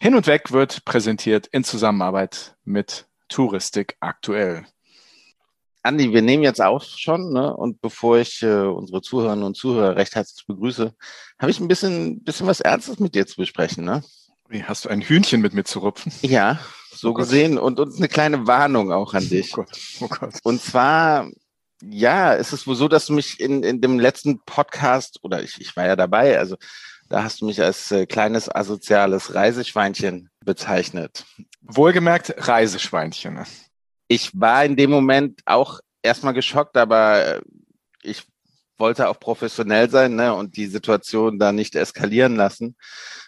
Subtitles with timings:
[0.00, 4.64] Hin und Weg wird präsentiert in Zusammenarbeit mit Touristik aktuell.
[5.82, 7.56] Andi, wir nehmen jetzt auf schon, ne?
[7.56, 10.94] Und bevor ich äh, unsere Zuhörerinnen und Zuhörer recht herzlich begrüße,
[11.40, 14.04] habe ich ein bisschen, bisschen was Ernstes mit dir zu besprechen, ne?
[14.48, 16.12] Wie, hast du ein Hühnchen mit mir zu rupfen?
[16.22, 16.60] Ja,
[16.92, 17.58] so oh gesehen.
[17.58, 19.52] Und, und eine kleine Warnung auch an dich.
[19.52, 20.34] Oh Gott, oh Gott.
[20.44, 21.28] Und zwar,
[21.82, 25.60] ja, es ist wohl so, dass du mich in, in dem letzten Podcast, oder ich,
[25.60, 26.56] ich war ja dabei, also
[27.08, 31.24] da hast du mich als äh, kleines asoziales Reiseschweinchen bezeichnet.
[31.62, 33.44] Wohlgemerkt Reiseschweinchen.
[34.08, 37.40] Ich war in dem Moment auch erstmal geschockt, aber äh,
[38.02, 38.24] ich
[38.78, 42.76] wollte auch professionell sein ne, und die Situation da nicht eskalieren lassen.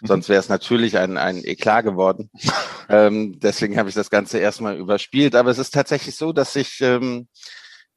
[0.01, 0.07] Mhm.
[0.07, 2.29] Sonst wäre es natürlich ein, ein Eklat geworden.
[2.89, 5.35] ähm, deswegen habe ich das Ganze erstmal überspielt.
[5.35, 7.27] Aber es ist tatsächlich so, dass sich ähm,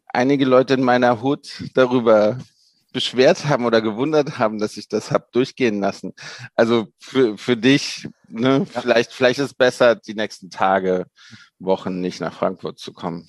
[0.09, 2.39] einige Leute in meiner Hut darüber
[2.95, 6.15] beschwert haben oder gewundert haben, dass ich das habe durchgehen lassen.
[6.55, 8.81] Also für, für dich, ne, ja.
[8.81, 11.07] vielleicht, vielleicht ist es besser, die nächsten Tage,
[11.59, 13.29] Wochen nicht nach Frankfurt zu kommen.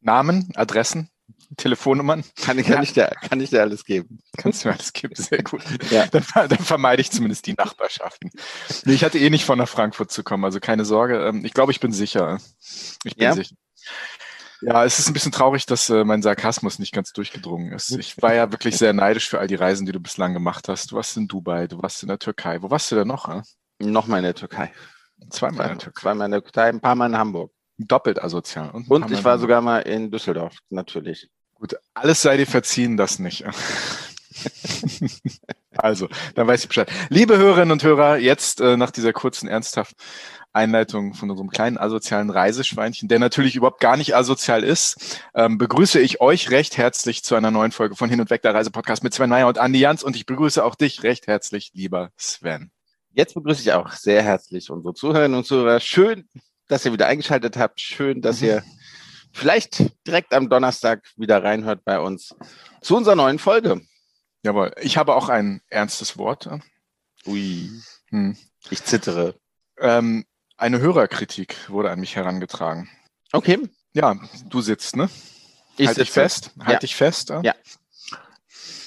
[0.00, 1.08] Namen, Adressen,
[1.56, 2.24] Telefonnummern?
[2.36, 2.82] Kann, kann, ja.
[2.82, 4.18] ich, dir, kann ich dir alles geben.
[4.36, 5.62] Kannst du mir alles geben, sehr gut.
[5.90, 6.06] Ja.
[6.06, 8.30] Dann, dann, vermeide ich zumindest die Nachbarschaften.
[8.84, 11.26] Nee, ich hatte eh nicht vor, nach Frankfurt zu kommen, also keine Sorge.
[11.26, 12.40] Ähm, ich glaube, ich bin sicher.
[13.04, 13.34] Ich bin ja?
[13.34, 13.54] sicher.
[14.66, 17.90] Ja, es ist ein bisschen traurig, dass äh, mein Sarkasmus nicht ganz durchgedrungen ist.
[17.98, 20.90] Ich war ja wirklich sehr neidisch für all die Reisen, die du bislang gemacht hast.
[20.90, 22.62] Du warst in Dubai, du warst in der Türkei.
[22.62, 23.28] Wo warst du denn noch?
[23.28, 23.42] Äh?
[23.80, 24.72] Nochmal in der Türkei.
[25.30, 26.00] Zweimal in der Türkei.
[26.00, 27.52] Zweimal in der Türkei, ein paar Mal in Hamburg.
[27.76, 28.70] Doppelt asozial.
[28.70, 31.28] Und, Und ich war sogar mal in Düsseldorf, natürlich.
[31.54, 33.44] Gut, alles sei dir verziehen, das nicht.
[35.76, 36.90] also, dann weiß ich Bescheid.
[37.08, 39.96] Liebe Hörerinnen und Hörer, jetzt äh, nach dieser kurzen, ernsthaften
[40.54, 46.00] Einleitung von unserem kleinen asozialen Reiseschweinchen, der natürlich überhaupt gar nicht asozial ist, ähm, begrüße
[46.00, 49.14] ich euch recht herzlich zu einer neuen Folge von Hin und Weg der Reisepodcast mit
[49.14, 52.70] Sven Meyer und Andi Jans und ich begrüße auch dich recht herzlich, lieber Sven.
[53.10, 55.80] Jetzt begrüße ich auch sehr herzlich unsere Zuhörerinnen und Zuhörer.
[55.80, 56.28] Schön,
[56.68, 57.80] dass ihr wieder eingeschaltet habt.
[57.80, 58.62] Schön, dass ihr
[59.32, 62.34] vielleicht direkt am Donnerstag wieder reinhört bei uns
[62.80, 63.80] zu unserer neuen Folge.
[64.44, 64.72] Jawohl.
[64.80, 66.48] Ich habe auch ein ernstes Wort.
[67.26, 67.70] Ui.
[68.10, 68.36] Hm.
[68.70, 69.34] Ich zittere.
[69.78, 70.24] Ähm,
[70.56, 72.88] eine Hörerkritik wurde an mich herangetragen.
[73.32, 73.68] Okay.
[73.92, 74.16] Ja,
[74.48, 75.08] du sitzt, ne?
[75.76, 76.50] Ich halt dich fest.
[76.58, 76.78] Halt ja.
[76.78, 77.30] dich fest.
[77.30, 77.42] Ja.
[77.42, 77.54] ja.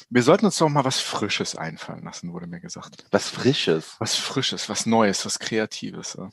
[0.09, 3.05] Wir sollten uns doch mal was Frisches einfallen lassen, wurde mir gesagt.
[3.11, 3.95] Was Frisches?
[3.99, 6.15] Was Frisches, was Neues, was Kreatives.
[6.17, 6.29] Ja.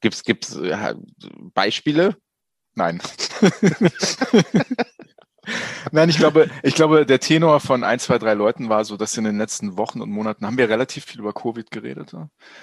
[0.00, 0.94] Gibt's, gibt's äh,
[1.52, 2.16] Beispiele?
[2.74, 3.02] Nein.
[5.92, 9.16] Nein, ich glaube, ich glaube, der Tenor von ein, zwei, drei Leuten war so, dass
[9.16, 12.14] in den letzten Wochen und Monaten haben wir relativ viel über Covid geredet.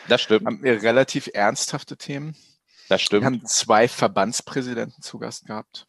[0.07, 0.45] Das stimmt.
[0.45, 2.35] Haben wir relativ ernsthafte Themen.
[2.89, 3.23] Das stimmt.
[3.23, 5.87] Wir haben zwei Verbandspräsidenten zu Gast gehabt.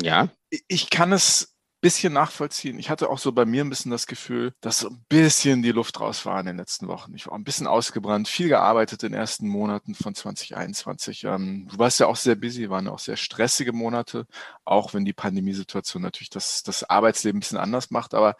[0.00, 0.28] Ja.
[0.68, 1.55] Ich kann es
[1.86, 2.80] bisschen nachvollziehen.
[2.80, 5.70] Ich hatte auch so bei mir ein bisschen das Gefühl, dass so ein bisschen die
[5.70, 7.14] Luft raus war in den letzten Wochen.
[7.14, 11.22] Ich war ein bisschen ausgebrannt, viel gearbeitet in den ersten Monaten von 2021.
[11.22, 14.26] Ähm, du warst ja auch sehr busy, waren auch sehr stressige Monate,
[14.64, 18.14] auch wenn die Pandemiesituation natürlich das, das Arbeitsleben ein bisschen anders macht.
[18.14, 18.34] Aber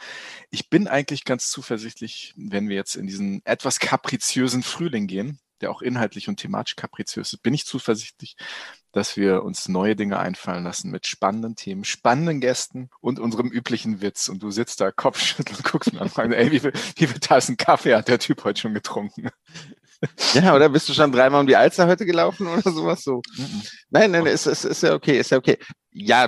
[0.51, 5.71] ich bin eigentlich ganz zuversichtlich, wenn wir jetzt in diesen etwas kapriziösen Frühling gehen, der
[5.71, 8.37] auch inhaltlich und thematisch kapriziös ist, bin ich zuversichtlich,
[8.97, 14.01] dass wir uns neue Dinge einfallen lassen mit spannenden Themen, spannenden Gästen und unserem üblichen
[14.01, 14.29] Witz.
[14.29, 17.06] Und du sitzt da Kopfschütteln und guckst mir an und fragst, ey, wie viel, wie
[17.06, 19.29] viel Tassen Kaffee hat der Typ heute schon getrunken?
[20.33, 23.21] Ja, oder bist du schon dreimal um die Alster heute gelaufen oder sowas so?
[23.37, 23.62] Mhm.
[23.91, 25.59] Nein, nein, ist, ist, ist ja okay, ist ja okay.
[25.91, 26.27] Ja,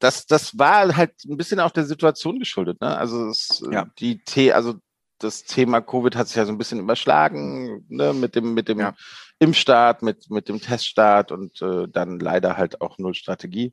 [0.00, 2.80] das, das war halt ein bisschen auch der Situation geschuldet.
[2.80, 2.96] Ne?
[2.96, 3.86] Also es, ja.
[3.98, 4.74] die T, also
[5.18, 8.80] das Thema Covid hat sich ja so ein bisschen überschlagen ne, mit dem, mit dem
[8.80, 8.94] ja.
[9.38, 13.72] Impfstart, mit, mit dem Teststart und äh, dann leider halt auch null Strategie.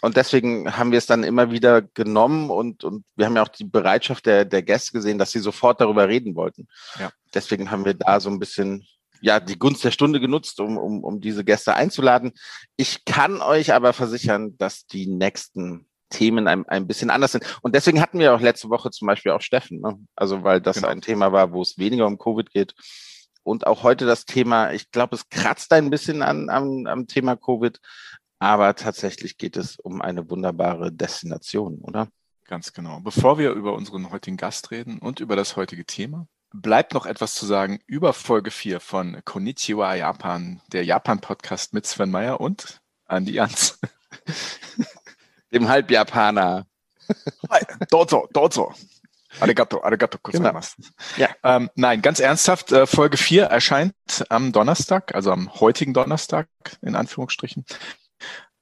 [0.00, 3.48] Und deswegen haben wir es dann immer wieder genommen und, und wir haben ja auch
[3.48, 6.68] die Bereitschaft der, der Gäste gesehen, dass sie sofort darüber reden wollten.
[6.98, 7.10] Ja.
[7.32, 8.86] Deswegen haben wir da so ein bisschen
[9.22, 12.32] ja, die Gunst der Stunde genutzt, um, um, um diese Gäste einzuladen.
[12.76, 17.58] Ich kann euch aber versichern, dass die nächsten Themen ein, ein bisschen anders sind.
[17.62, 19.98] Und deswegen hatten wir auch letzte Woche zum Beispiel auch Steffen, ne?
[20.14, 20.88] also weil das genau.
[20.88, 22.74] ein Thema war, wo es weniger um Covid geht.
[23.44, 27.36] Und auch heute das Thema, ich glaube, es kratzt ein bisschen an, am, am Thema
[27.36, 27.78] Covid,
[28.38, 32.08] aber tatsächlich geht es um eine wunderbare Destination, oder?
[32.46, 33.00] Ganz genau.
[33.00, 37.34] Bevor wir über unseren heutigen Gast reden und über das heutige Thema, bleibt noch etwas
[37.34, 43.32] zu sagen über Folge 4 von Konnichiwa Japan, der Japan-Podcast mit Sven Meyer und Andi
[43.32, 43.78] Jans.
[45.52, 46.66] dem Halbjapaner.
[47.90, 48.72] Dozo, dozo.
[49.40, 50.60] Arigato, arigato genau.
[51.16, 51.28] Ja.
[51.42, 53.94] Ähm, nein, ganz ernsthaft, äh, Folge 4 erscheint
[54.28, 56.48] am Donnerstag, also am heutigen Donnerstag,
[56.82, 57.64] in Anführungsstrichen.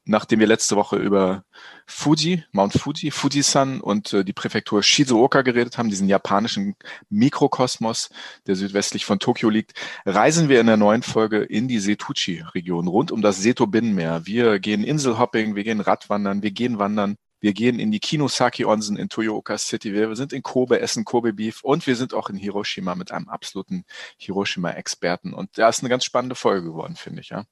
[0.04, 1.44] nachdem wir letzte Woche über
[1.86, 6.74] Fuji, Mount Fuji, Fujisan und äh, die Präfektur Shizuoka geredet haben, diesen japanischen
[7.08, 8.10] Mikrokosmos,
[8.46, 9.74] der südwestlich von Tokio liegt,
[10.04, 14.22] reisen wir in der neuen Folge in die Setuchi-Region rund um das Seto-Binnenmeer.
[14.26, 18.97] Wir gehen Inselhopping, wir gehen Radwandern, wir gehen wandern, wir gehen in die Kinosaki Onsen
[18.97, 19.93] in Toyooka City.
[19.93, 23.29] Wir sind in Kobe, essen Kobe Beef und wir sind auch in Hiroshima mit einem
[23.29, 23.85] absoluten
[24.17, 25.35] Hiroshima-Experten.
[25.35, 27.44] Und da ist eine ganz spannende Folge geworden, finde ich, ja.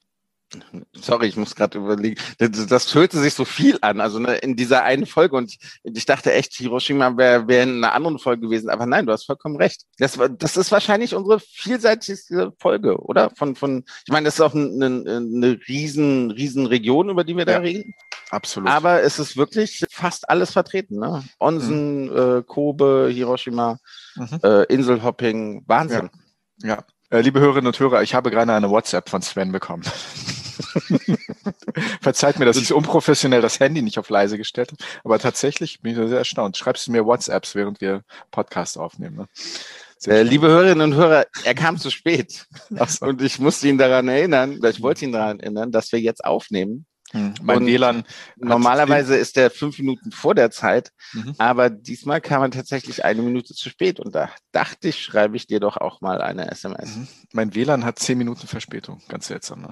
[0.92, 2.20] Sorry, ich muss gerade überlegen.
[2.38, 5.36] Das, das hörte sich so viel an, also ne, in dieser einen Folge.
[5.36, 8.68] Und ich dachte echt, Hiroshima wäre wär in einer anderen Folge gewesen.
[8.68, 9.82] Aber nein, du hast vollkommen recht.
[9.98, 13.30] Das, das ist wahrscheinlich unsere vielseitigste Folge, oder?
[13.30, 17.44] Von, von, ich meine, das ist auch eine, eine riesen, riesen Region, über die wir
[17.44, 17.94] da reden.
[18.30, 18.68] Absolut.
[18.68, 20.98] Aber es ist wirklich fast alles vertreten.
[20.98, 21.24] Ne?
[21.38, 22.38] Onsen, mhm.
[22.38, 23.78] äh, Kobe, Hiroshima,
[24.14, 24.40] mhm.
[24.42, 26.10] äh, Inselhopping, Wahnsinn.
[26.62, 26.68] Ja.
[26.68, 26.84] ja.
[27.10, 29.82] Äh, liebe Hörerinnen und Hörer, ich habe gerade eine WhatsApp von Sven bekommen.
[32.00, 34.84] Verzeiht mir, dass ich unprofessionell das Handy nicht auf leise gestellt habe.
[35.02, 36.56] Aber tatsächlich bin ich sehr erstaunt.
[36.56, 39.16] Schreibst du mir WhatsApps, während wir Podcast aufnehmen?
[39.16, 39.26] Ne?
[40.06, 42.46] Äh, liebe Hörerinnen und Hörer, er kam zu spät.
[42.86, 43.06] So.
[43.06, 46.86] Und ich musste ihn daran erinnern, ich wollte ihn daran erinnern, dass wir jetzt aufnehmen.
[47.12, 48.04] Hm, mein WLAN.
[48.36, 51.34] Normalerweise ist der fünf Minuten vor der Zeit, mhm.
[51.38, 55.46] aber diesmal kam er tatsächlich eine Minute zu spät und da dachte ich, schreibe ich
[55.46, 56.96] dir doch auch mal eine SMS.
[56.96, 57.08] Mhm.
[57.32, 59.02] Mein WLAN hat zehn Minuten Verspätung.
[59.08, 59.62] Ganz seltsam.
[59.62, 59.70] Ne?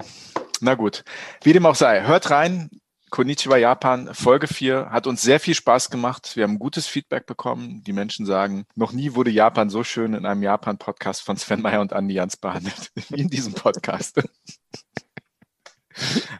[0.59, 1.03] Na gut,
[1.43, 2.69] wie dem auch sei, hört rein.
[3.09, 6.35] Konnichiwa Japan, Folge 4, hat uns sehr viel Spaß gemacht.
[6.35, 7.83] Wir haben gutes Feedback bekommen.
[7.83, 11.81] Die Menschen sagen, noch nie wurde Japan so schön in einem Japan-Podcast von Sven Meyer
[11.81, 14.21] und Andi Jans behandelt wie in diesem Podcast.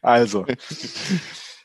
[0.01, 0.45] Also,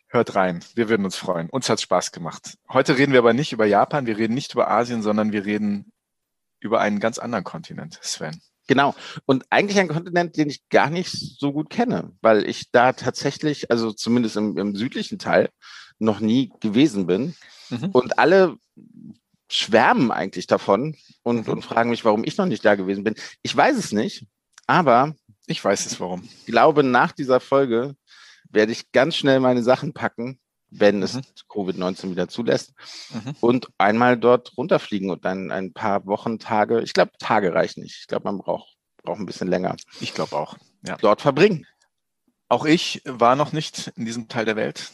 [0.09, 0.65] hört rein.
[0.75, 1.51] Wir würden uns freuen.
[1.51, 2.57] Uns hat Spaß gemacht.
[2.69, 5.93] Heute reden wir aber nicht über Japan, wir reden nicht über Asien, sondern wir reden
[6.61, 8.41] über einen ganz anderen Kontinent, Sven.
[8.67, 8.95] Genau.
[9.27, 13.71] Und eigentlich ein Kontinent, den ich gar nicht so gut kenne, weil ich da tatsächlich,
[13.71, 15.51] also zumindest im, im südlichen Teil,
[15.99, 17.35] noch nie gewesen bin.
[17.71, 17.91] Mhm.
[17.93, 18.57] Und alle
[19.51, 21.53] schwärmen eigentlich davon und, mhm.
[21.53, 23.15] und fragen mich, warum ich noch nicht da gewesen bin.
[23.43, 24.27] Ich weiß es nicht,
[24.67, 25.15] aber
[25.47, 26.23] ich weiß es warum.
[26.23, 27.97] Ich glaube, nach dieser Folge
[28.51, 30.39] werde ich ganz schnell meine Sachen packen
[30.79, 31.23] wenn es mhm.
[31.49, 32.75] Covid-19 wieder zulässt.
[33.11, 33.35] Mhm.
[33.41, 38.01] Und einmal dort runterfliegen und dann ein paar Wochen, Tage, ich glaube, Tage reichen nicht.
[38.01, 39.77] Ich glaube, man braucht, braucht ein bisschen länger.
[40.01, 40.57] Ich glaube auch.
[40.87, 40.97] Ja.
[40.97, 41.67] Dort verbringen.
[42.49, 44.91] Auch ich war noch nicht in diesem Teil der Welt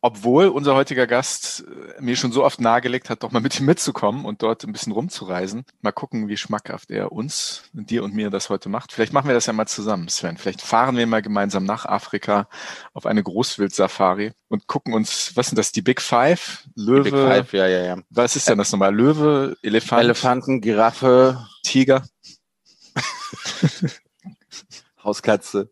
[0.00, 1.64] obwohl unser heutiger Gast
[1.98, 4.72] äh, mir schon so oft nahegelegt hat, doch mal mit ihm mitzukommen und dort ein
[4.72, 5.64] bisschen rumzureisen.
[5.80, 8.92] Mal gucken, wie schmackhaft er uns, dir und mir das heute macht.
[8.92, 10.36] Vielleicht machen wir das ja mal zusammen, Sven.
[10.36, 12.48] Vielleicht fahren wir mal gemeinsam nach Afrika
[12.92, 16.64] auf eine Großwild-Safari und gucken uns, was sind das, die Big Five?
[16.76, 17.02] Löwe?
[17.04, 17.96] Big Five, ja, ja, ja.
[18.10, 18.94] Was ist denn das nochmal?
[18.94, 20.02] Löwe, Elefant?
[20.02, 22.06] Elefanten, Giraffe, Tiger.
[25.02, 25.70] Hauskatze.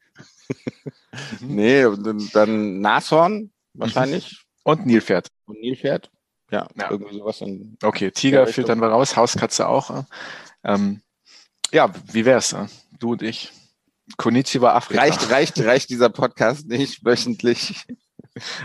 [1.40, 4.32] nee, und dann Nashorn, wahrscheinlich.
[4.32, 4.72] Mhm.
[4.72, 5.28] Und Nilpferd.
[5.46, 6.10] Und Nilpferd.
[6.50, 6.90] Ja, ja.
[6.90, 7.40] irgendwie sowas.
[7.40, 9.90] In okay, Tiger fehlt dann mal raus, Hauskatze auch.
[9.90, 10.02] Äh.
[10.64, 11.02] Ähm,
[11.72, 12.52] ja, wie wär's?
[12.52, 12.66] Äh?
[12.98, 13.52] Du und ich.
[14.16, 15.02] Konnichiwa Afrika.
[15.02, 17.84] Reicht, reicht, reicht dieser Podcast nicht wöchentlich?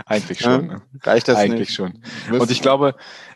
[0.06, 0.66] Eigentlich schon.
[0.66, 0.82] Ja, ne?
[1.02, 1.74] Reicht das Eigentlich nicht?
[1.74, 2.02] schon.
[2.30, 2.94] Und ich glaube,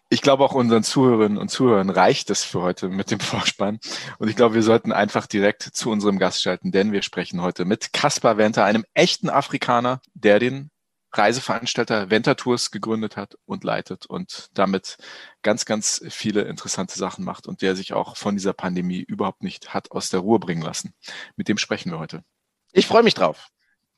[0.08, 3.78] ich glaube auch unseren Zuhörerinnen und Zuhörern reicht es für heute mit dem Vorspann.
[4.19, 7.64] Und ich glaube, wir sollten einfach direkt zu unserem Gast schalten, denn wir sprechen heute
[7.64, 10.70] mit Kaspar Wenter, einem echten Afrikaner, der den
[11.12, 14.98] Reiseveranstalter Ventatours gegründet hat und leitet und damit
[15.42, 19.72] ganz, ganz viele interessante Sachen macht und der sich auch von dieser Pandemie überhaupt nicht
[19.72, 20.94] hat aus der Ruhe bringen lassen.
[21.36, 22.22] Mit dem sprechen wir heute.
[22.72, 23.48] Ich freue mich drauf.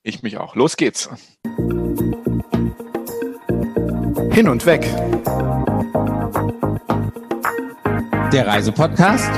[0.02, 0.54] Ich mich auch.
[0.54, 1.08] Los geht's.
[4.32, 4.82] Hin und weg.
[8.32, 9.30] Der Reisepodcast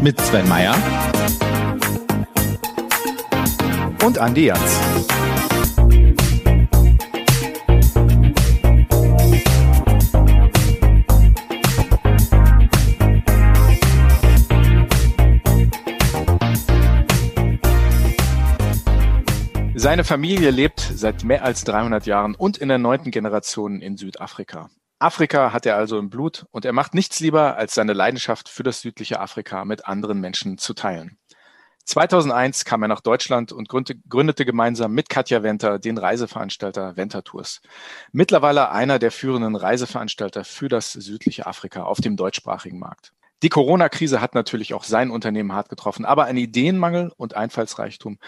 [0.00, 1.11] mit Sven Meyer
[4.04, 4.60] und Andi Jans.
[19.74, 24.70] Seine Familie lebt seit mehr als 300 Jahren und in der neunten Generation in Südafrika.
[25.00, 28.62] Afrika hat er also im Blut und er macht nichts lieber, als seine Leidenschaft für
[28.62, 31.18] das südliche Afrika mit anderen Menschen zu teilen.
[31.84, 37.60] 2001 kam er nach Deutschland und gründete gemeinsam mit Katja Venter den Reiseveranstalter Venter Tours.
[38.12, 43.12] Mittlerweile einer der führenden Reiseveranstalter für das südliche Afrika auf dem deutschsprachigen Markt.
[43.42, 48.18] Die Corona-Krise hat natürlich auch sein Unternehmen hart getroffen, aber an Ideenmangel und Einfallsreichtum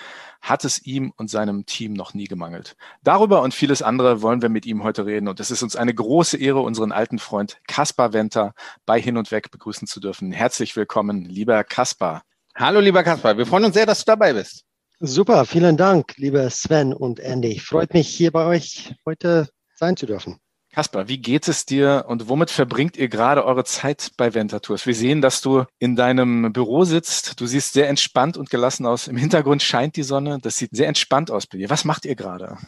[0.42, 2.76] hat es ihm und seinem Team noch nie gemangelt.
[3.04, 5.94] Darüber und vieles andere wollen wir mit ihm heute reden und es ist uns eine
[5.94, 8.54] große Ehre, unseren alten Freund Kaspar Venter
[8.86, 10.32] bei Hin und Weg begrüßen zu dürfen.
[10.32, 12.24] Herzlich willkommen, lieber Kaspar.
[12.56, 13.36] Hallo, lieber Kaspar.
[13.36, 14.64] Wir freuen uns sehr, dass du dabei bist.
[15.00, 17.58] Super, vielen Dank, lieber Sven und Andy.
[17.58, 20.38] Freut mich, hier bei euch heute sein zu dürfen.
[20.72, 24.86] Kaspar, wie geht es dir und womit verbringt ihr gerade eure Zeit bei Ventatours?
[24.86, 27.40] Wir sehen, dass du in deinem Büro sitzt.
[27.40, 29.08] Du siehst sehr entspannt und gelassen aus.
[29.08, 30.38] Im Hintergrund scheint die Sonne.
[30.40, 31.70] Das sieht sehr entspannt aus bei dir.
[31.70, 32.58] Was macht ihr gerade?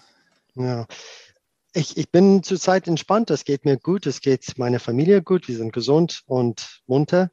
[0.56, 0.86] Ja,
[1.74, 3.30] ich, ich bin zurzeit entspannt.
[3.30, 4.06] Es geht mir gut.
[4.06, 5.46] Es geht meiner Familie gut.
[5.46, 7.30] Wir sind gesund und munter.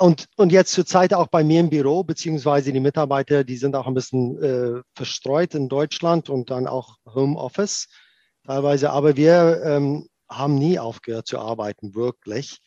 [0.00, 3.88] Und, und jetzt zurzeit auch bei mir im Büro, beziehungsweise die Mitarbeiter, die sind auch
[3.88, 7.88] ein bisschen äh, verstreut in Deutschland und dann auch Homeoffice
[8.46, 8.90] teilweise.
[8.90, 12.60] Aber wir ähm, haben nie aufgehört zu arbeiten, wirklich.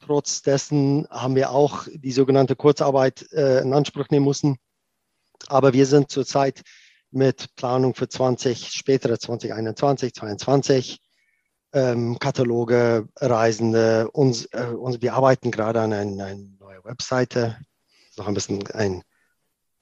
[0.00, 4.56] Trotz dessen haben wir auch die sogenannte Kurzarbeit äh, in Anspruch nehmen müssen.
[5.48, 6.62] Aber wir sind zurzeit
[7.10, 11.00] mit Planung für 20, spätere 2021, 2022,
[11.76, 14.10] ähm, Kataloge, Reisende.
[14.10, 17.58] Uns, äh, uns, wir arbeiten gerade an einer eine neue Webseite.
[18.16, 19.02] Noch ein bisschen ein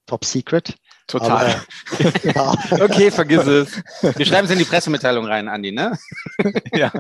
[0.07, 0.75] Top Secret.
[1.07, 1.63] Total.
[2.01, 2.55] Aber, ja.
[2.85, 3.83] okay, vergiss es.
[4.17, 5.99] Wir schreiben es in die Pressemitteilung rein, Andi, ne?
[6.73, 6.91] ja.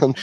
[0.00, 0.18] Und,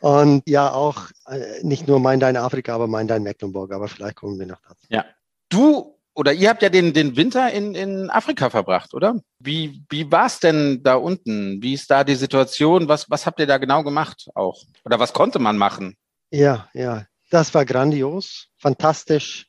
[0.00, 3.72] und, ja, auch äh, nicht nur Mein Dein Afrika, aber Mein Dein Mecklenburg.
[3.72, 4.86] Aber vielleicht kommen wir noch dazu.
[4.90, 5.04] Ja.
[5.48, 9.20] Du oder ihr habt ja den, den Winter in, in Afrika verbracht, oder?
[9.38, 11.62] Wie, wie war es denn da unten?
[11.62, 12.88] Wie ist da die Situation?
[12.88, 14.62] Was, was habt ihr da genau gemacht auch?
[14.84, 15.96] Oder was konnte man machen?
[16.30, 19.46] Ja, ja, das war grandios, fantastisch,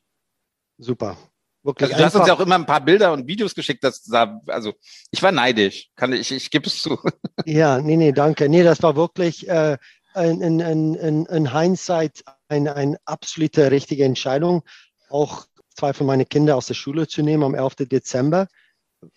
[0.78, 1.16] super.
[1.62, 4.04] Wirklich also du hast uns ja auch immer ein paar Bilder und Videos geschickt, das
[4.04, 4.74] sah, also
[5.10, 6.98] ich war neidisch, kann ich, ich gebe es zu.
[7.46, 8.48] Ja, nee, nee, danke.
[8.48, 9.76] Nee, das war wirklich äh,
[10.14, 10.60] in, in,
[10.94, 14.62] in, in Hindsight eine ein absolute richtige Entscheidung.
[15.10, 17.76] Auch zwei von meinen Kindern aus der Schule zu nehmen am 11.
[17.88, 18.48] Dezember.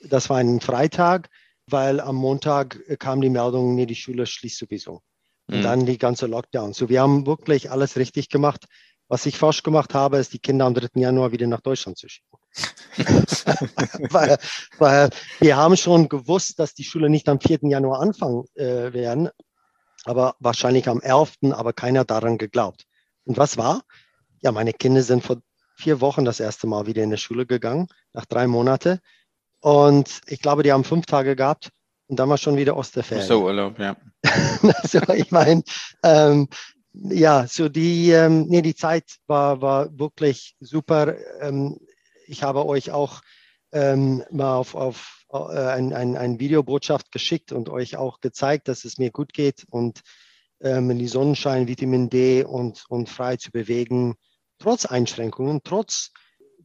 [0.02, 1.30] Das war ein Freitag,
[1.68, 5.02] weil am Montag kam die Meldung, nee, die Schule schließt sowieso.
[5.48, 5.64] Und mhm.
[5.64, 6.74] dann die ganze Lockdown.
[6.74, 8.66] So, wir haben wirklich alles richtig gemacht.
[9.10, 11.00] Was ich falsch gemacht habe, ist, die Kinder am 3.
[11.00, 12.38] Januar wieder nach Deutschland zu schicken.
[14.12, 14.38] weil,
[14.78, 15.10] weil,
[15.40, 17.60] wir haben schon gewusst, dass die Schule nicht am 4.
[17.64, 19.30] Januar anfangen äh, werden,
[20.04, 22.84] aber wahrscheinlich am 11., aber keiner daran geglaubt.
[23.24, 23.84] Und was war?
[24.42, 25.38] Ja, meine Kinder sind vor
[25.78, 29.00] vier Wochen das erste Mal wieder in die Schule gegangen, nach drei Monaten.
[29.60, 31.70] Und ich glaube, die haben fünf Tage gehabt
[32.08, 33.28] und dann war schon wieder Osterferien.
[33.28, 33.96] So Urlaub, ja.
[34.84, 35.64] so, ich meine,
[36.04, 36.48] ähm,
[36.94, 41.16] ja, so die, ähm, nee, die Zeit war, war wirklich super.
[41.42, 41.80] Ähm,
[42.26, 43.22] ich habe euch auch
[43.72, 48.84] ähm, mal auf, auf äh, ein, ein, ein Videobotschaft geschickt und euch auch gezeigt, dass
[48.84, 50.02] es mir gut geht und
[50.62, 54.16] ähm, in die Sonnenschein, Vitamin D und, und frei zu bewegen,
[54.60, 56.12] trotz Einschränkungen, trotz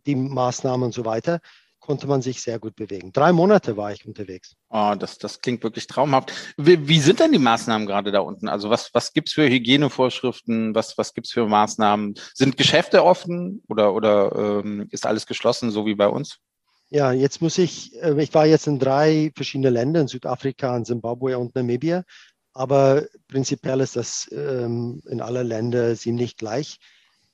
[0.06, 1.40] die Maßnahmen und so weiter,
[1.82, 3.12] konnte man sich sehr gut bewegen.
[3.12, 4.54] Drei Monate war ich unterwegs.
[4.70, 6.32] Oh, das, das klingt wirklich traumhaft.
[6.56, 8.48] Wie, wie sind denn die Maßnahmen gerade da unten?
[8.48, 10.74] Also was, was gibt's für Hygienevorschriften?
[10.74, 12.14] Was, was gibt's für Maßnahmen?
[12.34, 16.38] Sind Geschäfte offen oder, oder ähm, ist alles geschlossen, so wie bei uns?
[16.88, 20.84] Ja, jetzt muss ich, äh, ich war jetzt in drei verschiedene Länder, in Südafrika, in
[20.84, 22.04] Zimbabwe und Namibia,
[22.52, 26.78] aber prinzipiell ist das ähm, in aller Länder ziemlich gleich.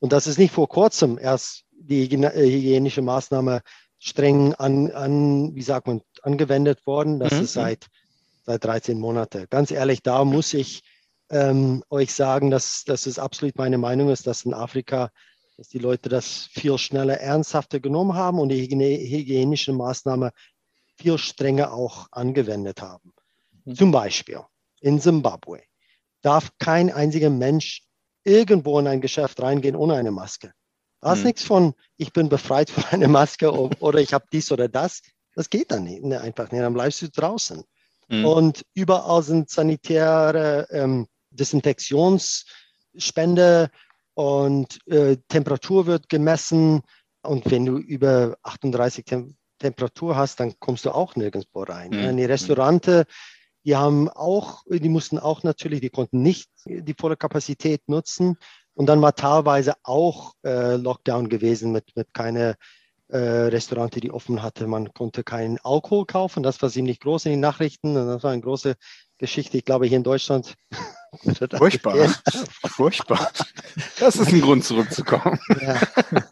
[0.00, 3.62] Und das ist nicht vor kurzem erst die hygienische Maßnahme
[3.98, 7.18] streng an, an wie sagt man, angewendet worden.
[7.18, 7.40] Das mhm.
[7.42, 7.86] ist seit,
[8.44, 9.46] seit 13 Monaten.
[9.50, 10.82] Ganz ehrlich, da muss ich
[11.30, 15.10] ähm, euch sagen, dass, dass es absolut meine Meinung ist, dass in Afrika,
[15.56, 20.30] dass die Leute das viel schneller ernsthafter genommen haben und die hygienischen Maßnahmen
[20.96, 23.12] viel strenger auch angewendet haben.
[23.64, 23.74] Mhm.
[23.74, 24.40] Zum Beispiel
[24.80, 25.62] in Zimbabwe
[26.22, 27.82] darf kein einziger Mensch
[28.28, 30.52] irgendwo in ein Geschäft reingehen ohne eine Maske.
[31.00, 31.26] Da ist hm.
[31.26, 35.00] nichts von, ich bin befreit von einer Maske oder ich habe dies oder das.
[35.34, 36.62] Das geht dann nicht, ne, einfach nicht.
[36.62, 37.62] Dann bleibst du draußen.
[38.08, 38.24] Hm.
[38.24, 43.70] Und überall sind sanitäre ähm, Desinfektionsspende
[44.14, 46.80] und äh, Temperatur wird gemessen.
[47.22, 51.90] Und wenn du über 38 Tem Temperatur hast, dann kommst du auch nirgendwo rein.
[51.90, 51.98] Mhm.
[51.98, 53.06] In die Restaurante,
[53.64, 58.36] die haben auch, die mussten auch natürlich, die konnten nicht die volle Kapazität nutzen.
[58.74, 62.54] Und dann war teilweise auch äh, Lockdown gewesen mit, mit keine
[63.08, 64.66] äh, Restaurante, die offen hatte.
[64.66, 66.42] Man konnte keinen Alkohol kaufen.
[66.42, 67.94] Das war ziemlich groß in den Nachrichten.
[67.94, 68.74] Das war eine große
[69.18, 69.58] Geschichte.
[69.58, 70.54] Ich glaube, hier in Deutschland.
[71.56, 71.96] Furchtbar.
[72.66, 73.30] Furchtbar.
[73.98, 75.38] Das ist ein Grund, zurückzukommen.
[75.60, 75.80] Ja.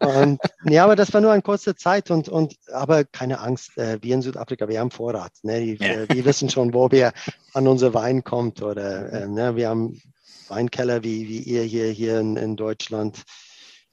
[0.06, 2.10] Und, ja, aber das war nur eine kurze Zeit.
[2.10, 5.32] Und, und aber keine Angst, äh, wir in Südafrika, wir haben Vorrat.
[5.42, 5.60] Ne?
[5.60, 5.86] Die, ja.
[5.86, 7.12] äh, wir wissen schon, wo wir
[7.54, 8.62] an unser Wein kommt.
[8.62, 9.56] Oder äh, ne?
[9.56, 10.00] wir haben
[10.48, 13.22] Weinkeller, wie, wie ihr hier, hier in, in Deutschland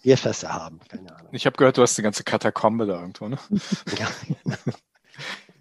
[0.04, 0.80] Bierfässer haben.
[0.88, 1.30] Keine Ahnung.
[1.32, 3.40] Ich habe gehört, du hast die ganze Katakombe da irgendwo, ne?
[3.98, 4.08] ja.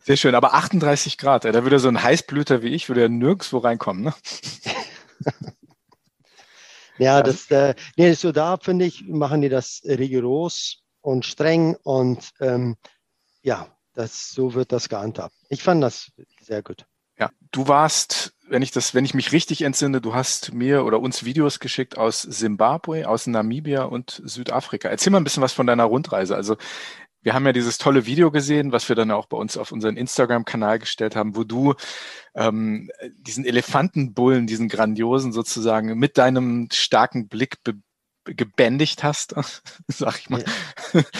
[0.05, 3.59] Sehr schön, aber 38 Grad, da würde so ein Heißblüter wie ich, würde ja nirgendwo
[3.59, 4.15] reinkommen, ne?
[6.99, 12.33] ja, das, äh, nee, so da finde ich, machen die das rigoros und streng und
[12.41, 12.77] ähm,
[13.43, 15.37] ja, das, so wird das gehandhabt.
[15.49, 16.85] Ich fand das sehr gut.
[17.17, 21.01] Ja, du warst, wenn ich das, wenn ich mich richtig entsinne, du hast mir oder
[21.01, 24.91] uns Videos geschickt aus Simbabwe, aus Namibia und Südafrika.
[24.91, 26.37] Erzähl mal ein bisschen was von deiner Rundreise.
[26.37, 26.57] Also
[27.23, 29.97] wir haben ja dieses tolle Video gesehen, was wir dann auch bei uns auf unseren
[29.97, 31.75] Instagram-Kanal gestellt haben, wo du
[32.35, 37.75] ähm, diesen Elefantenbullen, diesen grandiosen sozusagen mit deinem starken Blick be
[38.25, 39.35] gebändigt hast,
[39.89, 40.45] sag ich mal.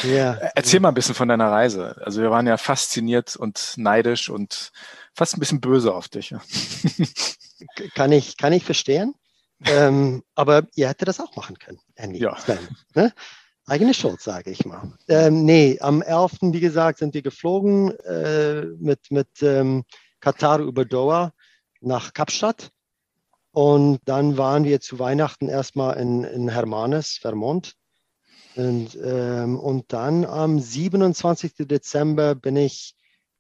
[0.05, 0.35] Ja.
[0.55, 2.01] Erzähl mal ein bisschen von deiner Reise.
[2.05, 4.73] Also wir waren ja fasziniert und neidisch und
[5.15, 6.35] fast ein bisschen böse auf dich.
[7.95, 9.15] kann ich, kann ich verstehen.
[9.65, 12.19] ähm, aber ihr hättet das auch machen können, Andy.
[12.19, 12.37] Ja.
[12.37, 12.59] Sven,
[12.95, 13.13] ne?
[13.67, 14.93] Eigene Schuld, sage ich mal.
[15.09, 16.39] Ähm, nee, am 11.
[16.43, 19.85] wie gesagt, sind wir geflogen äh, mit, mit ähm,
[20.19, 21.33] Katar über Doha
[21.81, 22.73] nach Kapstadt.
[23.53, 27.75] Und dann waren wir zu Weihnachten erstmal in, in Hermanus, Vermont.
[28.57, 31.53] Und, ähm, und dann am 27.
[31.59, 32.95] Dezember bin ich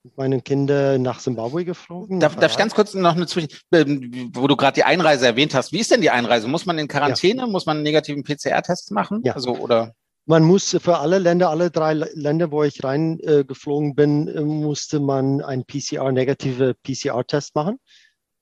[0.04, 2.18] mit meinen Kindern nach Zimbabwe geflogen.
[2.18, 5.54] Darf, darf ich ganz kurz noch eine Zwischen, ähm, wo du gerade die Einreise erwähnt
[5.54, 5.72] hast.
[5.72, 6.48] Wie ist denn die Einreise?
[6.48, 7.42] Muss man in Quarantäne?
[7.42, 7.46] Ja.
[7.46, 9.22] Muss man einen negativen PCR-Test machen?
[9.24, 9.34] Ja.
[9.34, 9.94] Also, oder?
[10.24, 15.00] Man muss für alle Länder, alle drei Länder, wo ich reingeflogen äh, bin, äh, musste
[15.00, 17.78] man einen PCR, negative PCR-Test machen.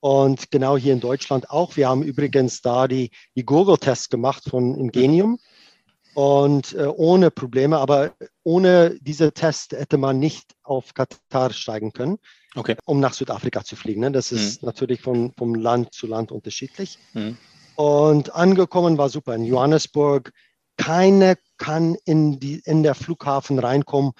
[0.01, 1.77] Und genau hier in Deutschland auch.
[1.77, 5.39] Wir haben übrigens da die, die Google-Tests gemacht von Ingenium
[6.15, 7.79] und äh, ohne Probleme.
[7.79, 12.19] Aber ohne diese Test hätte man nicht auf Katar steigen können,
[12.55, 12.77] okay.
[12.87, 14.01] um nach Südafrika zu fliegen.
[14.01, 14.11] Ne?
[14.11, 14.67] Das ist mhm.
[14.67, 16.99] natürlich von, vom Land zu Land unterschiedlich.
[17.13, 17.37] Mhm.
[17.77, 20.33] Und angekommen war super in Johannesburg.
[20.77, 24.13] Keine kann in, die, in der Flughafen reinkommen,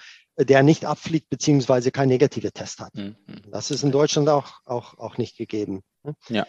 [0.45, 2.93] der nicht abfliegt beziehungsweise kein negative Test hat.
[2.95, 3.15] Mhm.
[3.51, 5.81] Das ist in Deutschland auch, auch, auch nicht gegeben.
[6.03, 6.15] Ne?
[6.29, 6.47] Ja.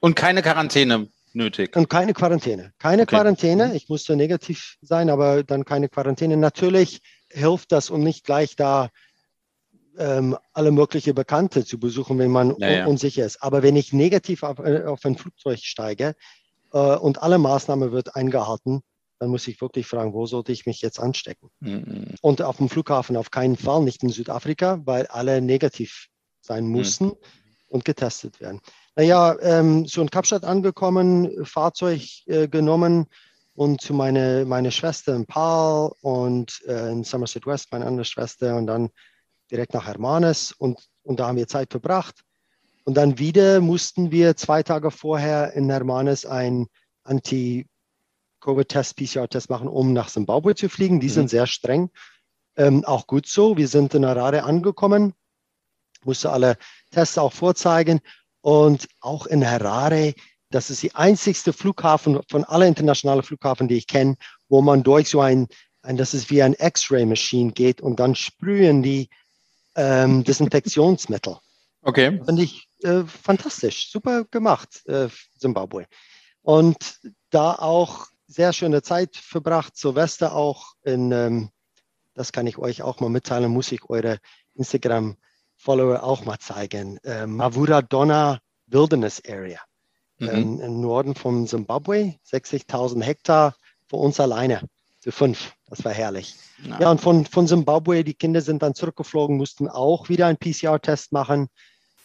[0.00, 1.76] Und keine Quarantäne nötig.
[1.76, 2.72] Und keine Quarantäne.
[2.78, 3.16] Keine okay.
[3.16, 3.68] Quarantäne.
[3.68, 3.74] Mhm.
[3.74, 6.36] Ich musste negativ sein, aber dann keine Quarantäne.
[6.36, 8.90] Natürlich hilft das, um nicht gleich da
[9.98, 12.86] ähm, alle möglichen Bekannte zu besuchen, wenn man ja, ja.
[12.86, 13.42] unsicher ist.
[13.42, 16.14] Aber wenn ich negativ auf, äh, auf ein Flugzeug steige
[16.72, 18.82] äh, und alle Maßnahmen wird eingehalten,
[19.20, 21.50] dann muss ich wirklich fragen, wo sollte ich mich jetzt anstecken?
[21.60, 22.14] Mhm.
[22.22, 26.08] Und auf dem Flughafen auf keinen Fall, nicht in Südafrika, weil alle negativ
[26.40, 26.72] sein mhm.
[26.72, 27.16] mussten mhm.
[27.68, 28.60] und getestet werden.
[28.96, 33.06] Naja, ähm, so in Kapstadt angekommen, Fahrzeug äh, genommen
[33.54, 38.56] und zu meiner meine Schwester in Paul und äh, in Somerset West, meine andere Schwester,
[38.56, 38.88] und dann
[39.50, 42.22] direkt nach Hermanes und, und da haben wir Zeit verbracht.
[42.84, 46.68] Und dann wieder mussten wir zwei Tage vorher in Hermanes ein
[47.04, 47.66] Anti-
[48.40, 51.00] Covid-Test, PCR-Test machen, um nach Zimbabwe zu fliegen.
[51.00, 51.12] Die mhm.
[51.12, 51.90] sind sehr streng.
[52.56, 53.56] Ähm, auch gut so.
[53.56, 55.14] Wir sind in Harare angekommen,
[56.04, 56.56] musste alle
[56.90, 58.00] Tests auch vorzeigen.
[58.42, 60.14] Und auch in Harare,
[60.50, 64.16] das ist die einzigste Flughafen von allen internationalen Flughafen, die ich kenne,
[64.48, 65.46] wo man durch so ein,
[65.82, 69.08] ein das ist wie ein X-Ray-Maschine geht und dann sprühen die
[69.76, 71.36] ähm, Desinfektionsmittel.
[71.82, 72.20] Okay.
[72.26, 75.86] Finde ich äh, fantastisch, super gemacht, äh, Zimbabwe.
[76.42, 77.00] Und
[77.30, 79.76] da auch sehr schöne Zeit verbracht.
[79.76, 81.50] Silvester auch in, ähm,
[82.14, 84.18] das kann ich euch auch mal mitteilen, muss ich eure
[84.54, 86.98] Instagram-Follower auch mal zeigen.
[86.98, 89.60] Äh, Mavura Donna Wilderness Area
[90.18, 90.28] mhm.
[90.28, 93.56] ähm, im Norden von Zimbabwe, 60.000 Hektar
[93.88, 94.62] für uns alleine,
[95.00, 95.52] zu fünf.
[95.66, 96.36] Das war herrlich.
[96.64, 100.38] Ja, ja und von, von Zimbabwe, die Kinder sind dann zurückgeflogen, mussten auch wieder einen
[100.38, 101.48] PCR-Test machen,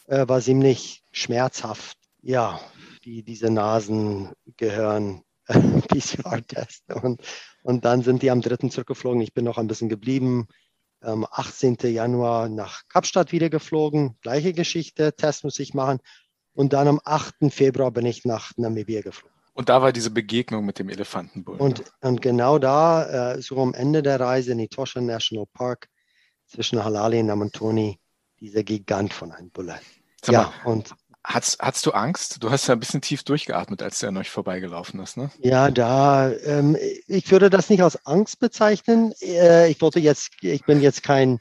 [0.07, 1.97] äh, war ziemlich schmerzhaft.
[2.21, 2.59] Ja,
[3.03, 5.21] die, diese Nasen gehören
[5.87, 6.83] PCR-Test.
[6.93, 7.21] Und,
[7.63, 8.69] und dann sind die am 3.
[8.69, 9.21] zurückgeflogen.
[9.21, 10.47] Ich bin noch ein bisschen geblieben.
[11.01, 11.77] Am 18.
[11.83, 14.17] Januar nach Kapstadt wieder geflogen.
[14.21, 15.99] Gleiche Geschichte, Test muss ich machen.
[16.53, 17.51] Und dann am 8.
[17.51, 19.35] Februar bin ich nach Namibia geflogen.
[19.53, 21.57] Und da war diese Begegnung mit dem Elefantenbull.
[21.57, 25.87] Und, und genau da, äh, so am Ende der Reise in Etosha National Park
[26.45, 27.97] zwischen Halali und Namantoni,
[28.39, 29.79] dieser Gigant von einem Bulle.
[30.27, 30.93] ja, und
[31.27, 32.43] Hattest, hattest du Angst?
[32.43, 35.31] Du hast ja ein bisschen tief durchgeatmet, als der an euch vorbeigelaufen ist, ne?
[35.39, 39.11] Ja, da, ähm, ich würde das nicht als Angst bezeichnen.
[39.21, 41.39] Äh, ich wollte jetzt, ich bin jetzt kein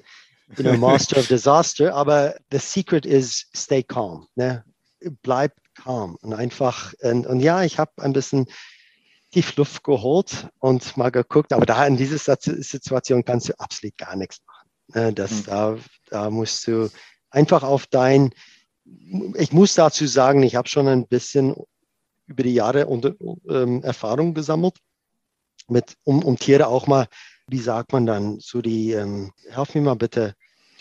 [0.57, 4.27] you know, Master of Disaster, aber the secret is stay calm.
[4.37, 4.64] Ne?
[5.23, 8.47] Bleib calm und einfach, und, und ja, ich habe ein bisschen
[9.33, 14.16] tief Luft geholt und mal geguckt, aber da in dieser Situation kannst du absolut gar
[14.16, 14.68] nichts machen.
[14.94, 15.12] Ne?
[15.12, 15.44] Das, mhm.
[15.44, 15.77] da,
[16.09, 16.88] da musst du
[17.31, 18.31] einfach auf dein,
[19.37, 21.55] ich muss dazu sagen, ich habe schon ein bisschen
[22.27, 23.14] über die Jahre unter,
[23.49, 24.75] ähm, Erfahrung gesammelt,
[25.68, 27.07] mit, um, um Tiere auch mal,
[27.49, 30.35] wie sagt man dann, so die, ähm, helf mir mal bitte,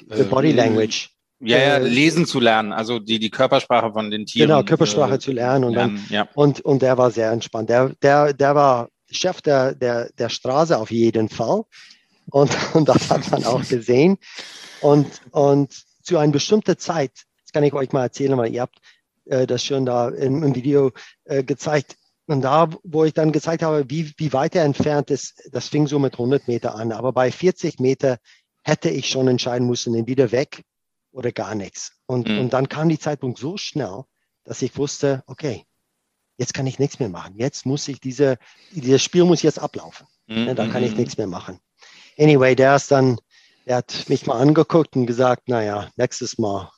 [0.09, 1.09] the äh, Body Language.
[1.39, 4.49] Ja, ja, äh, lesen zu lernen, also die, die Körpersprache von den Tieren.
[4.49, 5.65] Genau, Körpersprache äh, zu lernen.
[5.65, 6.27] Und, lernen, dann, ja.
[6.35, 7.69] und, und der war sehr entspannt.
[7.69, 11.63] Der, der, der war Chef der, der, der Straße auf jeden Fall.
[12.29, 14.17] Und, und das hat man auch gesehen.
[14.79, 17.11] Und, und zu einer bestimmten Zeit,
[17.53, 18.79] kann ich euch mal erzählen, weil ihr habt
[19.25, 20.91] äh, das schon da im, im Video
[21.25, 21.95] äh, gezeigt.
[22.25, 25.87] Und da, wo ich dann gezeigt habe, wie, wie weit er entfernt ist, das fing
[25.87, 26.91] so mit 100 Meter an.
[26.91, 28.17] Aber bei 40 Meter
[28.63, 30.63] hätte ich schon entscheiden müssen, entweder weg
[31.11, 31.93] oder gar nichts.
[32.05, 32.39] Und, mhm.
[32.39, 34.03] und dann kam die Zeitpunkt so schnell,
[34.45, 35.65] dass ich wusste, okay,
[36.37, 37.35] jetzt kann ich nichts mehr machen.
[37.37, 38.37] Jetzt muss ich diese,
[38.71, 40.07] dieses Spiel muss jetzt ablaufen.
[40.27, 40.47] Mhm.
[40.47, 40.97] Ja, da kann ich mhm.
[40.97, 41.59] nichts mehr machen.
[42.17, 43.19] Anyway, der ist dann,
[43.65, 46.71] der hat mich mal angeguckt und gesagt, naja, nächstes Mal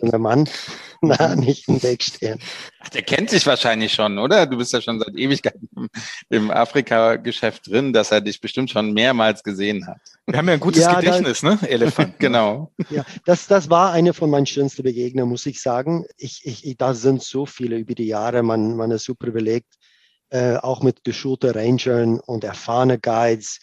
[0.00, 0.48] junger Mann,
[1.00, 2.38] na, nicht im Weg stehen.
[2.80, 4.46] Ach, der kennt dich wahrscheinlich schon, oder?
[4.46, 5.88] Du bist ja schon seit Ewigkeiten im,
[6.28, 10.00] im Afrika-Geschäft drin, dass er dich bestimmt schon mehrmals gesehen hat.
[10.26, 11.68] Wir haben ja ein gutes ja, Gedächtnis, das, ne?
[11.68, 12.14] Elefant.
[12.18, 12.72] genau.
[12.90, 16.04] Ja, das, das war eine von meinen schönsten Begegnungen, muss ich sagen.
[16.16, 19.74] Ich, ich, da sind so viele über die Jahre, man, man ist super belegt,
[20.30, 23.58] äh, auch mit geschulten Rangern und erfahrene Guides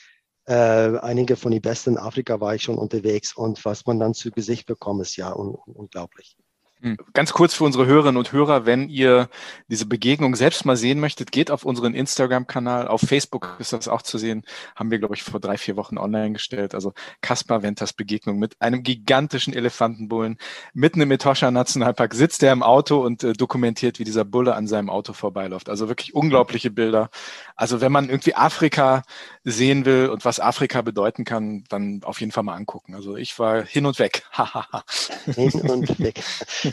[0.48, 4.14] äh, einige von den besten in Afrika war ich schon unterwegs und was man dann
[4.14, 6.38] zu Gesicht bekommt, ist ja un unglaublich.
[6.82, 6.96] Hm.
[7.14, 9.30] Ganz kurz für unsere Hörerinnen und Hörer, wenn ihr
[9.68, 12.88] diese Begegnung selbst mal sehen möchtet, geht auf unseren Instagram-Kanal.
[12.88, 14.44] Auf Facebook ist das auch zu sehen.
[14.76, 16.76] Haben wir, glaube ich, vor drei, vier Wochen online gestellt.
[16.76, 20.38] Also Kaspar Ventas Begegnung mit einem gigantischen Elefantenbullen
[20.74, 24.68] mitten im Etosha Nationalpark sitzt er im Auto und äh, dokumentiert, wie dieser Bulle an
[24.68, 25.70] seinem Auto vorbeiläuft.
[25.70, 27.10] Also wirklich unglaubliche Bilder.
[27.58, 29.02] Also wenn man irgendwie Afrika
[29.44, 32.94] sehen will und was Afrika bedeuten kann, dann auf jeden Fall mal angucken.
[32.94, 34.24] Also ich war hin und weg.
[35.26, 36.24] hin und weg.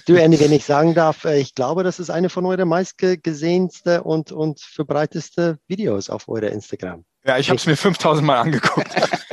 [0.07, 4.01] Du, Andy, wenn ich sagen darf, äh, ich glaube, das ist eine von euren meistgesehensten
[4.01, 7.05] und, und verbreiteste Videos auf eurer Instagram.
[7.27, 8.87] Ja, ich habe es mir 5000 Mal angeguckt.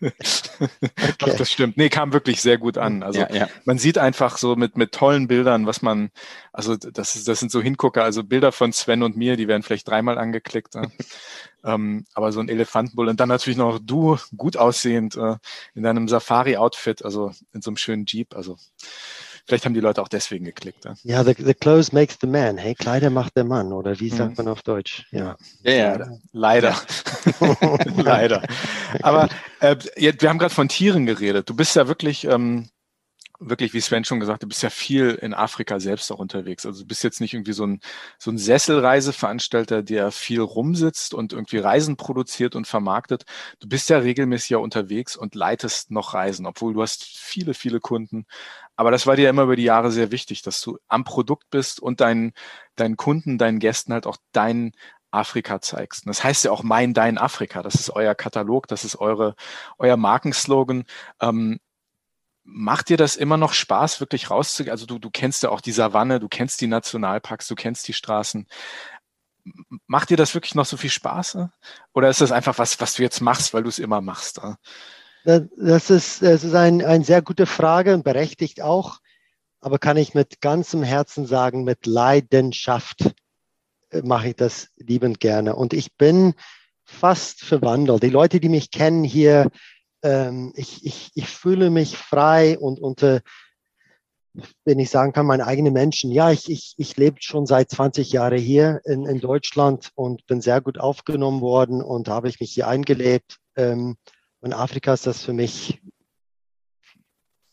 [0.60, 1.14] okay.
[1.22, 1.76] Ach, das stimmt.
[1.76, 3.02] Nee, kam wirklich sehr gut an.
[3.02, 3.48] Also ja, ja.
[3.64, 6.10] man sieht einfach so mit, mit tollen Bildern, was man,
[6.52, 9.62] also das, ist, das sind so Hingucker, also Bilder von Sven und mir, die werden
[9.62, 10.74] vielleicht dreimal angeklickt.
[10.74, 10.90] Ne?
[11.64, 15.36] ähm, aber so ein Elefantenbull und dann natürlich noch du, gut aussehend, äh,
[15.74, 18.56] in deinem Safari-Outfit, also in so einem schönen Jeep, also
[19.48, 20.84] Vielleicht haben die Leute auch deswegen geklickt.
[20.84, 22.58] Ja, ja the, the clothes makes the man.
[22.58, 23.72] Hey, Kleider macht der Mann.
[23.72, 24.44] Oder wie sagt mhm.
[24.44, 25.06] man auf Deutsch?
[25.10, 26.76] Ja, ja, ja leider.
[27.96, 28.42] leider.
[29.00, 29.30] Aber
[29.60, 31.48] äh, wir haben gerade von Tieren geredet.
[31.48, 32.68] Du bist ja wirklich ähm,
[33.40, 36.66] wirklich, wie Sven schon gesagt, du bist ja viel in Afrika selbst auch unterwegs.
[36.66, 37.80] Also du bist jetzt nicht irgendwie so ein,
[38.18, 43.24] so ein Sesselreiseveranstalter, der viel rumsitzt und irgendwie Reisen produziert und vermarktet.
[43.60, 47.80] Du bist ja regelmäßig ja unterwegs und leitest noch Reisen, obwohl du hast viele, viele
[47.80, 48.26] Kunden.
[48.76, 51.80] Aber das war dir immer über die Jahre sehr wichtig, dass du am Produkt bist
[51.80, 52.32] und deinen,
[52.76, 54.72] deinen Kunden, deinen Gästen halt auch dein
[55.10, 56.06] Afrika zeigst.
[56.06, 57.62] Und das heißt ja auch mein, dein Afrika.
[57.62, 59.34] Das ist euer Katalog, das ist eure,
[59.78, 60.84] euer Markenslogan.
[61.20, 61.60] Ähm,
[62.50, 64.72] Macht dir das immer noch Spaß, wirklich rauszugehen?
[64.72, 67.92] Also du, du kennst ja auch die Savanne, du kennst die Nationalparks, du kennst die
[67.92, 68.46] Straßen.
[69.86, 71.38] Macht dir das wirklich noch so viel Spaß?
[71.92, 74.40] Oder ist das einfach was, was du jetzt machst, weil du es immer machst?
[75.24, 78.98] Das ist, das ist ein, eine sehr gute Frage und berechtigt auch.
[79.60, 83.14] Aber kann ich mit ganzem Herzen sagen, mit Leidenschaft
[83.90, 85.56] äh, mache ich das liebend gerne.
[85.56, 86.34] Und ich bin
[86.84, 88.02] fast verwandelt.
[88.02, 89.50] Die Leute, die mich kennen hier,
[90.02, 93.20] ähm, ich, ich, ich fühle mich frei und unter,
[94.64, 96.10] wenn ich sagen kann, meine eigenen Menschen.
[96.10, 100.40] Ja, ich, ich, ich lebe schon seit 20 Jahren hier in, in Deutschland und bin
[100.40, 103.38] sehr gut aufgenommen worden und habe ich mich hier eingelebt.
[103.56, 103.96] Ähm,
[104.42, 105.80] in Afrika ist das für mich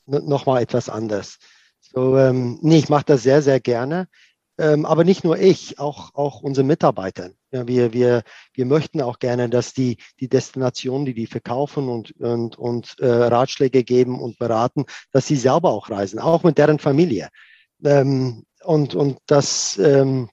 [0.05, 1.37] nochmal etwas anders.
[1.79, 4.07] So, ähm, nee, ich mache das sehr, sehr gerne.
[4.57, 7.31] Ähm, aber nicht nur ich, auch, auch unsere Mitarbeiter.
[7.51, 12.11] Ja, wir, wir, wir möchten auch gerne, dass die, die Destinationen, die die verkaufen und,
[12.21, 16.79] und, und äh, Ratschläge geben und beraten, dass sie selber auch reisen, auch mit deren
[16.79, 17.29] Familie.
[17.83, 20.29] Ähm, und, und das ähm,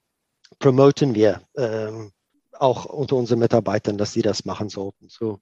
[0.59, 2.11] promoten wir ähm,
[2.53, 5.09] auch unter unseren Mitarbeitern, dass sie das machen sollten.
[5.09, 5.39] So,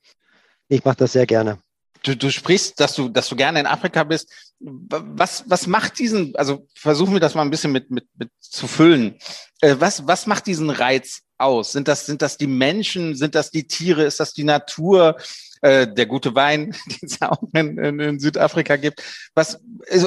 [0.68, 1.60] ich mache das sehr gerne.
[2.04, 4.30] Du, du sprichst, dass du, dass du gerne in Afrika bist.
[4.60, 8.68] Was, was macht diesen, also versuchen wir das mal ein bisschen mit, mit, mit zu
[8.68, 9.18] füllen.
[9.62, 11.72] Äh, was, was macht diesen Reiz aus?
[11.72, 13.16] Sind das, sind das die Menschen?
[13.16, 14.04] Sind das die Tiere?
[14.04, 15.18] Ist das die Natur?
[15.64, 19.04] Äh, der gute Wein, den es auch in, in, in, Südafrika gibt.
[19.36, 19.60] Was,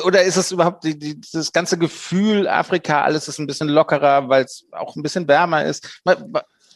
[0.03, 4.29] oder ist es überhaupt die, die, das ganze Gefühl Afrika, alles ist ein bisschen lockerer,
[4.29, 6.01] weil es auch ein bisschen wärmer ist?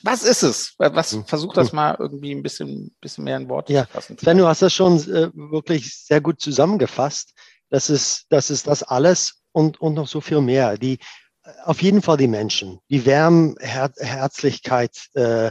[0.02, 0.74] Was ist es?
[0.78, 1.24] Was hm.
[1.24, 3.87] versucht das mal irgendwie ein bisschen, bisschen mehr in Worte ja.
[3.87, 4.18] zu fassen?
[4.18, 7.34] Sven, du hast das schon äh, wirklich sehr gut zusammengefasst.
[7.70, 10.78] Das ist, das ist das alles und, und noch so viel mehr.
[10.78, 10.98] Die,
[11.42, 15.50] äh, auf jeden Fall die Menschen, die Wärme, Her Herzlichkeit, äh,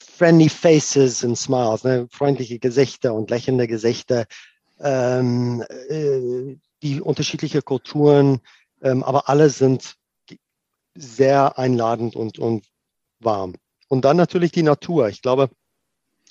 [0.00, 2.08] friendly faces and smiles, ne?
[2.10, 4.26] freundliche Gesichter und lächelnde Gesichter,
[4.80, 8.40] ähm, äh, die unterschiedliche Kulturen,
[8.82, 9.94] ähm, aber alle sind
[10.94, 12.66] sehr einladend und, und
[13.20, 13.54] warm.
[13.88, 15.08] Und dann natürlich die Natur.
[15.08, 15.50] Ich glaube,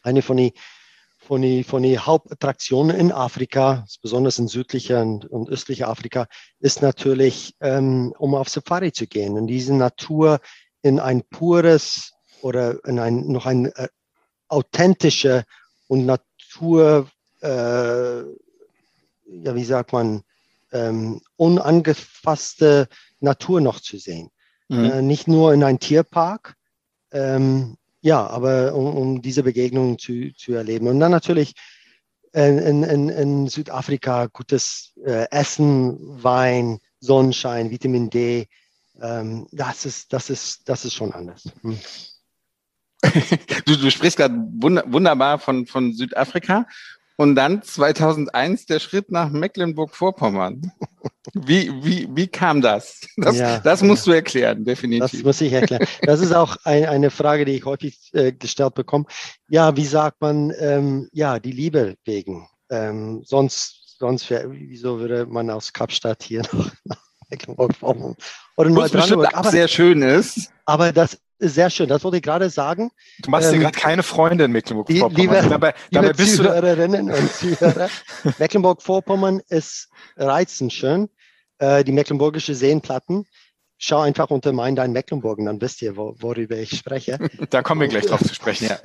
[0.03, 0.51] eine von den
[1.25, 6.27] von die, von die Hauptattraktionen in Afrika, besonders in südlicher und, und östlicher Afrika,
[6.59, 10.39] ist natürlich, ähm, um auf Safari zu gehen und diese Natur
[10.83, 13.87] in ein pures oder in ein noch ein äh,
[14.47, 15.45] authentische
[15.87, 17.09] und Natur,
[17.41, 20.21] äh, ja, wie sagt man,
[20.71, 22.87] ähm, unangefasste
[23.19, 24.29] Natur noch zu sehen.
[24.67, 24.85] Mhm.
[24.85, 26.55] Äh, nicht nur in einem Tierpark,
[27.15, 30.87] ähm, ja, aber um, um diese Begegnung zu, zu erleben.
[30.87, 31.55] Und dann natürlich
[32.33, 38.47] in, in, in Südafrika gutes äh, Essen, Wein, Sonnenschein, Vitamin D.
[39.01, 41.49] Ähm, das, ist, das, ist, das ist schon anders.
[41.61, 41.79] Hm.
[43.65, 46.67] Du, du sprichst gerade wunderbar von, von Südafrika.
[47.17, 50.71] Und dann 2001 der Schritt nach Mecklenburg-Vorpommern.
[51.33, 53.01] Wie, wie, wie kam das?
[53.17, 54.11] Das, ja, das musst ja.
[54.11, 55.11] du erklären, definitiv.
[55.11, 55.85] Das muss ich erklären.
[56.03, 59.05] Das ist auch ein, eine Frage, die ich häufig äh, gestellt bekomme.
[59.49, 62.47] Ja, wie sagt man, ähm, ja, die Liebe wegen.
[62.69, 68.15] Ähm, sonst, sonst wär, wieso würde man aus Kapstadt hier nach, nach Mecklenburg-Vorpommern
[68.55, 69.35] oder nur Brandenburg?
[69.35, 70.51] Aber, sehr schön ist.
[70.65, 72.91] Aber das sehr schön, das wollte ich gerade sagen.
[73.19, 75.15] Du machst ähm, dir gerade keine Freunde in Mecklenburg-Vorpommern.
[75.15, 77.89] Liebe, dabei, dabei liebe Zuhörerinnen und Zuhörer,
[78.39, 81.09] Mecklenburg-Vorpommern ist reizend schön.
[81.57, 83.25] Äh, die mecklenburgische Seenplatten.
[83.77, 87.17] Schau einfach unter Mein Dein Mecklenburg und dann wisst ihr, wo, worüber ich spreche.
[87.49, 88.79] da kommen wir gleich drauf zu sprechen, ja.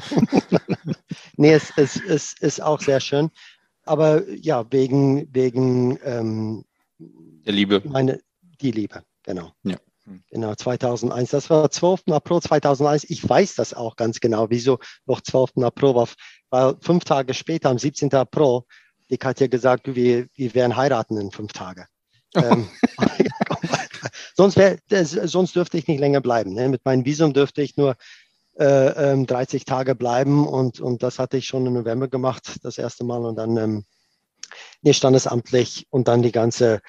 [1.36, 3.30] nee, es, es, es ist auch sehr schön.
[3.84, 6.64] Aber ja, wegen, wegen ähm,
[6.98, 7.82] der Liebe.
[7.84, 8.20] Meine,
[8.60, 9.52] die Liebe, genau.
[9.62, 9.76] Ja.
[10.30, 11.30] Genau, 2001.
[11.30, 12.02] Das war 12.
[12.10, 13.04] April 2001.
[13.04, 15.58] Ich weiß das auch ganz genau, wieso noch 12.
[15.62, 16.08] April war.
[16.50, 18.12] Weil fünf Tage später, am 17.
[18.14, 18.62] April,
[19.10, 21.86] die Katja gesagt, wir, wir werden heiraten in fünf Tagen.
[22.34, 22.68] ähm,
[24.34, 26.54] sonst, wär, das, sonst dürfte ich nicht länger bleiben.
[26.54, 26.68] Ne?
[26.68, 27.96] Mit meinem Visum dürfte ich nur
[28.58, 32.78] äh, ähm, 30 Tage bleiben und, und das hatte ich schon im November gemacht, das
[32.78, 33.84] erste Mal und dann ähm,
[34.82, 36.80] nee, standesamtlich und dann die ganze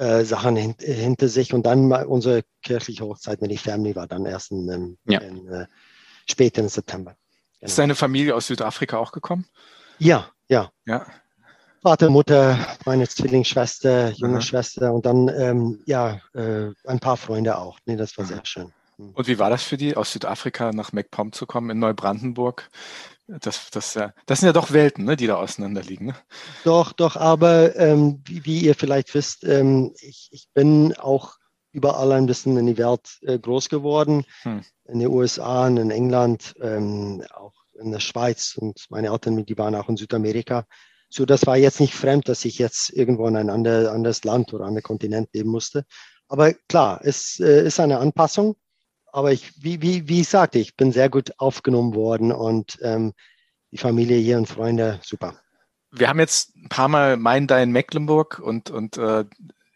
[0.00, 4.06] äh, Sachen hint, hinter sich und dann mal unsere kirchliche Hochzeit mit der Family war
[4.06, 5.20] dann erst in, in, ja.
[5.20, 5.66] in äh,
[6.28, 7.16] späten September.
[7.58, 7.68] Genau.
[7.68, 9.46] Ist deine Familie aus Südafrika auch gekommen?
[9.98, 10.70] Ja, ja.
[10.86, 11.06] Ja.
[11.82, 14.42] Vater, Mutter, meine Zwillingsschwester, junge Aha.
[14.42, 17.78] Schwester und dann ähm, ja äh, ein paar Freunde auch.
[17.84, 18.72] Nee, das war sehr schön.
[18.96, 19.10] Hm.
[19.10, 22.70] Und wie war das für die, aus Südafrika nach MacPom zu kommen, in Neubrandenburg?
[23.38, 26.08] Das, das, das sind ja doch Welten, ne, die da auseinanderliegen.
[26.08, 26.14] Ne?
[26.64, 31.36] Doch, doch, aber ähm, wie, wie, ihr vielleicht wisst, ähm, ich, ich, bin auch
[31.72, 34.24] überall ein bisschen in die Welt äh, groß geworden.
[34.42, 34.62] Hm.
[34.86, 39.76] In den USA, in England, ähm, auch in der Schweiz und meine Eltern, die waren
[39.76, 40.66] auch in Südamerika.
[41.08, 44.64] So, das war jetzt nicht fremd, dass ich jetzt irgendwo in ein anderes Land oder
[44.64, 45.84] anderen Kontinent leben musste.
[46.28, 48.56] Aber klar, es äh, ist eine Anpassung
[49.12, 53.12] aber ich, wie, wie, wie ich sagte, ich bin sehr gut aufgenommen worden und ähm,
[53.70, 55.34] die Familie hier und Freunde, super.
[55.92, 59.24] Wir haben jetzt ein paar Mal Mein Dein Mecklenburg und, und äh,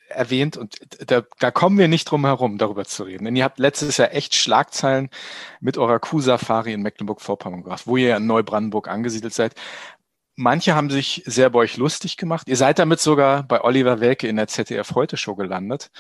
[0.09, 0.77] erwähnt und
[1.11, 3.25] da, da kommen wir nicht drum herum, darüber zu reden.
[3.25, 5.11] Denn ihr habt letztes Jahr echt Schlagzeilen
[5.61, 9.55] mit eurer Kuh-Safari in Mecklenburg-Vorpommern gemacht, wo ihr ja in Neubrandenburg angesiedelt seid.
[10.37, 12.49] Manche haben sich sehr bei euch lustig gemacht.
[12.49, 15.91] Ihr seid damit sogar bei Oliver Welke in der ZDF Heute Show gelandet.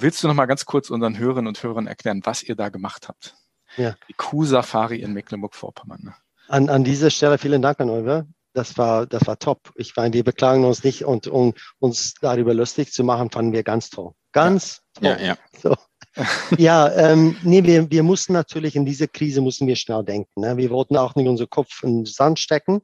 [0.00, 3.08] Willst du noch mal ganz kurz unseren Hörerinnen und Hörern erklären, was ihr da gemacht
[3.08, 3.34] habt?
[3.76, 3.96] Ja.
[4.08, 6.00] Die Kuh-Safari in Mecklenburg-Vorpommern.
[6.04, 6.14] Ne?
[6.46, 8.26] An, an dieser Stelle vielen Dank an Oliver.
[8.54, 9.72] Das war, das war top.
[9.74, 13.64] Ich meine, wir beklagen uns nicht und um uns darüber lustig zu machen, fanden wir
[13.64, 14.12] ganz toll.
[14.32, 15.14] Ganz ja.
[15.14, 15.24] toll.
[15.24, 15.38] Ja, ja.
[15.60, 15.74] So.
[16.56, 20.40] ja, ähm, nee, wir, wir mussten natürlich in dieser Krise mussten wir schnell denken.
[20.40, 20.56] Ne?
[20.56, 22.82] Wir wollten auch nicht unseren Kopf in den Sand stecken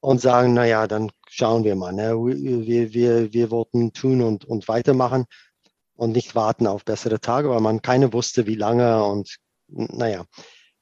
[0.00, 1.92] und sagen, na ja, dann schauen wir mal.
[1.92, 2.14] Ne?
[2.14, 5.24] Wir, wir, wir wollten tun und, und weitermachen
[5.96, 9.36] und nicht warten auf bessere Tage, weil man keine wusste, wie lange und
[9.68, 10.24] naja.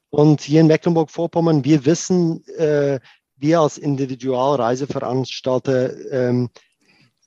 [0.09, 2.99] Und hier in Mecklenburg-Vorpommern, wir wissen, äh,
[3.37, 6.49] wir als Individualreiseveranstalter, ähm,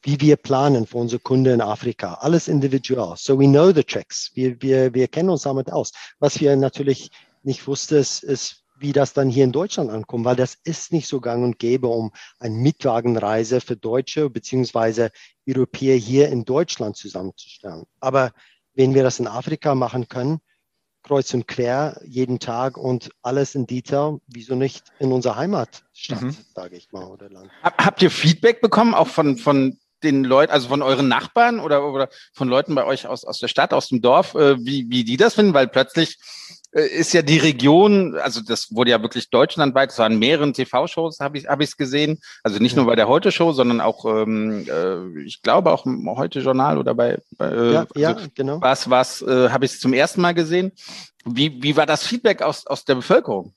[0.03, 2.14] wie wir planen für unsere Kunden in Afrika.
[2.14, 3.14] Alles individual.
[3.16, 4.31] So we know the tricks.
[4.35, 5.92] Wir, wir, wir kennen uns damit aus.
[6.18, 7.11] Was wir natürlich
[7.42, 11.09] nicht wussten, ist, ist wie das dann hier in Deutschland ankommt, weil das ist nicht
[11.09, 15.11] so gang und gäbe, um eine Mietwagenreise für Deutsche bzw.
[15.48, 17.85] Europäer hier in Deutschland zusammenzustellen.
[18.00, 18.33] Aber
[18.74, 20.40] wenn wir das in Afrika machen können,
[21.02, 26.37] kreuz und quer jeden Tag und alles in Detail, wieso nicht in unserer Heimatstadt, mhm.
[26.54, 27.50] sage ich mal, oder Land.
[27.62, 32.09] Habt ihr Feedback bekommen, auch von, von den Leuten, also von euren Nachbarn oder, oder
[32.33, 35.17] von Leuten bei euch aus, aus der Stadt, aus dem Dorf, äh, wie, wie die
[35.17, 35.55] das finden?
[35.55, 36.19] Weil plötzlich
[36.75, 41.21] äh, ist ja die Region, also das wurde ja wirklich deutschlandweit, es waren mehreren TV-Shows,
[41.21, 42.19] habe ich es hab gesehen.
[42.43, 46.79] Also nicht nur bei der Heute-Show, sondern auch, ähm, äh, ich glaube auch im Heute-Journal
[46.79, 48.61] oder bei, bei äh, ja, ja, also genau.
[48.61, 50.73] Was, was äh, habe ich es zum ersten Mal gesehen.
[51.25, 53.55] Wie, wie war das Feedback aus, aus der Bevölkerung?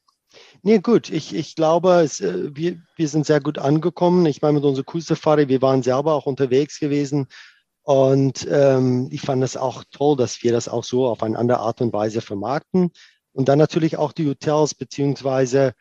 [0.64, 1.10] Nee, gut.
[1.10, 4.26] Ich, ich glaube, es, äh, wir, wir sind sehr gut angekommen.
[4.26, 7.28] Ich meine, mit unserer Kursafari, wir waren selber auch unterwegs gewesen.
[7.84, 11.60] Und ähm, ich fand es auch toll, dass wir das auch so auf eine andere
[11.60, 12.92] Art und Weise vermarkten.
[13.32, 15.74] Und dann natürlich auch die Hotels beziehungsweise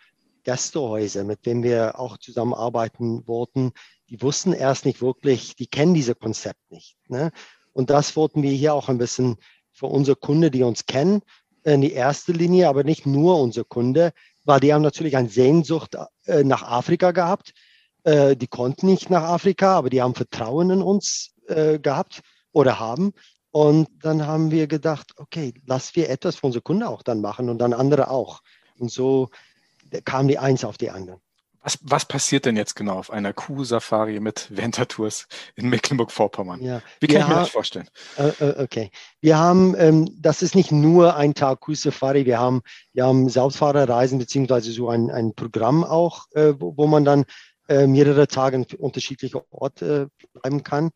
[0.45, 3.73] Gästehäuser, mit denen wir auch zusammenarbeiten wollten.
[4.09, 6.97] Die wussten erst nicht wirklich, die kennen diese Konzept nicht.
[7.09, 7.33] Ne?
[7.73, 9.37] Und das wollten wir hier auch ein bisschen
[9.73, 11.23] für unsere Kunden, die uns kennen,
[11.65, 14.13] in die erste Linie, aber nicht nur unsere Kunde,
[14.47, 17.53] weil die haben natürlich eine Sehnsucht äh, nach Afrika gehabt.
[18.05, 22.79] Äh, die konnten nicht nach Afrika, aber die haben Vertrauen in uns äh, gehabt oder
[22.79, 23.13] haben.
[23.51, 27.49] Und dann haben wir gedacht, okay, lass wir etwas für unsere Kunden auch dann machen
[27.49, 28.41] und dann andere auch.
[28.79, 29.29] Und so
[30.05, 31.21] kam die eins auf die andere.
[31.67, 35.27] Was, was passiert denn jetzt genau auf einer Kuh-Safari mit Ventertours
[35.57, 36.63] in Mecklenburg-Vorpommern?
[36.63, 37.89] Ja, Wie kann ich mir das vorstellen?
[38.17, 38.91] Äh, äh, okay.
[39.21, 44.21] Wir haben, ähm, das ist nicht nur ein Tag Kuh-Safari, wir haben, wir haben Selbstfahrerreisen
[44.21, 47.25] beziehungsweise so ein, ein Programm auch, äh, wo, wo, man dann
[47.69, 50.91] äh, mehrere Tage an unterschiedliche Orte äh, bleiben kann.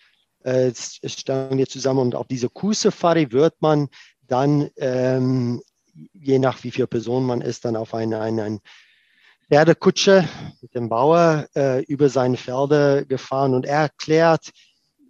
[0.45, 3.89] Äh, es stellen wir zusammen und auf diese Kuh-Safari wird man
[4.23, 5.63] dann, ähm,
[6.13, 8.61] je nach wie viele Personen man ist, dann auf ein, ein, ein
[9.51, 10.29] Pferdekutsche
[10.61, 14.51] mit dem Bauer äh, über seine Felder gefahren und er erklärt,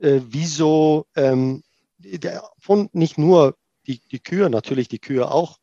[0.00, 1.62] äh, wieso ähm,
[1.98, 5.58] der, von nicht nur die, die Kühe, natürlich die Kühe auch,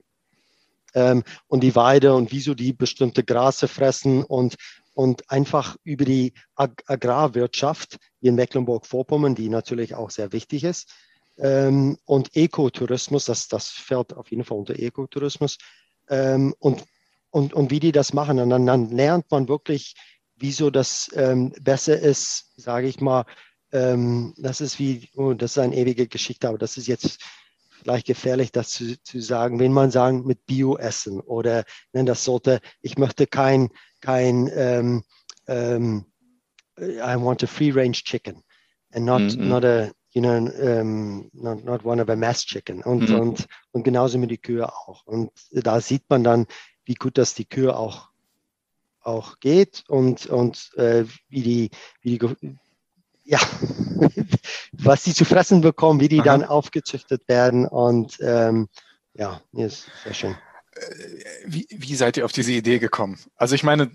[0.94, 4.58] ähm, und die Weide und wieso die bestimmte Grase fressen und,
[4.94, 10.94] und einfach über die Ag Agrarwirtschaft in Mecklenburg-Vorpommern, die natürlich auch sehr wichtig ist,
[11.40, 15.58] ähm, und Ekotourismus, das, das fällt auf jeden Fall unter Ekotourismus,
[16.10, 16.86] ähm, und
[17.38, 18.40] und, und wie die das machen.
[18.40, 19.94] Und dann, dann lernt man wirklich,
[20.36, 23.26] wieso das ähm, besser ist, sage ich mal.
[23.72, 27.20] Ähm, das ist wie, oh, das ist eine ewige Geschichte, aber das ist jetzt
[27.70, 32.24] vielleicht gefährlich, das zu, zu sagen, wenn man sagen mit Bio essen oder ne, das
[32.24, 33.70] sollte, ich möchte kein,
[34.02, 35.04] kein ähm,
[35.48, 36.06] ähm,
[36.80, 38.44] I want a free range chicken
[38.94, 39.48] and not, mm -hmm.
[39.48, 42.82] not a, you know, um, not, not one of a mass chicken.
[42.82, 43.20] Und, mm -hmm.
[43.20, 45.06] und, und genauso mit die Kühe auch.
[45.06, 46.48] Und da sieht man dann,
[46.88, 48.10] wie gut das die Kür auch,
[49.02, 51.70] auch geht und, und äh, wie die,
[52.02, 52.58] wie die
[53.26, 53.40] ja,
[54.72, 56.26] was sie zu fressen bekommen, wie die Aha.
[56.26, 58.70] dann aufgezüchtet werden und ähm,
[59.14, 60.38] ja, ist sehr schön.
[60.72, 60.80] Äh,
[61.46, 63.20] wie, wie seid ihr auf diese Idee gekommen?
[63.36, 63.92] Also ich meine,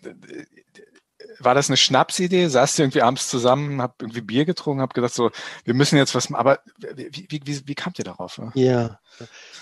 [1.45, 2.49] war das eine Schnapsidee?
[2.49, 5.31] Saßt ihr irgendwie abends zusammen, habt irgendwie Bier getrunken, habt gedacht so,
[5.65, 6.41] wir müssen jetzt was machen.
[6.41, 8.41] Aber wie, wie, wie, wie kamt ihr darauf?
[8.55, 8.99] Ja,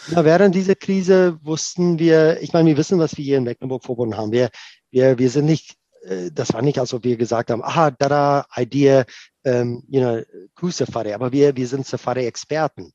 [0.08, 4.16] ja, während dieser Krise wussten wir, ich meine, wir wissen, was wir hier in Mecklenburg-Vorpommern
[4.16, 4.32] haben.
[4.32, 4.50] Wir,
[4.90, 8.46] wir, wir sind nicht, äh, das war nicht, als ob wir gesagt haben, aha, da,
[8.56, 9.04] Idee,
[9.44, 10.22] ähm, you know,
[10.54, 12.92] Cruise Safari, aber wir, wir sind Safari-Experten.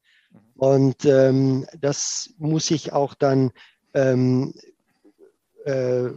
[0.55, 3.51] Und ähm, das muss ich auch dann
[3.93, 4.53] ähm,
[5.65, 6.09] äh,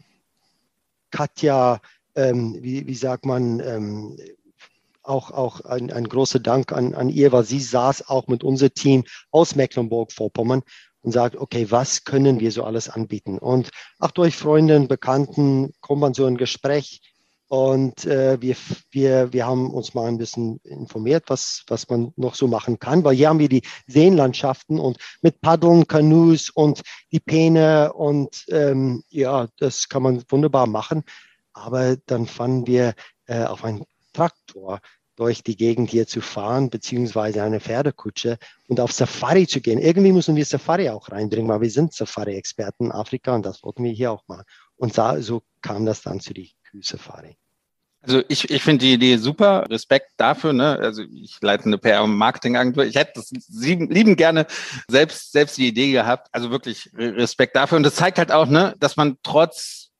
[1.10, 1.80] Katja
[2.18, 4.18] ähm, wie, wie sagt man, ähm,
[5.02, 8.74] auch, auch ein, ein großer Dank an, an ihr, weil sie saß auch mit unserem
[8.74, 10.62] Team aus Mecklenburg-Vorpommern
[11.02, 13.38] und sagt, okay, was können wir so alles anbieten?
[13.38, 17.00] Und auch durch Freunde, Bekannten kommt man so ein Gespräch
[17.46, 18.56] und äh, wir,
[18.90, 23.04] wir, wir haben uns mal ein bisschen informiert, was, was man noch so machen kann,
[23.04, 29.02] weil hier haben wir die Seenlandschaften und mit Paddeln, Kanus und die Peene und ähm,
[29.08, 31.04] ja, das kann man wunderbar machen.
[31.58, 32.94] Aber dann fanden wir
[33.26, 34.80] äh, auf einen Traktor
[35.16, 39.80] durch die Gegend hier zu fahren, beziehungsweise eine Pferdekutsche und auf Safari zu gehen.
[39.80, 43.82] Irgendwie müssen wir Safari auch reinbringen, weil wir sind Safari-Experten in Afrika und das wollten
[43.82, 44.44] wir hier auch machen.
[44.76, 47.36] Und so kam das dann zu die Kühe-Safari.
[48.00, 49.66] Also ich, ich finde die Idee super.
[49.68, 50.52] Respekt dafür.
[50.52, 50.78] Ne?
[50.78, 52.84] Also ich leite eine PR- und Marketingagentur.
[52.84, 54.46] Ich hätte das lieben gerne
[54.88, 56.28] selbst, selbst die Idee gehabt.
[56.30, 57.76] Also wirklich Respekt dafür.
[57.76, 59.90] Und das zeigt halt auch, ne, dass man trotz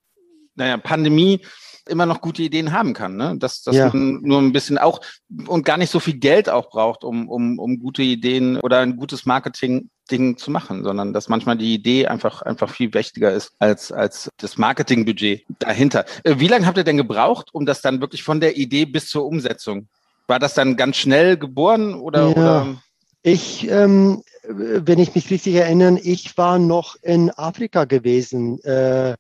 [0.59, 1.41] naja, Pandemie
[1.89, 3.37] immer noch gute Ideen haben kann, ne?
[3.39, 3.89] Dass, dass ja.
[3.89, 5.01] man nur ein bisschen auch
[5.47, 8.97] und gar nicht so viel Geld auch braucht, um, um, um gute Ideen oder ein
[8.97, 13.91] gutes Marketing-Ding zu machen, sondern dass manchmal die Idee einfach, einfach viel wichtiger ist als,
[13.91, 16.05] als das Marketingbudget dahinter.
[16.25, 19.09] Äh, wie lange habt ihr denn gebraucht, um das dann wirklich von der Idee bis
[19.09, 19.89] zur Umsetzung?
[20.27, 22.29] War das dann ganz schnell geboren oder?
[22.29, 22.33] Ja.
[22.33, 22.83] oder?
[23.23, 28.63] Ich, ähm, wenn ich mich richtig erinnere, ich war noch in Afrika gewesen.
[28.63, 29.17] Äh, äh,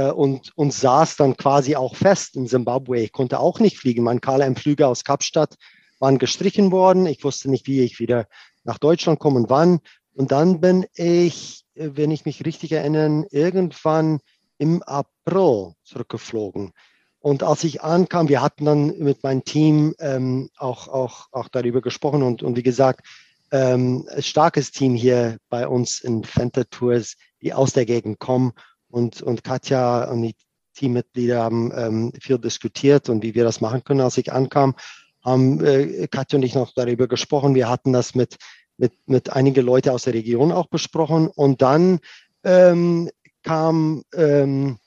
[0.00, 3.00] und, und saß dann quasi auch fest in Zimbabwe.
[3.00, 4.04] Ich konnte auch nicht fliegen.
[4.04, 5.56] Mein KLM-Flüge aus Kapstadt
[5.98, 7.06] waren gestrichen worden.
[7.06, 8.26] Ich wusste nicht, wie ich wieder
[8.64, 9.80] nach Deutschland komme und wann.
[10.14, 14.20] Und dann bin ich, äh, wenn ich mich richtig erinnere, irgendwann
[14.58, 16.72] im April zurückgeflogen.
[17.18, 21.80] Und als ich ankam, wir hatten dann mit meinem Team ähm, auch, auch, auch darüber
[21.80, 23.06] gesprochen und, und wie gesagt,
[23.52, 28.52] ähm, ein starkes Team hier bei uns in Fenter Tours, die aus der Gegend kommen
[28.92, 30.36] und, und Katja und die,
[30.74, 34.00] Teammitglieder haben ähm, viel diskutiert und wie wir das machen können.
[34.00, 34.74] Als ich ankam,
[35.22, 37.54] haben äh, Katja und ich noch darüber gesprochen.
[37.54, 38.36] Wir hatten das mit,
[38.76, 41.28] mit, mit einigen Leuten aus der Region auch besprochen.
[41.28, 42.00] Und dann
[42.44, 43.10] ähm,
[43.42, 44.78] kam, ähm,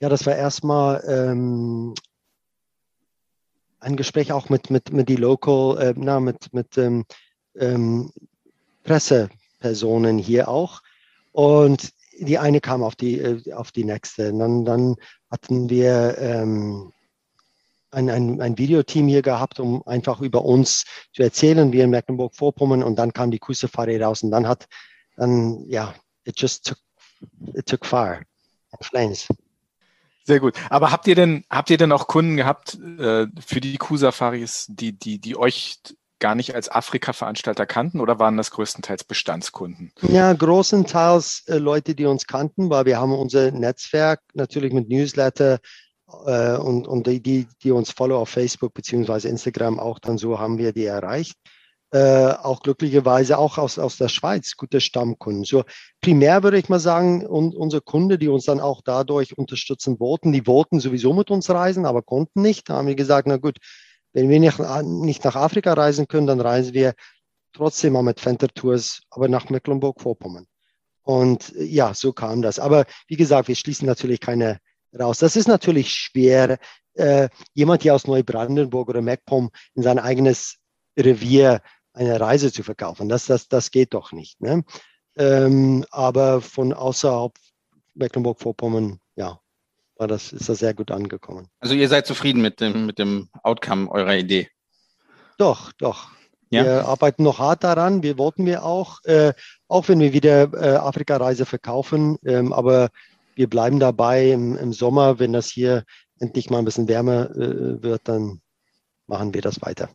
[0.00, 1.94] ja, das war erstmal ähm,
[3.80, 7.04] ein Gespräch auch mit, mit, mit die Local, äh, na, mit, mit ähm,
[7.54, 8.10] ähm,
[8.82, 10.82] Pressepersonen hier auch.
[11.32, 14.32] Und die eine kam auf die, äh, auf die nächste.
[14.32, 14.96] Dann, dann
[15.30, 16.92] hatten wir ähm,
[17.90, 22.82] ein, ein, ein Videoteam hier gehabt, um einfach über uns zu erzählen, wir in Mecklenburg-Vorpommern.
[22.82, 24.66] Und dann kam die Kusafari raus und dann hat,
[25.16, 25.94] dann, ja,
[26.24, 26.78] it just took,
[27.54, 28.20] it took fire.
[28.80, 29.28] Flames.
[30.24, 30.54] Sehr gut.
[30.70, 34.98] Aber habt ihr denn, habt ihr denn auch Kunden gehabt äh, für die Kuh-Safaris, die,
[34.98, 35.78] die, die euch
[36.24, 39.92] gar nicht als Afrika-Veranstalter kannten oder waren das größtenteils Bestandskunden?
[40.00, 45.58] Ja, großenteils äh, Leute, die uns kannten, weil wir haben unser Netzwerk natürlich mit Newsletter
[46.24, 50.56] äh, und, und die, die, uns follow auf Facebook beziehungsweise Instagram auch dann so haben
[50.56, 51.36] wir die erreicht.
[51.92, 55.44] Äh, auch glücklicherweise auch aus, aus der Schweiz gute Stammkunden.
[55.44, 55.64] So
[56.00, 60.32] primär würde ich mal sagen, und unsere Kunden, die uns dann auch dadurch unterstützen wollten,
[60.32, 62.70] die wollten sowieso mit uns reisen, aber konnten nicht.
[62.70, 63.58] Da haben wir gesagt, na gut,
[64.14, 66.94] wenn wir nicht, nicht nach Afrika reisen können, dann reisen wir
[67.52, 70.46] trotzdem mal mit Fenter Tours, aber nach Mecklenburg-Vorpommern.
[71.02, 72.58] Und ja, so kam das.
[72.58, 74.58] Aber wie gesagt, wir schließen natürlich keine
[74.98, 75.18] raus.
[75.18, 76.58] Das ist natürlich schwer,
[76.94, 80.56] äh, jemand hier aus Neubrandenburg oder MacPom in sein eigenes
[80.96, 81.60] Revier
[81.92, 83.08] eine Reise zu verkaufen.
[83.08, 84.40] Das, das, das geht doch nicht.
[84.40, 84.64] Ne?
[85.16, 87.32] Ähm, aber von außerhalb
[87.94, 89.40] Mecklenburg-Vorpommern, ja,
[89.96, 91.48] war das, ist das sehr gut angekommen.
[91.60, 94.48] Also ihr seid zufrieden mit dem, mit dem Outcome eurer Idee?
[95.38, 96.08] Doch, doch.
[96.50, 96.64] Ja.
[96.64, 98.02] Wir arbeiten noch hart daran.
[98.02, 99.32] Wir wollten wir auch, äh,
[99.68, 102.90] auch wenn wir wieder äh, Afrika-Reise verkaufen, ähm, aber
[103.34, 105.84] wir bleiben dabei im, im, Sommer, wenn das hier
[106.20, 108.40] endlich mal ein bisschen wärmer äh, wird, dann
[109.06, 109.88] machen wir das weiter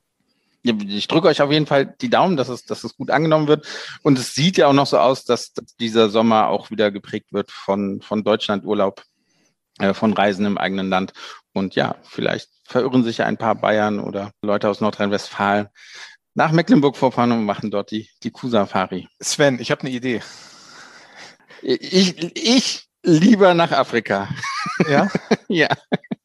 [0.63, 3.65] ich drücke euch auf jeden Fall die Daumen, dass es, dass es gut angenommen wird.
[4.03, 7.31] Und es sieht ja auch noch so aus, dass, dass dieser Sommer auch wieder geprägt
[7.31, 9.03] wird von, von Deutschlandurlaub,
[9.93, 11.13] von Reisen im eigenen Land.
[11.53, 15.69] Und ja, vielleicht verirren sich ja ein paar Bayern oder Leute aus Nordrhein-Westfalen
[16.35, 19.07] nach Mecklenburg-Vorpommern und machen dort die, die Kuh-Safari.
[19.19, 20.21] Sven, ich habe eine Idee.
[21.61, 24.29] Ich, ich lieber nach Afrika.
[24.87, 25.09] Ja?
[25.47, 25.67] ja.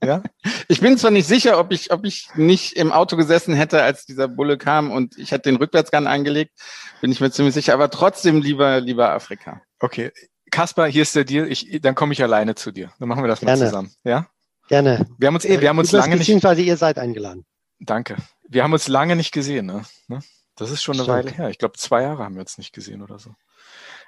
[0.05, 0.23] Ja?
[0.69, 4.05] Ich bin zwar nicht sicher, ob ich, ob ich nicht im Auto gesessen hätte, als
[4.05, 6.53] dieser Bulle kam und ich hätte den Rückwärtsgang eingelegt,
[7.01, 9.63] bin ich mir ziemlich sicher, aber trotzdem lieber, lieber Afrika.
[9.81, 10.13] Okay.
[10.55, 11.51] Kaspar, hier ist der Deal.
[11.51, 12.93] Ich, dann komme ich alleine zu dir.
[13.01, 13.59] Dann machen wir das Gerne.
[13.59, 13.93] mal zusammen.
[14.05, 14.29] Ja?
[14.69, 15.05] Gerne.
[15.19, 16.21] Wir haben uns eh, wir haben uns lange nicht.
[16.21, 17.45] Beziehungsweise ihr seid eingeladen.
[17.81, 18.17] Danke.
[18.49, 19.83] Wir haben uns lange nicht gesehen, ne?
[20.07, 20.21] ne?
[20.55, 21.19] Das ist schon eine Stimmt.
[21.19, 21.51] Weile her.
[21.51, 23.35] Ich glaube, zwei Jahre haben wir uns nicht gesehen oder so.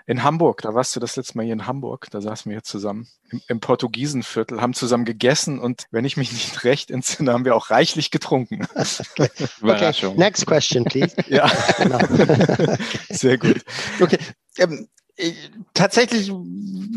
[0.07, 2.63] In Hamburg, da warst du das letzte Mal hier in Hamburg, da saßen wir hier
[2.63, 7.45] zusammen im, im Portugiesenviertel, haben zusammen gegessen und wenn ich mich nicht recht entsinne, haben
[7.45, 8.69] wir auch reichlich getrunken.
[9.19, 9.89] Okay.
[9.89, 10.15] okay.
[10.17, 11.17] Next question, please.
[11.27, 11.99] ja, genau.
[13.11, 13.65] sehr gut.
[14.01, 14.19] Okay.
[14.59, 14.89] Ähm,
[15.75, 16.31] tatsächlich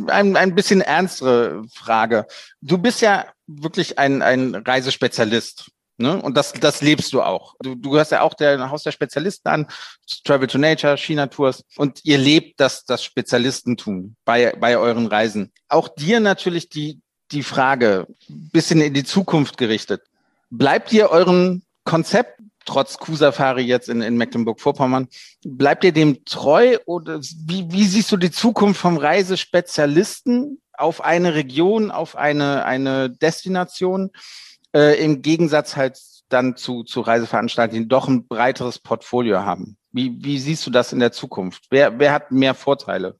[0.08, 2.26] ein, ein bisschen ernstere Frage.
[2.62, 5.72] Du bist ja wirklich ein, ein Reisespezialist.
[5.98, 6.22] Ne?
[6.22, 7.56] Und das, das lebst du auch.
[7.62, 9.68] Du, du gehörst ja auch der Haus der Spezialisten an,
[10.24, 11.64] Travel to Nature, China Tours.
[11.76, 15.52] Und ihr lebt das, das Spezialistentum bei, bei euren Reisen.
[15.68, 17.02] Auch dir natürlich die,
[17.32, 20.02] die Frage, bisschen in die Zukunft gerichtet.
[20.50, 22.40] Bleibt ihr euren Konzept,
[22.70, 25.08] trotz Q-Safari jetzt in, in Mecklenburg-Vorpommern,
[25.46, 31.34] bleibt ihr dem treu oder wie, wie siehst du die Zukunft vom Reisespezialisten auf eine
[31.34, 34.12] Region, auf eine, eine Destination?
[34.74, 36.00] äh, im Gegensatz halt
[36.30, 39.78] dann zu, zu Reiseveranstaltern, die doch ein breiteres Portfolio haben.
[39.92, 41.66] Wie, wie siehst du das in der Zukunft?
[41.72, 43.18] Wer, wer hat mehr Vorteile?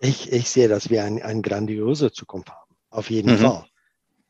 [0.00, 2.74] Ich, ich sehe, dass wir ein, eine grandiose Zukunft haben.
[2.90, 3.38] Auf jeden mhm.
[3.38, 3.64] Fall.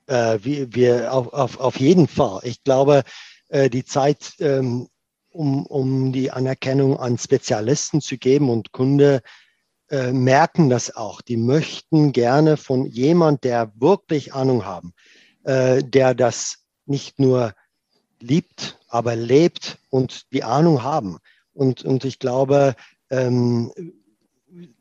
[0.06, 2.40] Äh, wir, wir auf, auf, auf jeden Fall.
[2.44, 3.02] Ich glaube,
[3.48, 4.88] äh, die Zeit, ähm,
[5.30, 9.22] um, um die Anerkennung an Spezialisten zu geben und Kunde
[9.90, 11.20] äh, merken das auch.
[11.20, 14.92] Die möchten gerne von jemand, der wirklich Ahnung haben,
[15.44, 17.54] äh, der das nicht nur
[18.20, 21.18] liebt, aber lebt und die Ahnung haben.
[21.52, 22.74] Und, und ich glaube,
[23.10, 23.72] ähm,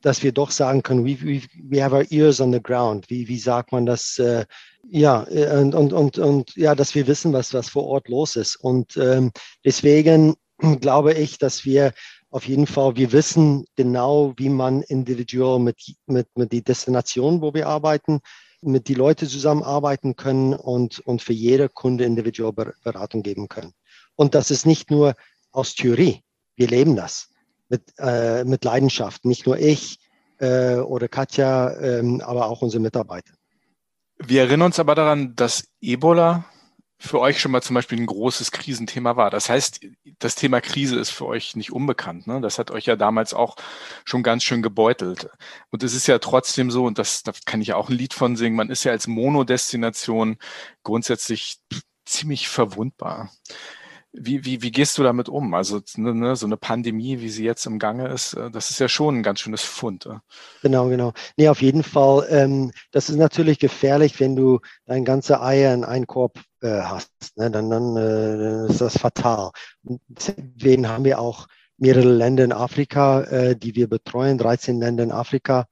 [0.02, 3.10] dass wir doch sagen können, we, we, we have our ears on the ground.
[3.10, 4.18] Wie, wie sagt man das?
[4.18, 4.46] Äh,
[4.90, 8.36] ja, äh, und, und, und, und ja, dass wir wissen, was, was vor Ort los
[8.36, 8.56] ist.
[8.56, 9.32] Und ähm,
[9.66, 10.36] deswegen
[10.82, 11.94] glaube ich, dass wir
[12.30, 17.54] auf jeden Fall, wir wissen genau, wie man individuell mit, mit, mit die Destination, wo
[17.54, 18.20] wir arbeiten,
[18.62, 23.74] mit die Leute zusammenarbeiten können und, und für jede Kunde individuell Beratung geben können.
[24.16, 25.16] Und das ist nicht nur
[25.52, 26.22] aus Theorie.
[26.56, 27.30] Wir leben das
[27.70, 29.26] mit, äh, mit Leidenschaft.
[29.26, 30.00] Nicht nur ich
[30.40, 33.37] äh, oder Katja, ähm, aber auch unsere Mitarbeiter.
[34.20, 36.46] Wir erinnern uns aber daran, dass Ebola
[37.00, 39.30] für euch schon mal zum Beispiel ein großes Krisenthema war.
[39.30, 39.82] Das heißt,
[40.18, 42.26] das Thema Krise ist für euch nicht unbekannt.
[42.26, 42.42] Ne?
[42.42, 43.56] Das hat euch ja damals auch
[44.04, 45.30] schon ganz schön gebeutelt.
[45.70, 48.16] Und es ist ja trotzdem so, und das, da kann ich ja auch ein Lied
[48.16, 50.38] von singen, man ist ja als Monodestination
[50.84, 51.60] grundsätzlich
[52.06, 53.32] ziemlich verwundbar.
[54.14, 55.54] Wie, wie, wie gehst du damit um?
[55.54, 58.80] Also ne, ne, so eine Pandemie, wie sie jetzt im Gange ist, äh, das ist
[58.80, 60.10] ja schon ein ganz schönes Fund.
[60.62, 61.14] Genau, genau.
[61.36, 62.26] Nee, auf jeden Fall.
[62.30, 67.12] Ähm, das ist natürlich gefährlich, wenn du dein ganze Eier in einen Korb äh, hast.
[67.36, 67.52] Ne?
[67.52, 69.52] Dann, dann äh, ist das fatal.
[69.84, 71.48] Und deswegen haben wir auch
[71.78, 75.68] mehrere Länder in Afrika, äh, die wir betreuen, 13 Länder in Afrika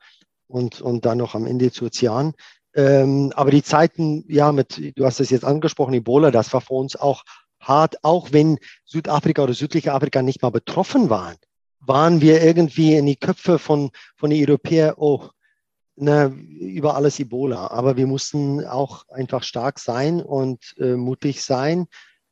[0.48, 2.34] und, und dann noch am Indischen Ozean.
[2.76, 6.74] Ähm, aber die Zeiten, ja, mit, du hast es jetzt angesprochen, Ebola, das war für
[6.74, 7.24] uns auch
[7.68, 11.36] hart, auch wenn Südafrika oder südliche Afrika nicht mal betroffen waren,
[11.80, 15.28] waren wir irgendwie in die Köpfe von, von den Europäern, oh,
[15.96, 17.68] ne, über alles Ebola.
[17.68, 21.88] Aber wir mussten auch einfach stark sein und äh, mutig sein.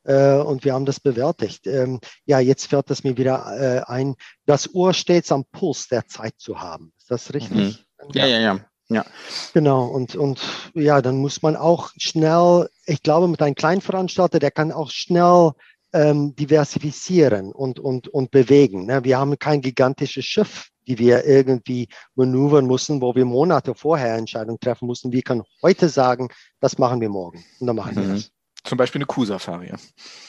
[0.05, 1.65] Äh, und wir haben das bewältigt.
[1.67, 4.15] Ähm, ja, jetzt fällt es mir wieder äh, ein,
[4.45, 6.91] das Ohr stets am Puls der Zeit zu haben.
[6.97, 7.57] Ist das richtig?
[7.57, 7.75] Mhm.
[8.13, 8.59] Ja, ja, ja.
[8.89, 9.05] Ja.
[9.53, 10.41] Genau, und, und
[10.73, 14.91] ja, dann muss man auch schnell, ich glaube, mit einem kleinen Veranstalter, der kann auch
[14.91, 15.51] schnell
[15.93, 18.85] ähm, diversifizieren und, und, und bewegen.
[18.85, 19.03] Ne?
[19.03, 24.59] Wir haben kein gigantisches Schiff, die wir irgendwie manövern mussten, wo wir Monate vorher Entscheidungen
[24.59, 25.11] treffen mussten.
[25.11, 26.29] Wir können heute sagen,
[26.59, 27.43] das machen wir morgen.
[27.59, 28.01] Und dann machen mhm.
[28.01, 28.31] wir das.
[28.63, 29.73] Zum Beispiel eine Kuh-Safari.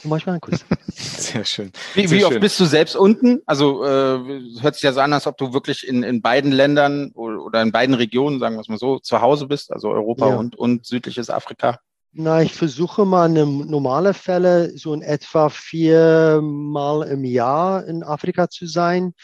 [0.03, 0.51] Zum Beispiel eine Kuh.
[0.89, 1.71] Sehr schön.
[1.95, 2.33] Wie, Sehr wie schön.
[2.33, 3.41] oft bist du selbst unten?
[3.47, 7.13] Also äh, hört sich ja so an, als ob du wirklich in, in beiden Ländern
[7.13, 10.37] oder in beiden Regionen, sagen wir es mal so, zu Hause bist, also Europa ja.
[10.37, 11.79] und, und südliches Afrika.
[12.13, 18.49] Na, ich versuche mal in normale Fälle so in etwa viermal im Jahr in Afrika
[18.49, 19.15] zu sein.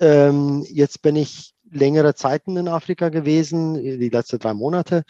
[0.00, 5.04] Ähm, jetzt bin ich längere Zeiten in Afrika gewesen, die letzten drei Monate.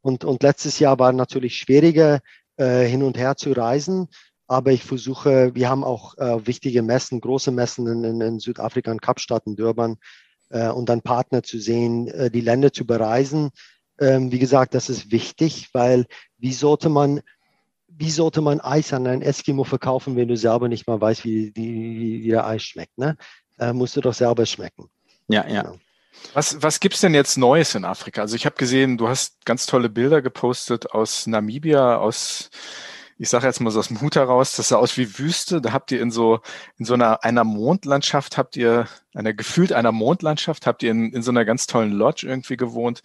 [0.00, 2.20] Und, und letztes Jahr war natürlich schwieriger,
[2.56, 4.08] äh, hin und her zu reisen.
[4.48, 8.92] Aber ich versuche, wir haben auch äh, wichtige Messen, große Messen in, in, in Südafrika,
[8.92, 9.96] in Kapstadt, in Durban
[10.50, 13.50] äh, und dann Partner zu sehen, äh, die Länder zu bereisen.
[13.98, 16.06] Ähm, wie gesagt, das ist wichtig, weil
[16.38, 17.22] wie sollte man
[17.98, 21.52] wie sollte man Eis an einen Eskimo verkaufen, wenn du selber nicht mal weißt, wie,
[21.54, 22.98] wie, wie der Eis schmeckt?
[22.98, 23.16] Ne?
[23.58, 24.90] Äh, musst du doch selber schmecken.
[25.28, 25.62] Ja, ja.
[25.62, 25.78] Genau.
[26.34, 28.20] Was, was gibt's denn jetzt Neues in Afrika?
[28.20, 32.50] Also ich habe gesehen, du hast ganz tolle Bilder gepostet aus Namibia, aus
[33.18, 35.60] ich sage jetzt mal so aus dem Hut heraus, das sah aus wie Wüste.
[35.60, 36.40] Da habt ihr in so
[36.76, 41.22] in so einer einer Mondlandschaft habt ihr einer gefühlt einer Mondlandschaft habt ihr in, in
[41.22, 43.02] so einer ganz tollen Lodge irgendwie gewohnt.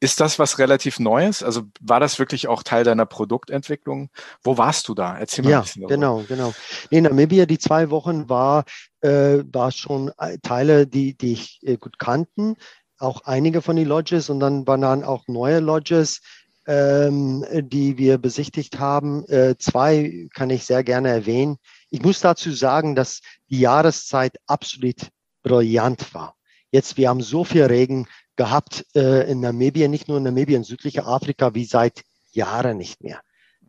[0.00, 1.42] Ist das was relativ Neues?
[1.42, 4.10] Also war das wirklich auch Teil deiner Produktentwicklung?
[4.42, 5.16] Wo warst du da?
[5.16, 5.94] Erzähl mal ja, ein bisschen darüber.
[5.94, 6.54] Genau, genau.
[6.90, 8.64] In Namibia die zwei Wochen war
[9.00, 12.56] äh, war schon äh, Teile, die die ich äh, gut kannten
[12.98, 16.20] auch einige von den Lodges und dann waren dann auch neue Lodges,
[16.66, 19.24] ähm, die wir besichtigt haben.
[19.28, 21.56] Äh, zwei kann ich sehr gerne erwähnen.
[21.90, 25.08] Ich muss dazu sagen, dass die Jahreszeit absolut
[25.42, 26.36] brillant war.
[26.70, 28.06] Jetzt, wir haben so viel Regen
[28.36, 32.02] gehabt äh, in Namibia, nicht nur in Namibia, in südlicher Afrika, wie seit
[32.32, 33.20] Jahren nicht mehr.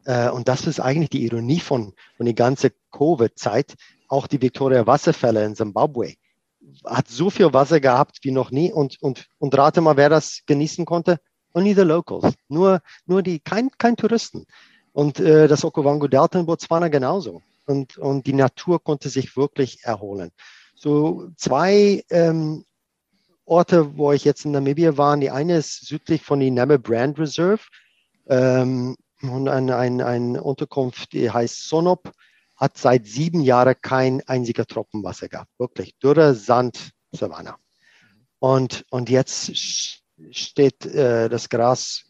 [0.06, 3.76] Äh, und das ist eigentlich die Ironie von, von der ganzen Covid-Zeit.
[4.08, 6.16] Auch die Victoria Wasserfälle in Zimbabwe
[6.86, 8.72] hat so viel Wasser gehabt wie noch nie.
[8.72, 11.20] Und, und, und rate mal, wer das genießen konnte
[11.56, 14.46] only the locals, nur, nur die, kein, kein Touristen.
[14.92, 17.42] Und äh, das Okavango Delta in Botswana genauso.
[17.66, 20.32] Und, und die Natur konnte sich wirklich erholen.
[20.76, 22.66] So zwei ähm,
[23.46, 27.18] Orte, wo ich jetzt in Namibia war, die eine ist südlich von die Nemme Brand
[27.18, 27.64] Reserve
[28.28, 32.12] ähm, und eine ein, ein Unterkunft, die heißt Sonop,
[32.56, 35.52] hat seit sieben Jahren kein einziger Tropfen Wasser gehabt.
[35.58, 37.58] Wirklich dürre Sand, Savanna.
[38.40, 42.04] Und, und jetzt steht äh, das Gras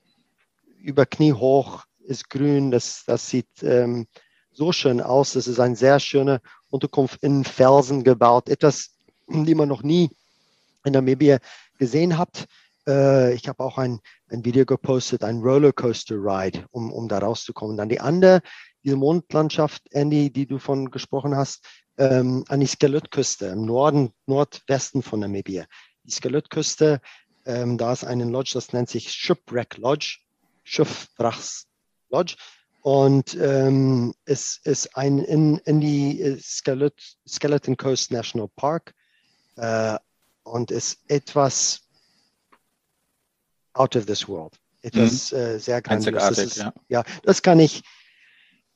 [0.80, 2.72] über Knie hoch, ist grün.
[2.72, 4.08] Das, das sieht ähm,
[4.52, 5.34] so schön aus.
[5.34, 8.50] Das ist eine sehr schöne Unterkunft in Felsen gebaut.
[8.50, 8.92] Etwas,
[9.28, 10.10] die man noch nie
[10.84, 11.40] in Namibia
[11.78, 12.46] gesehen hat.
[12.88, 14.00] Äh, ich habe auch ein,
[14.30, 17.78] ein Video gepostet, ein Rollercoaster-Ride, um, um da rauszukommen.
[17.78, 18.42] Dann die andere,
[18.84, 21.66] diese Mondlandschaft, Andy, die du von gesprochen hast,
[21.98, 25.66] ähm, an die Skelettküste im Norden, Nordwesten von Namibia.
[26.04, 27.02] Die Skelettküste
[27.46, 30.20] ähm, da ist eine Lodge, das nennt sich Shipwreck Lodge,
[30.64, 31.68] Schiffwrachs
[32.10, 32.36] Lodge.
[32.82, 36.94] Und ähm, es ist ein in, in die äh, Skelet,
[37.28, 38.94] Skeleton Coast National Park
[39.56, 39.98] äh,
[40.44, 41.82] und ist etwas
[43.74, 44.54] out of this world.
[44.84, 45.38] Etwas mhm.
[45.38, 46.14] äh, sehr grandios.
[46.14, 46.74] Das ist, ja.
[46.88, 47.82] ja, das kann ich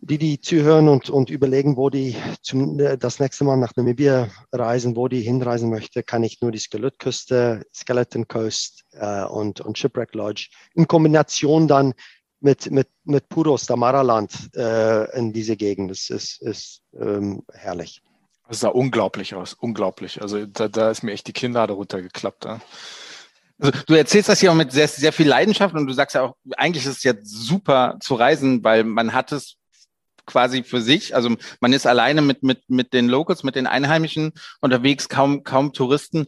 [0.01, 4.95] die, die zuhören und, und überlegen, wo die zum, das nächste Mal nach Namibia reisen,
[4.95, 10.13] wo die hinreisen möchte, kann ich nur die Skelettküste, Skeleton Coast äh, und, und Shipwreck
[10.15, 11.93] Lodge in Kombination dann
[12.39, 15.91] mit, mit, mit Puros, Damaraland äh, in diese Gegend.
[15.91, 18.01] Das ist, ist ähm, herrlich.
[18.47, 20.21] Das sah unglaublich aus, unglaublich.
[20.21, 22.45] Also da, da ist mir echt die Kinnlade runtergeklappt.
[22.45, 22.61] Ja.
[23.59, 26.21] Also, du erzählst das hier auch mit sehr, sehr viel Leidenschaft und du sagst ja
[26.21, 29.58] auch, eigentlich ist es jetzt super zu reisen, weil man hat es
[30.29, 31.15] quasi für sich.
[31.15, 35.73] Also man ist alleine mit, mit, mit den Locals, mit den Einheimischen unterwegs, kaum, kaum
[35.73, 36.27] Touristen.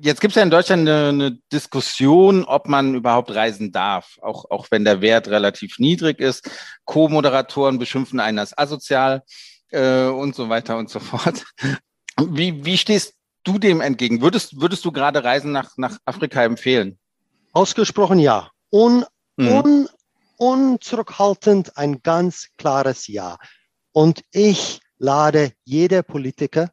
[0.00, 4.50] Jetzt gibt es ja in Deutschland eine, eine, Diskussion, ob man überhaupt reisen darf, auch,
[4.50, 6.48] auch wenn der Wert relativ niedrig ist.
[6.84, 9.22] Co-Moderatoren beschimpfen einen als asozial
[9.70, 11.44] äh, und so weiter und so fort.
[12.20, 14.22] Wie, wie stehst du dem entgegen?
[14.22, 16.98] Würdest, würdest du gerade Reisen nach, nach Afrika empfehlen?
[17.52, 18.50] Ausgesprochen ja.
[18.70, 19.04] Un,
[19.36, 19.88] mhm.
[20.38, 23.38] Un, unzurückhaltend ein ganz klares Ja.
[23.92, 26.70] Und ich lade jede Politiker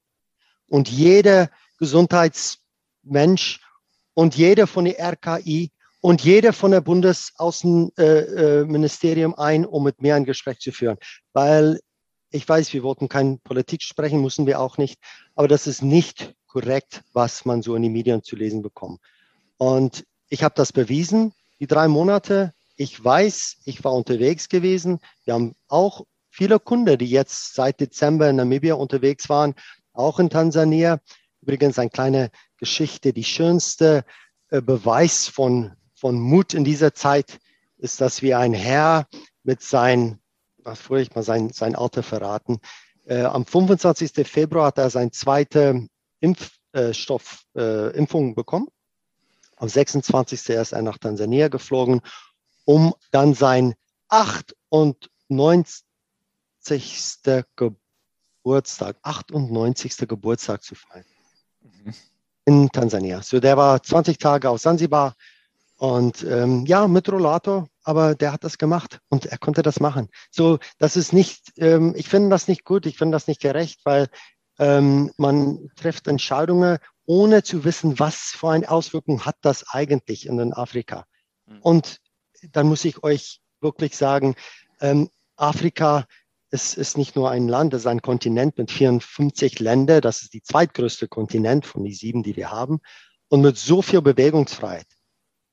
[0.70, 3.60] und jeder Gesundheitsmensch
[4.14, 10.26] und jeder von der RKI und jeder von der Bundesaußenministerium ein, um mit mir ein
[10.26, 10.98] Gespräch zu führen.
[11.34, 11.80] Weil
[12.32, 15.00] ich weiß, wir wollten keine Politik sprechen, müssen wir auch nicht.
[15.36, 19.00] Aber das ist nicht korrekt, was man so in den Medien zu lesen bekommt.
[19.58, 25.00] Und ich habe das bewiesen, die drei Monate ich weiß, ich war unterwegs gewesen.
[25.26, 29.54] Wir haben auch viele Kunden, die jetzt seit Dezember in Namibia unterwegs waren,
[29.92, 31.02] auch in Tansania.
[31.42, 33.12] Übrigens eine kleine Geschichte.
[33.12, 34.06] Die schönste
[34.48, 37.40] äh, Beweis von, von Mut in dieser Zeit
[37.80, 39.08] ist, dass wir ein Herr
[39.44, 40.22] mit sein,
[40.60, 42.62] was vorher ich mal sein, sein Alter verraten,
[43.04, 44.26] äh, am 25.
[44.26, 45.86] Februar hat er seine zweite
[46.22, 48.70] Impfstoff, äh, Impfung bekommen.
[49.58, 50.48] Am 26.
[50.56, 52.00] ist er nach Tansania geflogen
[52.70, 53.74] um dann sein
[54.10, 55.84] 98.
[57.56, 59.98] Geburtstag, 98.
[60.08, 61.04] Geburtstag zu feiern.
[61.62, 61.94] Mhm.
[62.46, 63.24] In Tansania.
[63.24, 65.16] So, der war 20 Tage auf Sansibar
[65.78, 70.08] und ähm, ja, mit Rollator, aber der hat das gemacht und er konnte das machen.
[70.30, 73.80] So, das ist nicht, ähm, ich finde das nicht gut, ich finde das nicht gerecht,
[73.84, 74.10] weil
[74.60, 80.54] ähm, man trifft Entscheidungen, ohne zu wissen, was für eine Auswirkung hat das eigentlich in
[80.54, 81.08] Afrika.
[81.48, 81.62] Mhm.
[81.64, 82.00] Und
[82.52, 84.36] dann muss ich euch wirklich sagen,
[84.82, 86.06] ähm, Afrika
[86.52, 90.02] ist, ist nicht nur ein Land, es ist ein Kontinent mit 54 Ländern.
[90.02, 92.80] Das ist die zweitgrößte Kontinent von den sieben, die wir haben.
[93.28, 94.88] Und mit so viel Bewegungsfreiheit.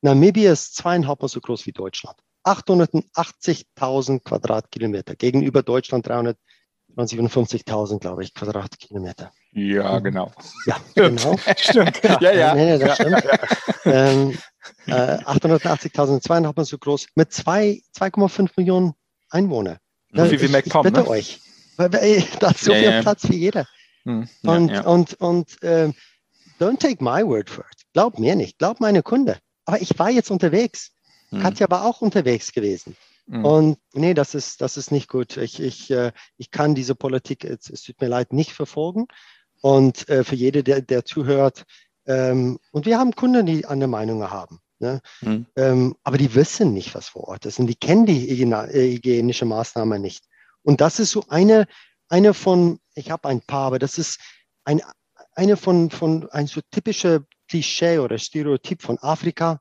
[0.01, 2.16] Namibia ist zweieinhalb Mal so groß wie Deutschland.
[2.45, 9.32] 880.000 Quadratkilometer gegenüber Deutschland 350.000, glaube ich, Quadratkilometer.
[9.57, 10.30] Ja, genau.
[10.66, 11.34] Ja, genau.
[11.57, 12.02] stimmt.
[12.02, 12.32] Ja, ja.
[12.32, 12.54] ja.
[12.54, 13.22] Nee, nee, das stimmt.
[13.86, 14.38] Ähm,
[14.86, 18.92] äh, 880.000, zweieinhalb Mal so groß, mit 2,5 Millionen
[19.30, 19.78] Einwohnern.
[20.12, 21.09] Ja, wie viel mehr kommen, bitte ne?
[21.09, 21.40] euch.
[21.78, 23.02] Da ist so ja, viel ja.
[23.02, 23.66] Platz wie jeder.
[24.04, 25.90] Hm, und und, und äh,
[26.61, 27.82] don't take my word for it.
[27.92, 29.38] Glaub mir nicht, glaub meine Kunde.
[29.64, 30.92] Aber ich war jetzt unterwegs.
[31.30, 31.40] Hm.
[31.40, 32.96] Katja war auch unterwegs gewesen.
[33.28, 33.44] Hm.
[33.44, 35.36] Und nee, das ist, das ist nicht gut.
[35.36, 39.07] Ich, ich, äh, ich kann diese Politik, es, es tut mir leid, nicht verfolgen.
[39.66, 41.64] Und äh, für jede, der, der zuhört,
[42.06, 44.60] ähm, und wir haben Kunden, die andere Meinungen haben.
[44.78, 45.00] Ne?
[45.22, 45.46] Mhm.
[45.56, 49.98] Ähm, aber die wissen nicht, was vor Ort ist und die kennen die hygienische Maßnahme
[49.98, 50.24] nicht.
[50.62, 51.66] Und das ist so eine,
[52.08, 54.20] eine von, ich habe ein paar, aber das ist
[54.64, 54.82] ein,
[55.34, 59.60] eine von, von ein so typischer Klischee oder Stereotyp von Afrika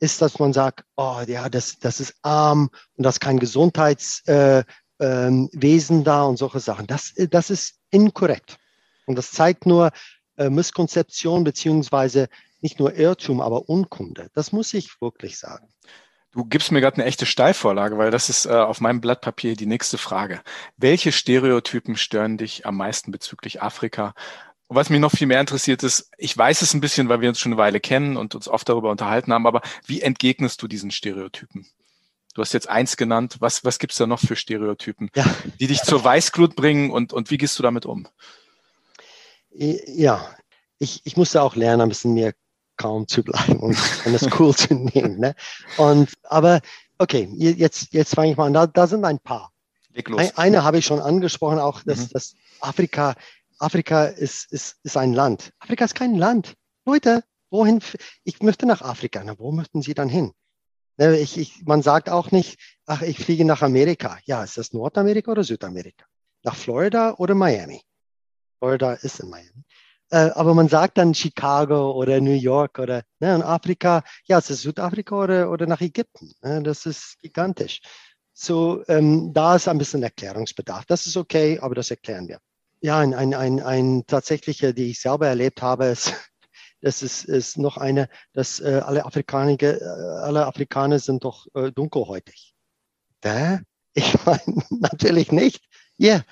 [0.00, 4.66] ist, dass man sagt, oh ja, das, das ist arm und das ist kein Gesundheitswesen
[4.98, 6.86] äh, ähm, da und solche Sachen.
[6.86, 8.58] Das, das ist inkorrekt.
[9.06, 9.90] Und das zeigt nur,
[10.36, 12.28] äh, Misskonzeption beziehungsweise
[12.60, 14.30] nicht nur Irrtum, aber Unkunde.
[14.34, 15.68] Das muss ich wirklich sagen.
[16.32, 19.56] Du gibst mir gerade eine echte Steilvorlage, weil das ist äh, auf meinem Blatt Papier
[19.56, 20.42] die nächste Frage.
[20.76, 24.14] Welche Stereotypen stören dich am meisten bezüglich Afrika?
[24.66, 27.30] Und was mich noch viel mehr interessiert ist, ich weiß es ein bisschen, weil wir
[27.30, 30.68] uns schon eine Weile kennen und uns oft darüber unterhalten haben, aber wie entgegnest du
[30.68, 31.66] diesen Stereotypen?
[32.34, 33.36] Du hast jetzt eins genannt.
[33.40, 35.24] Was, was gibt's da noch für Stereotypen, ja.
[35.58, 38.06] die dich zur Weißglut bringen und, und wie gehst du damit um?
[39.56, 40.36] Ja,
[40.78, 42.32] ich, ich musste auch lernen, ein bisschen mehr
[42.76, 45.18] kaum zu bleiben und, und das cool zu nehmen.
[45.18, 45.34] Ne?
[45.76, 46.60] Und, aber
[46.98, 48.52] okay, jetzt, jetzt fange ich mal an.
[48.52, 49.52] Da, da sind ein paar.
[50.18, 52.08] Ein, eine habe ich schon angesprochen, auch dass, mhm.
[52.12, 53.14] dass Afrika,
[53.58, 55.52] Afrika ist, ist, ist ein Land.
[55.58, 56.54] Afrika ist kein Land.
[56.84, 57.80] Leute, wohin?
[58.24, 59.22] Ich möchte nach Afrika.
[59.24, 60.32] Na, wo möchten Sie dann hin?
[60.98, 64.18] Ne, ich, ich, man sagt auch nicht, ach, ich fliege nach Amerika.
[64.24, 66.04] Ja, ist das Nordamerika oder Südamerika?
[66.42, 67.82] Nach Florida oder Miami?
[68.58, 69.64] Florida ist in Miami.
[70.10, 74.50] Äh, aber man sagt dann Chicago oder New York oder ne, in Afrika, ja, es
[74.50, 76.32] ist Südafrika oder, oder nach Ägypten.
[76.42, 77.80] Ne, das ist gigantisch.
[78.32, 80.84] So, ähm, da ist ein bisschen Erklärungsbedarf.
[80.86, 82.38] Das ist okay, aber das erklären wir.
[82.82, 86.12] Ja, ein, ein, ein, ein tatsächlicher, die ich selber erlebt habe, ist,
[86.82, 89.82] das ist, ist noch eine, dass äh, alle, Afrikaner, äh,
[90.22, 92.54] alle Afrikaner sind doch äh, dunkelhäutig.
[93.20, 93.62] Bitte?
[93.94, 95.64] Ich meine, natürlich nicht.
[95.96, 96.16] Ja.
[96.16, 96.24] Yeah.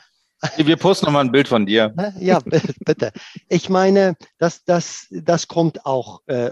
[0.57, 1.95] Wir posten nochmal ein Bild von dir.
[2.19, 3.13] Ja, bitte.
[3.49, 6.51] Ich meine, das, das, das kommt auch äh,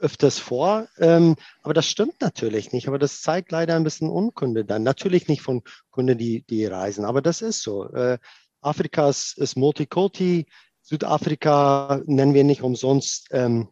[0.00, 2.88] öfters vor, ähm, aber das stimmt natürlich nicht.
[2.88, 4.82] Aber das zeigt leider ein bisschen Unkunde dann.
[4.82, 7.90] Natürlich nicht von Kunden, die, die reisen, aber das ist so.
[7.92, 8.18] Äh,
[8.60, 10.46] Afrika ist, ist Multikulti.
[10.82, 13.68] Südafrika nennen wir nicht umsonst ähm,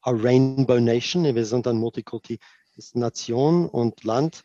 [0.00, 1.34] a Rainbow Nation.
[1.34, 2.38] Wir sind ein Multikulti
[2.94, 4.42] Nation und Land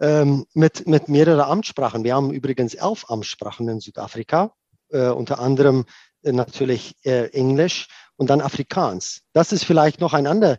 [0.00, 2.04] ähm, mit, mit mehreren Amtssprachen.
[2.04, 4.52] Wir haben übrigens elf Amtssprachen in Südafrika,
[4.90, 5.84] äh, unter anderem
[6.22, 9.22] äh, natürlich äh, Englisch und dann Afrikaans.
[9.32, 10.58] Das ist vielleicht noch ein anderer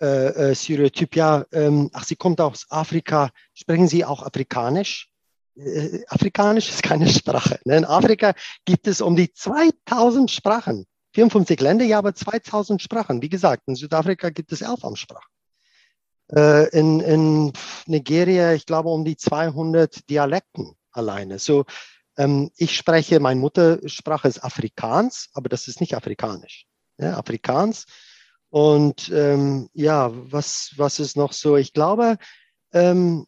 [0.00, 1.16] äh, äh, Stereotyp.
[1.16, 3.30] Ja, ähm, ach, Sie kommt aus Afrika.
[3.54, 5.08] Sprechen Sie auch Afrikanisch?
[5.56, 7.58] Äh, Afrikanisch ist keine Sprache.
[7.64, 7.78] Ne?
[7.78, 10.86] In Afrika gibt es um die 2000 Sprachen.
[11.14, 13.22] 54 Länder, ja, aber 2000 Sprachen.
[13.22, 15.28] Wie gesagt, in Südafrika gibt es elf Amtssprachen.
[16.34, 17.52] Äh, in, in
[17.86, 21.38] Nigeria, ich glaube, um die 200 Dialekten alleine.
[21.38, 21.64] So,
[22.16, 26.66] ähm, ich spreche, meine Muttersprache ist Afrikaans, aber das ist nicht Afrikanisch.
[26.98, 27.86] Ja, Afrikaans.
[28.50, 31.56] Und ähm, ja, was, was ist noch so?
[31.56, 32.18] Ich glaube,
[32.72, 33.26] ähm,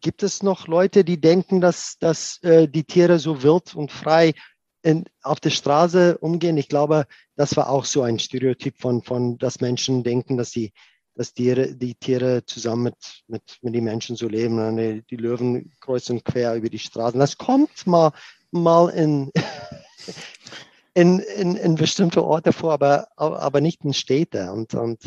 [0.00, 4.34] gibt es noch Leute, die denken, dass, dass äh, die Tiere so wild und frei
[4.82, 6.56] in, auf der Straße umgehen?
[6.58, 10.72] Ich glaube, das war auch so ein Stereotyp von, von dass Menschen denken, dass sie
[11.16, 12.96] dass Tiere, die Tiere zusammen mit,
[13.26, 14.76] mit, mit den Menschen so leben.
[14.76, 17.18] Die, die Löwen kreuzen quer über die Straßen.
[17.18, 18.12] Das kommt mal,
[18.50, 19.32] mal in,
[20.94, 24.52] in, in, in bestimmte Orte vor, aber, aber nicht in Städte.
[24.52, 25.00] Und, und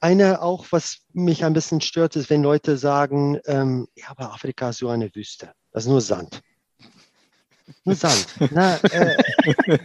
[0.00, 4.70] eine auch, was mich ein bisschen stört, ist, wenn Leute sagen, ähm, ja, aber Afrika
[4.70, 5.52] ist so eine Wüste.
[5.70, 6.42] Das ist nur Sand.
[7.84, 8.26] Nur Sand.
[8.50, 9.16] Na, äh,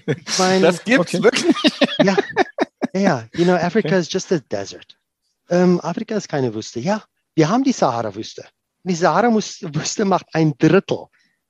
[0.08, 1.24] ich mein, das gibt's okay.
[1.24, 1.56] wirklich?
[2.04, 2.18] Ja,
[2.94, 4.00] ja, you know, Africa okay.
[4.00, 4.98] is just a desert
[5.52, 6.80] ähm, Afrika ist keine Wüste.
[6.80, 7.04] Ja,
[7.36, 8.46] wir haben die Sahara-Wüste.
[8.84, 11.06] Die Sahara-Wüste macht ein Drittel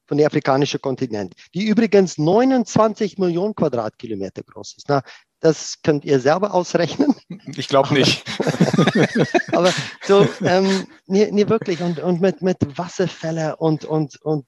[0.06, 4.90] von dem afrikanischen Kontinent, die übrigens 29 Millionen Quadratkilometer groß ist.
[4.90, 5.02] Na,
[5.40, 7.16] das könnt ihr selber ausrechnen.
[7.56, 8.24] Ich glaube nicht.
[9.54, 9.74] aber
[10.04, 11.82] so, ähm, nee, nee, wirklich.
[11.82, 14.46] Und, und mit, mit Wasserfälle und, und, und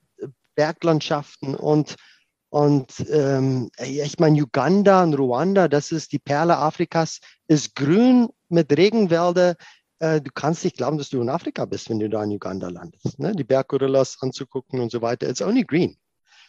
[0.55, 1.95] Berglandschaften und,
[2.49, 8.71] und ähm, ich meine, Uganda und Ruanda, das ist die Perle Afrikas, ist grün mit
[8.75, 9.55] Regenwälder.
[9.99, 12.69] Äh, du kannst nicht glauben, dass du in Afrika bist, wenn du da in Uganda
[12.69, 13.19] landest.
[13.19, 13.33] Ne?
[13.33, 15.29] Die Berggorillas anzugucken und so weiter.
[15.29, 15.97] It's only green.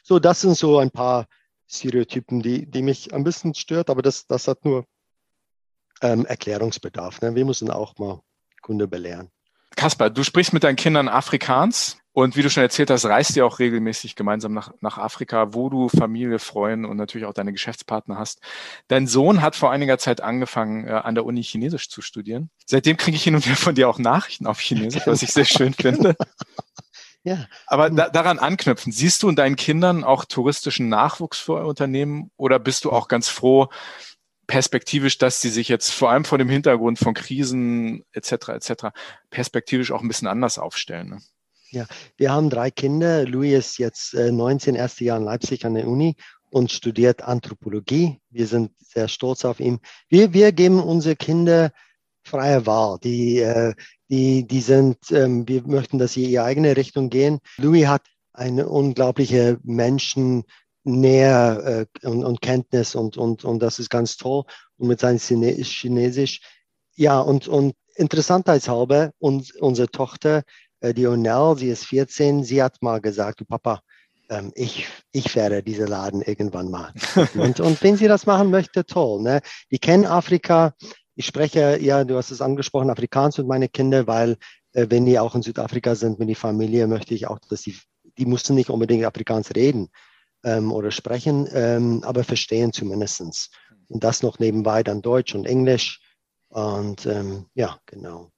[0.03, 1.27] So, das sind so ein paar
[1.69, 4.85] Stereotypen, die, die mich ein bisschen stört, aber das, das hat nur
[6.03, 7.23] ähm, Erklärungsbedarf.
[7.23, 7.35] Ne?
[7.35, 8.21] Wir müssen auch mal
[8.61, 9.31] Kunde belehren.
[9.77, 11.99] Kaspar, du sprichst mit deinen Kindern Afrikaans.
[12.15, 15.69] Und wie du schon erzählt hast, reist ihr auch regelmäßig gemeinsam nach, nach Afrika, wo
[15.69, 18.39] du Familie, Freunde und natürlich auch deine Geschäftspartner hast.
[18.87, 22.51] Dein Sohn hat vor einiger Zeit angefangen, äh, an der Uni Chinesisch zu studieren.
[22.67, 25.45] Seitdem kriege ich hin und wieder von dir auch Nachrichten auf Chinesisch, was ich sehr
[25.45, 26.17] schön finde.
[27.27, 27.47] Ja.
[27.67, 32.31] Aber da, daran anknüpfen, siehst du in deinen Kindern auch touristischen Nachwuchs für euer Unternehmen
[32.37, 33.71] oder bist du auch ganz froh,
[34.47, 38.49] perspektivisch, dass sie sich jetzt vor allem vor dem Hintergrund von Krisen etc.
[38.49, 38.73] etc.
[39.31, 41.09] perspektivisch auch ein bisschen anders aufstellen?
[41.09, 41.19] Ne?
[41.75, 43.25] Ja, wir haben drei Kinder.
[43.27, 46.15] Louis ist jetzt äh, 19, erste Jahr in Leipzig an der Uni
[46.51, 48.21] und studiert Anthropologie.
[48.31, 49.81] Wir sind sehr stolz auf ihn.
[50.09, 51.73] Wir, wir geben unsere Kinder
[52.23, 52.99] freie Wahl.
[53.03, 53.75] Die, äh,
[54.09, 57.41] die, die sind, ähm, wir möchten, dass sie ihre eigene Richtung gehen.
[57.57, 58.03] Louis hat
[58.33, 60.45] eine unglaubliche Menschen,
[60.85, 64.45] Nähe äh, und, und, Kenntnis und, und, und das ist ganz toll.
[64.77, 66.41] Und mit seinem Chinesisch.
[66.95, 70.45] Ja, und, und interessantheitshalber, und unsere Tochter
[70.85, 73.81] äh, die Onel, sie ist 14, sie hat mal gesagt, du Papa,
[74.29, 77.01] ähm, ich, ich werde diese Laden irgendwann machen.
[77.35, 79.23] und, und wenn sie das machen möchte, toll.
[79.23, 79.41] Ne?
[79.71, 80.75] Die kennen Afrika.
[81.17, 84.37] Ich spreche, ja, du hast es angesprochen, Afrikaans mit meinen Kindern, weil
[84.73, 87.79] äh, wenn die auch in Südafrika sind mit die Familie, möchte ich auch, dass sie,
[88.19, 89.89] die müssen nicht unbedingt Afrikaans reden
[90.45, 93.51] ähm, oder sprechen, ähm, aber verstehen zumindest.
[93.89, 96.01] Und das noch nebenbei dann Deutsch und Englisch.
[96.49, 98.31] Und ähm, ja, genau.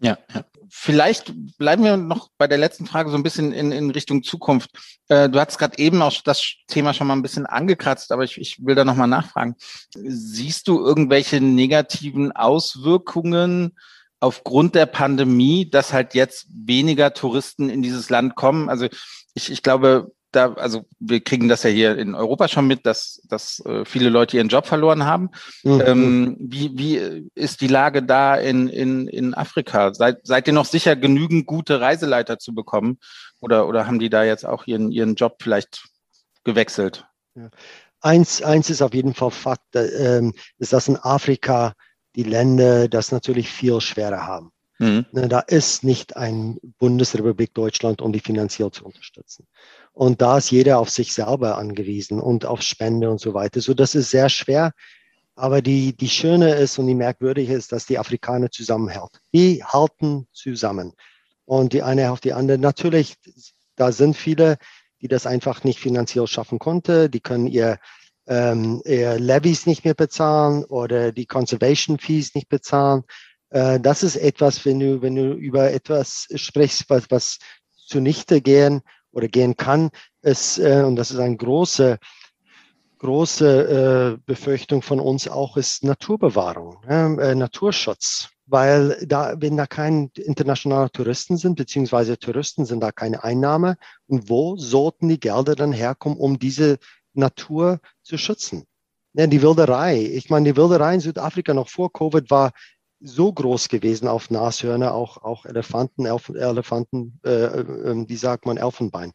[0.00, 0.44] Ja, ja.
[0.72, 4.70] Vielleicht bleiben wir noch bei der letzten Frage so ein bisschen in, in Richtung Zukunft.
[5.08, 8.38] Äh, du hast gerade eben auch das Thema schon mal ein bisschen angekratzt, aber ich,
[8.40, 9.56] ich will da nochmal nachfragen.
[9.94, 13.76] Siehst du irgendwelche negativen Auswirkungen
[14.20, 18.68] aufgrund der Pandemie, dass halt jetzt weniger Touristen in dieses Land kommen?
[18.68, 18.86] Also
[19.34, 23.20] ich, ich glaube, da, also wir kriegen das ja hier in Europa schon mit, dass,
[23.28, 25.30] dass äh, viele Leute ihren Job verloren haben.
[25.62, 25.82] Mhm.
[25.84, 29.92] Ähm, wie, wie ist die Lage da in, in, in Afrika?
[29.94, 32.98] Seid, seid ihr noch sicher, genügend gute Reiseleiter zu bekommen?
[33.40, 35.84] Oder, oder haben die da jetzt auch ihren, ihren Job vielleicht
[36.44, 37.06] gewechselt?
[37.34, 37.50] Ja.
[38.00, 40.22] Eins, eins ist auf jeden Fall Fakt, äh,
[40.58, 41.74] ist, dass in Afrika
[42.16, 44.52] die Länder das natürlich viel schwerer haben.
[44.80, 45.04] Mhm.
[45.12, 49.46] Ne, da ist nicht ein Bundesrepublik Deutschland, um die finanziell zu unterstützen.
[49.92, 53.60] Und da ist jeder auf sich selber angewiesen und auf Spende und so weiter.
[53.60, 54.72] So, das ist sehr schwer.
[55.34, 59.20] Aber die, die Schöne ist und die Merkwürdige ist, dass die Afrikaner zusammenhält.
[59.34, 60.94] Die halten zusammen.
[61.44, 62.56] Und die eine auf die andere.
[62.56, 63.16] Natürlich,
[63.76, 64.56] da sind viele,
[65.02, 67.10] die das einfach nicht finanziell schaffen konnten.
[67.10, 67.78] Die können ihr,
[68.26, 73.02] ähm, ihr Levies nicht mehr bezahlen oder die Conservation Fees nicht bezahlen.
[73.50, 77.38] Äh, das ist etwas, wenn du, wenn du über etwas sprichst, was, was
[77.86, 78.82] zunichte gehen
[79.12, 79.90] oder gehen kann,
[80.22, 81.98] ist, äh, und das ist eine große,
[82.98, 88.28] große äh, Befürchtung von uns auch, ist Naturbewahrung, äh, Naturschutz.
[88.46, 93.76] Weil da, wenn da keine internationalen Touristen sind, beziehungsweise Touristen sind da keine Einnahme,
[94.08, 96.78] und wo sollten die Gelder dann herkommen, um diese
[97.12, 98.64] Natur zu schützen?
[99.12, 100.02] Ja, die Wilderei.
[100.02, 102.52] Ich meine, die Wilderei in Südafrika noch vor Covid war
[103.00, 108.56] so groß gewesen auf Nashörner, auch, auch Elefanten, Elf, Elefanten, äh, äh, wie sagt man,
[108.56, 109.12] Elfenbein.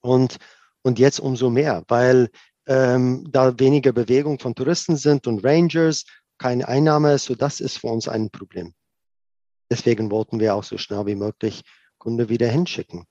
[0.00, 0.38] Und,
[0.82, 2.30] und jetzt umso mehr, weil
[2.66, 6.04] ähm, da weniger Bewegung von Touristen sind und Rangers,
[6.38, 8.74] keine Einnahme, so das ist für uns ein Problem.
[9.70, 11.62] Deswegen wollten wir auch so schnell wie möglich
[11.98, 13.06] Kunde wieder hinschicken.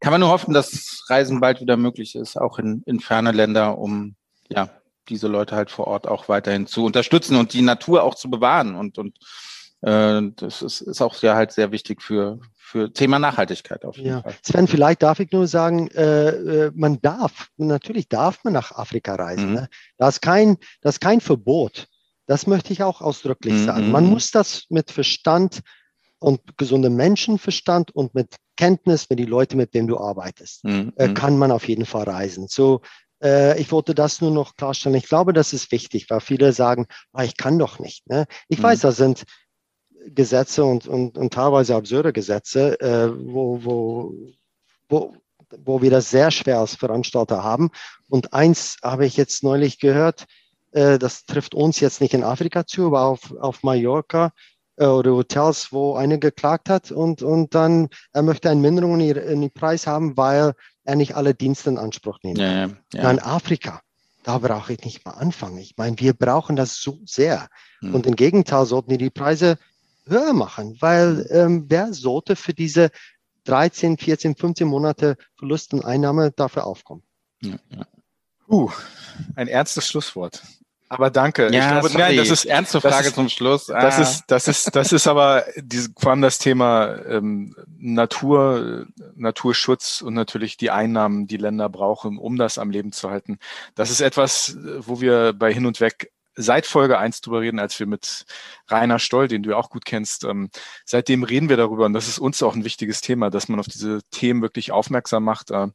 [0.00, 3.78] Kann man nur hoffen, dass Reisen bald wieder möglich ist, auch in, in ferne Länder,
[3.78, 4.14] um
[4.48, 4.77] ja,
[5.08, 8.74] diese Leute halt vor Ort auch weiterhin zu unterstützen und die Natur auch zu bewahren.
[8.74, 9.18] Und, und
[9.82, 14.08] äh, das ist, ist auch ja halt sehr wichtig für, für Thema Nachhaltigkeit auf jeden
[14.08, 14.22] ja.
[14.22, 14.34] Fall.
[14.42, 19.14] Sven, vielleicht darf ich nur sagen, äh, äh, man darf, natürlich darf man nach Afrika
[19.14, 19.48] reisen.
[19.48, 19.54] Mhm.
[19.54, 19.68] Ne?
[19.96, 21.88] Das, ist kein, das ist kein Verbot.
[22.26, 23.64] Das möchte ich auch ausdrücklich mhm.
[23.64, 23.90] sagen.
[23.90, 25.60] Man muss das mit Verstand
[26.18, 30.92] und gesundem Menschenverstand und mit Kenntnis, mit die Leute, mit denen du arbeitest, mhm.
[30.96, 32.48] äh, kann man auf jeden Fall reisen.
[32.48, 32.82] So,
[33.22, 34.96] äh, ich wollte das nur noch klarstellen.
[34.96, 38.08] Ich glaube, das ist wichtig, weil viele sagen, ah, ich kann doch nicht.
[38.08, 38.26] Ne?
[38.48, 38.64] Ich mhm.
[38.64, 39.24] weiß, da sind
[40.06, 44.14] Gesetze und, und, und teilweise absurde Gesetze, äh, wo, wo,
[44.88, 45.14] wo,
[45.64, 47.70] wo wir das sehr schwer als Veranstalter haben.
[48.08, 50.26] Und eins habe ich jetzt neulich gehört,
[50.72, 54.32] äh, das trifft uns jetzt nicht in Afrika zu, aber auf, auf Mallorca
[54.76, 59.16] äh, oder Hotels, wo einer geklagt hat und, und dann er möchte eine Minderung in,
[59.16, 60.54] in den Preis haben, weil
[60.88, 62.38] er nicht alle Dienste in Anspruch nimmt.
[62.38, 63.10] Ja, ja.
[63.10, 63.82] In Afrika,
[64.22, 65.58] da brauche ich nicht mal anfangen.
[65.58, 67.48] Ich meine, wir brauchen das so sehr.
[67.80, 67.94] Hm.
[67.94, 69.58] Und im Gegenteil sollten die die Preise
[70.06, 72.90] höher machen, weil ähm, wer sollte für diese
[73.44, 77.02] 13, 14, 15 Monate Verlust und Einnahme dafür aufkommen?
[77.42, 77.86] Ja, ja.
[78.48, 78.70] Uh,
[79.36, 80.42] ein ernstes Schlusswort.
[80.88, 81.52] Aber danke.
[81.52, 83.70] Ja, ich glaube, nein, das ist ernste Frage ist, zum Schluss.
[83.70, 83.80] Ah.
[83.80, 90.00] Das ist, das ist, das ist aber diese, vor allem das Thema ähm, Natur, Naturschutz
[90.00, 93.38] und natürlich die Einnahmen, die Länder brauchen, um das am Leben zu halten.
[93.74, 97.78] Das ist etwas, wo wir bei Hin und Weg seit Folge eins drüber reden, als
[97.80, 98.24] wir mit
[98.68, 100.50] Rainer Stoll, den du ja auch gut kennst, ähm,
[100.84, 103.66] seitdem reden wir darüber und das ist uns auch ein wichtiges Thema, dass man auf
[103.66, 105.50] diese Themen wirklich aufmerksam macht.
[105.50, 105.66] Äh,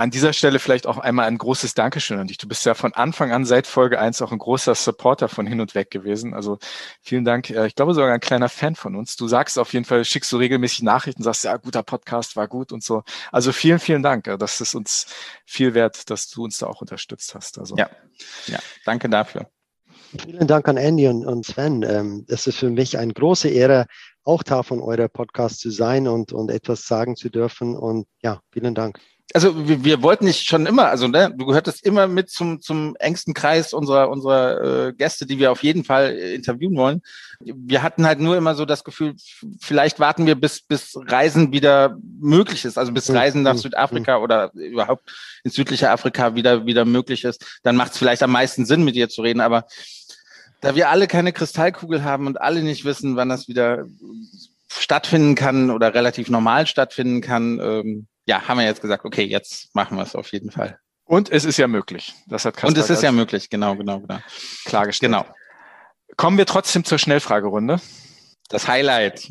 [0.00, 2.38] an dieser Stelle vielleicht auch einmal ein großes Dankeschön an dich.
[2.38, 5.60] Du bist ja von Anfang an seit Folge eins auch ein großer Supporter von Hin
[5.60, 6.32] und Weg gewesen.
[6.32, 6.58] Also
[7.02, 7.50] vielen Dank.
[7.50, 9.16] Äh, ich glaube sogar ein kleiner Fan von uns.
[9.16, 12.72] Du sagst auf jeden Fall, schickst du regelmäßig Nachrichten, sagst, ja, guter Podcast, war gut
[12.72, 13.02] und so.
[13.30, 14.24] Also vielen, vielen Dank.
[14.38, 15.06] Das ist uns
[15.44, 17.58] viel wert, dass du uns da auch unterstützt hast.
[17.58, 17.76] Also.
[17.76, 17.90] Ja,
[18.46, 19.50] ja danke dafür.
[20.18, 21.82] Vielen Dank an Andy und, und Sven.
[21.82, 23.84] Ähm, es ist für mich eine große Ehre,
[24.24, 27.76] auch Teil von eurer Podcast zu sein und, und etwas sagen zu dürfen.
[27.76, 28.98] Und ja, vielen Dank.
[29.32, 32.96] Also wir, wir wollten nicht schon immer, also ne, du gehörtest immer mit zum, zum
[32.98, 37.02] engsten Kreis unserer, unserer äh, Gäste, die wir auf jeden Fall äh, interviewen wollen.
[37.40, 39.14] Wir hatten halt nur immer so das Gefühl,
[39.60, 43.58] vielleicht warten wir, bis, bis Reisen wieder möglich ist, also bis hm, Reisen nach hm,
[43.58, 44.22] Südafrika hm.
[44.22, 45.10] oder überhaupt
[45.44, 47.60] ins südliche Afrika wieder, wieder möglich ist.
[47.62, 49.40] Dann macht es vielleicht am meisten Sinn, mit dir zu reden.
[49.40, 49.66] Aber
[50.60, 53.86] da wir alle keine Kristallkugel haben und alle nicht wissen, wann das wieder
[54.68, 59.74] stattfinden kann oder relativ normal stattfinden kann, ähm, ja, haben wir jetzt gesagt, okay, jetzt
[59.74, 60.78] machen wir es auf jeden Fall.
[61.04, 62.14] Und es ist ja möglich.
[62.28, 64.20] Das hat Kasper Und es ist ja möglich, genau, genau, genau.
[64.64, 65.12] Klargestellt.
[65.12, 65.26] Genau.
[66.16, 67.80] Kommen wir trotzdem zur Schnellfragerunde.
[68.48, 69.28] Das Highlight.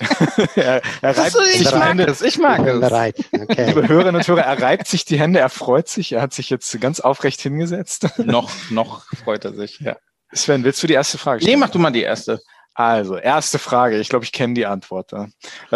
[0.56, 2.04] er, er reibt so, ich mag Hände.
[2.04, 2.82] es, ich mag es.
[2.82, 3.66] Okay.
[3.66, 6.50] Liebe Hörerinnen und Hörer, er reibt sich die Hände, er freut sich, er hat sich
[6.50, 8.08] jetzt ganz aufrecht hingesetzt.
[8.18, 9.96] noch, noch freut er sich, ja.
[10.32, 11.58] Sven, willst du die erste Frage stellen?
[11.58, 12.40] Nee, mach du mal die erste.
[12.78, 13.98] Also, erste Frage.
[13.98, 15.10] Ich glaube, ich kenne die Antwort.
[15.12, 15.26] Da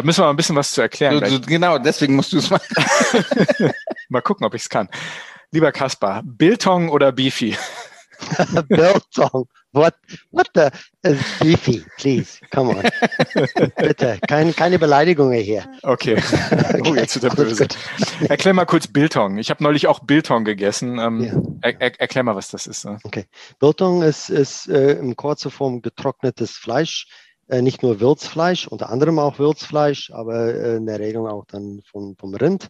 [0.03, 1.19] müssen wir mal ein bisschen was zu erklären.
[1.19, 2.65] Du, du, genau, deswegen musst du es machen.
[4.09, 4.89] mal gucken, ob ich es kann.
[5.51, 7.57] Lieber Kaspar, Biltong oder Beefy?
[8.69, 9.49] Biltong.
[9.73, 9.95] What,
[10.31, 10.71] what the,
[11.41, 12.83] Beefy, please, come on.
[13.77, 15.65] Bitte, kein, keine Beleidigungen hier.
[15.83, 16.23] Okay.
[16.85, 17.69] Oh, jetzt wird er böse.
[18.29, 19.39] Erklär mal kurz Biltong.
[19.39, 20.99] Ich habe neulich auch Biltong gegessen.
[20.99, 21.33] Ähm, ja.
[21.71, 22.87] er, er, erklär mal, was das ist.
[23.05, 23.27] Okay.
[23.61, 27.07] Biltong ist, ist äh, in kurzer Form getrocknetes Fleisch,
[27.49, 31.83] Äh, nicht nur Würzfleisch, unter anderem auch Würzfleisch, aber äh, in der Regel auch dann
[31.85, 32.69] vom, vom Rind.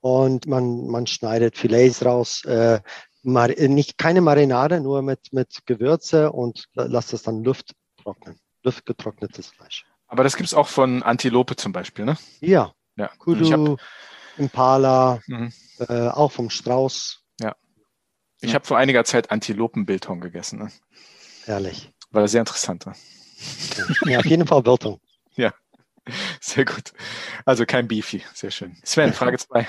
[0.00, 2.80] Und man, man schneidet Filets raus, äh,
[3.22, 9.48] mar nicht keine Marinade, nur mit, mit Gewürze und lasst es dann Luft trocknen, luftgetrocknetes
[9.48, 9.84] Fleisch.
[10.08, 12.18] Aber das gibt es auch von Antilope zum Beispiel, ne?
[12.40, 13.08] Ja, Ja.
[13.18, 13.76] Kudu, habe
[14.36, 15.52] Impala, mhm.
[15.78, 17.22] äh, auch vom Strauß,
[18.42, 20.58] ich hab vor einiger Zeit Antilopenbiltong gegessen.
[20.58, 20.72] Ne?
[21.44, 21.92] herrlich.
[22.10, 22.86] War sehr interessant.
[22.86, 22.92] Ne?
[24.06, 25.00] Ja, auf jeden Fall Biltung.
[26.40, 26.92] Sehr gut.
[27.44, 28.22] Also kein Beefy.
[28.34, 28.76] Sehr schön.
[28.84, 29.68] Sven, Frage zwei.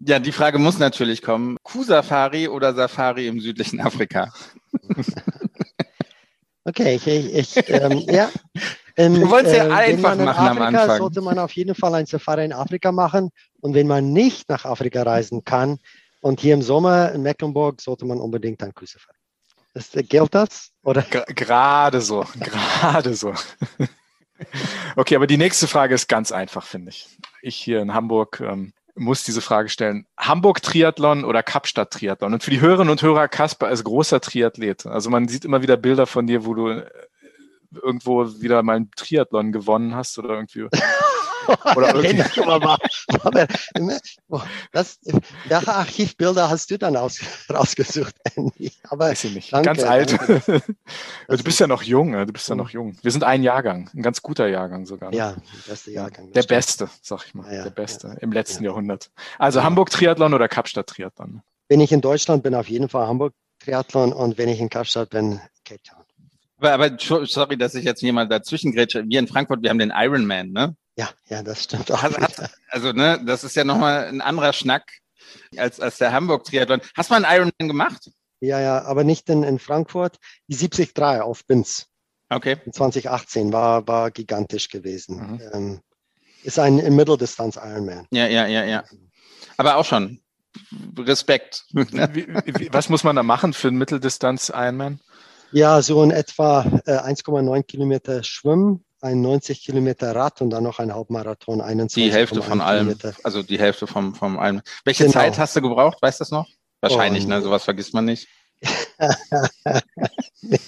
[0.00, 1.58] Ja, die Frage muss natürlich kommen.
[1.62, 4.32] Kuh-Safari oder Safari im südlichen Afrika?
[6.64, 8.30] Okay, ich, ich, ich ähm, ja.
[8.96, 10.98] Ähm, Wir wollen's ja wenn einfach man in machen am Afrika, Anfang.
[10.98, 13.30] sollte man auf jeden Fall ein Safari in Afrika machen.
[13.60, 15.78] Und wenn man nicht nach Afrika reisen kann
[16.20, 19.16] und hier im Sommer in Mecklenburg, sollte man unbedingt ein Kuhsafari.
[19.74, 20.70] Das, äh, gilt das?
[20.84, 21.02] Oder?
[21.02, 22.24] Gerade so.
[22.38, 23.34] Gerade so.
[24.96, 27.08] Okay, aber die nächste Frage ist ganz einfach, finde ich.
[27.40, 30.06] Ich hier in Hamburg ähm, muss diese Frage stellen.
[30.18, 32.34] Hamburg-Triathlon oder Kapstadt-Triathlon?
[32.34, 34.86] Und für die Hörerinnen und Hörer, Kasper ist großer Triathlet.
[34.86, 36.86] Also man sieht immer wieder Bilder von dir, wo du äh,
[37.82, 40.66] irgendwo wieder mal einen Triathlon gewonnen hast oder irgendwie.
[41.76, 42.40] Oder irgendwie.
[42.42, 42.78] Aber,
[44.28, 44.40] oh,
[44.72, 44.98] das,
[45.46, 47.20] welche Archivbilder hast du dann aus,
[47.52, 48.72] rausgesucht, Andy?
[48.88, 49.52] Aber Weiß ich nicht.
[49.52, 50.12] Danke, ganz alt.
[50.46, 50.62] danke.
[51.28, 52.96] du bist ja noch jung, ja, du bist ja noch jung.
[53.02, 55.10] Wir sind ein Jahrgang, ein ganz guter Jahrgang sogar.
[55.10, 55.16] ne?
[55.16, 55.36] ja,
[55.66, 56.32] beste Jahrgang.
[56.32, 56.58] Der stimmt.
[56.58, 57.52] Beste, sag ich mal.
[57.52, 58.14] Ja, der Beste ja.
[58.20, 58.70] im letzten Ja.
[58.70, 59.10] Jahrhundert.
[59.38, 59.64] Also Ja.
[59.64, 61.42] Hamburg-Triathlon oder Kapstadt-Triathlon?
[61.68, 65.10] Wenn ich in Deutschland bin, auf jeden Fall Hamburg Triathlon und wenn ich in Kapstadt
[65.10, 66.02] bin, Cape Town.
[66.58, 69.04] Aber, aber sorry, dass ich jetzt jemand dazwischen grätsche.
[69.08, 70.76] Wir in Frankfurt, wir haben den Ironman, ne?
[70.96, 72.02] Ja, ja, das stimmt auch.
[72.02, 74.90] Hat, hat, also, ne, das ist ja nochmal ein anderer Schnack
[75.56, 76.80] als, als der Hamburg-Triathlon.
[76.94, 78.10] Hast du mal einen Ironman gemacht?
[78.40, 80.18] Ja, ja, aber nicht in, in Frankfurt.
[80.48, 81.86] Die 73 auf Binz
[82.34, 82.56] Okay.
[82.64, 85.16] in 2018 war, war gigantisch gewesen.
[85.16, 85.40] Mhm.
[85.52, 85.80] Ähm,
[86.42, 88.06] ist ein Mitteldistanz Ironman.
[88.10, 88.84] Ja, ja, ja, ja.
[89.56, 90.20] Aber auch schon.
[90.98, 91.64] Respekt.
[91.72, 95.00] Wie, wie, was muss man da machen für einen Mitteldistanz-Ironman?
[95.52, 100.78] Ja, so in etwa äh, 1,9 Kilometer Schwimmen, ein 90 Kilometer Rad und dann noch
[100.78, 102.86] ein Halbmarathon, 21 Die Hälfte von allem.
[102.96, 103.14] Kilometer.
[103.24, 104.62] Also die Hälfte vom, vom allem.
[104.84, 105.14] Welche Genau.
[105.14, 105.98] Zeit hast du gebraucht?
[106.00, 106.48] Weißt du das noch?
[106.80, 107.42] Wahrscheinlich, Oh, ne?
[107.42, 108.28] Sowas vergisst man nicht.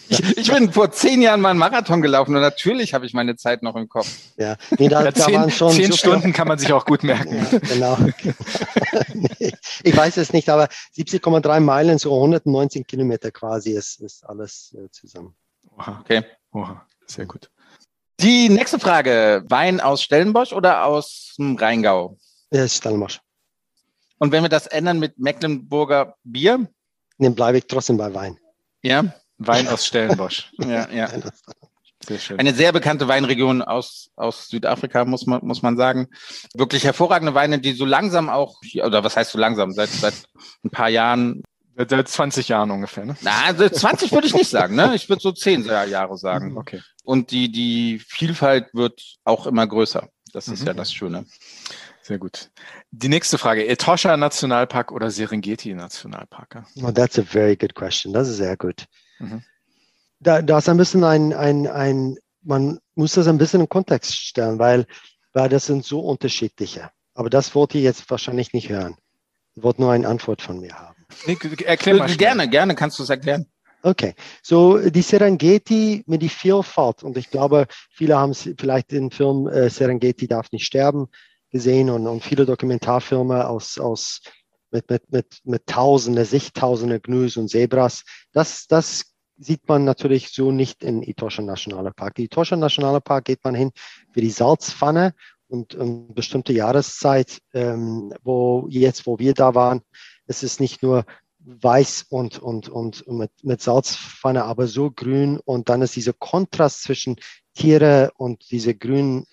[0.09, 3.37] ich, ich bin vor zehn Jahren mal einen Marathon gelaufen und natürlich habe ich meine
[3.37, 4.09] Zeit noch im Kopf.
[4.37, 6.85] Ja, nee, da, Ja, da zehn waren schon zehn super- Stunden kann man sich auch
[6.87, 7.47] gut merken.
[7.53, 7.99] Ja, genau.
[9.39, 9.53] nee,
[9.85, 14.91] ich weiß es nicht, aber 70,3 Meilen, so 119 Kilometer quasi ist, ist alles äh,
[14.91, 15.37] zusammen.
[15.76, 16.24] Okay.
[16.53, 17.49] oha, sehr gut.
[18.25, 19.45] Die nächste Frage.
[19.51, 22.16] Wein aus Stellenbosch oder aus dem Rheingau?
[22.49, 23.20] Ist Stellenbosch.
[24.18, 26.66] Und wenn wir das ändern mit Mecklenburger Bier?
[27.18, 28.39] Dann bleibe ich trotzdem bei Wein.
[28.83, 29.05] Ja,
[29.37, 30.51] Wein aus Stellenbosch.
[30.59, 31.11] ja, ja.
[32.07, 32.39] Sehr schön.
[32.39, 36.09] Eine sehr bekannte Weinregion aus, aus Südafrika, muss man, muss man sagen.
[36.55, 40.14] Wirklich hervorragende Weine, die so langsam auch, oder was heißt so langsam, seit, seit
[40.64, 41.43] ein paar Jahren,
[41.77, 43.16] Seit- Seit 20 Jahren ungefähr, ne?
[43.22, 44.95] na, also 20 würde ich nicht sagen, ne?
[44.95, 46.57] Ich würde so 10 Jahre sagen.
[46.57, 46.81] Okay.
[47.05, 50.09] Und die, die Vielfalt wird auch immer größer.
[50.33, 50.67] Das ist Mhm.
[50.67, 51.27] ja das Schöne.
[52.03, 52.51] Sehr gut.
[52.91, 53.67] Die nächste Frage.
[53.67, 56.65] Etosha Nationalpark oder Serengeti Nationalpark?
[56.83, 58.13] Oh, that's a very good question.
[58.13, 58.87] Das ist sehr gut.
[59.21, 59.43] Mhm.
[60.21, 64.15] Da, da ist ein bisschen ein, ein, ein, man muss das ein bisschen in Kontext
[64.17, 64.87] stellen, weil,
[65.33, 66.91] weil das sind so unterschiedliche.
[67.15, 68.97] Aber das wollt ihr jetzt wahrscheinlich nicht hören.
[69.55, 71.07] Ihr wollt nur eine Antwort von mir haben.
[71.27, 72.17] Nee, erklär mal schnell.
[72.19, 73.47] gerne, gerne kannst du es erklären.
[73.87, 79.47] Okay, so die Serengeti mit die Vielfalt und ich glaube, viele haben vielleicht den Film
[79.47, 81.09] äh, Serengeti darf nicht sterben
[81.51, 84.22] gesehen und, und viele Dokumentarfilme aus, aus
[84.70, 88.05] mit, mit, mit, mit Tausende, zigtausende Gnus und Zebras.
[88.32, 89.05] Das, das
[89.37, 92.14] sieht man natürlich so nicht in Etosha Nationalpark.
[92.14, 93.70] Die Etosha Nationalpark geht man hin
[94.14, 95.12] für die Salzpfanne
[95.47, 99.82] und um bestimmte Jahreszeit, ähm, wo jetzt, wo wir da waren,
[100.26, 101.05] es ist nicht nur
[101.45, 105.39] weiß und, und, und mit, mit Salzpfanne, aber so grün.
[105.45, 107.17] Und dann ist dieser Kontrast zwischen
[107.55, 109.27] Tiere und diese Grün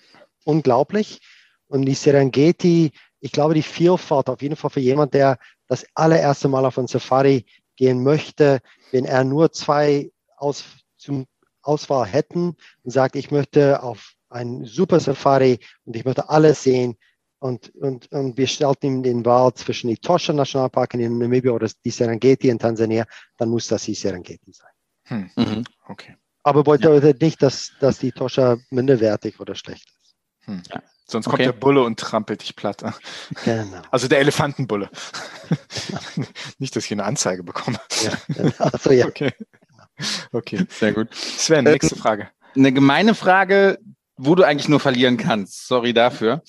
[0.44, 1.22] unglaublich.
[1.68, 5.38] Und die Serengeti, ich glaube, die Vielfalt auf jeden Fall für jemand, der
[5.68, 7.46] das allererste Mal auf ein Safari
[7.78, 8.60] gehen möchte,
[8.92, 10.66] wenn er nur zwei aus,
[10.98, 11.28] zum
[11.62, 16.98] Auswahl hätten und sagt, ich möchte auf ein super Safari und ich möchte alles sehen,
[17.42, 21.68] und, und, und wir stellten ihm den Wald zwischen die Tosha Nationalpark in Namibia oder
[21.84, 23.06] die Serengeti in Tansania,
[23.38, 24.70] dann muss das die Serengeti sein.
[25.06, 25.32] Hm.
[25.36, 25.64] Mhm.
[25.88, 26.16] Okay.
[26.44, 30.16] Aber bedeutet nicht, dass, dass die Tosha minderwertig oder schlecht ist.
[30.46, 30.62] Hm.
[31.08, 31.38] Sonst Okay.
[31.38, 32.84] kommt der Bulle und trampelt dich platt.
[33.44, 33.82] Genau.
[33.92, 34.90] Also der Elefantenbulle.
[36.60, 37.80] Nicht, dass ich eine Anzeige bekomme.
[38.04, 38.52] Ja.
[38.60, 39.34] Also ja, Okay.
[40.32, 40.66] Okay.
[40.70, 41.14] Sehr gut.
[41.14, 42.30] Sven, Äh, nächste Frage.
[42.56, 43.78] eine gemeine Frage,
[44.16, 45.68] wo du eigentlich nur verlieren kannst.
[45.68, 46.42] Sorry dafür.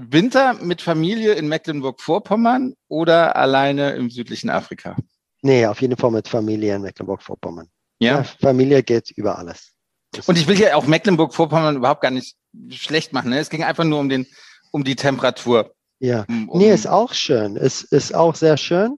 [0.00, 4.96] Winter mit Familie in Mecklenburg-Vorpommern oder alleine im südlichen Afrika?
[5.42, 7.68] Nee, auf jeden Fall mit Familie in Mecklenburg-Vorpommern.
[8.00, 8.18] Ja.
[8.18, 9.72] Ja, Familie geht über alles.
[10.12, 12.36] Das Und ich will hier auch Mecklenburg-Vorpommern überhaupt gar nicht
[12.70, 13.30] schlecht machen.
[13.30, 13.38] Ne?
[13.38, 14.26] Es ging einfach nur um den,
[14.70, 15.74] um die Temperatur.
[16.00, 16.24] ja.
[16.28, 17.56] Um, um, Nee, ist auch schön.
[17.56, 18.96] Es ist auch sehr schön.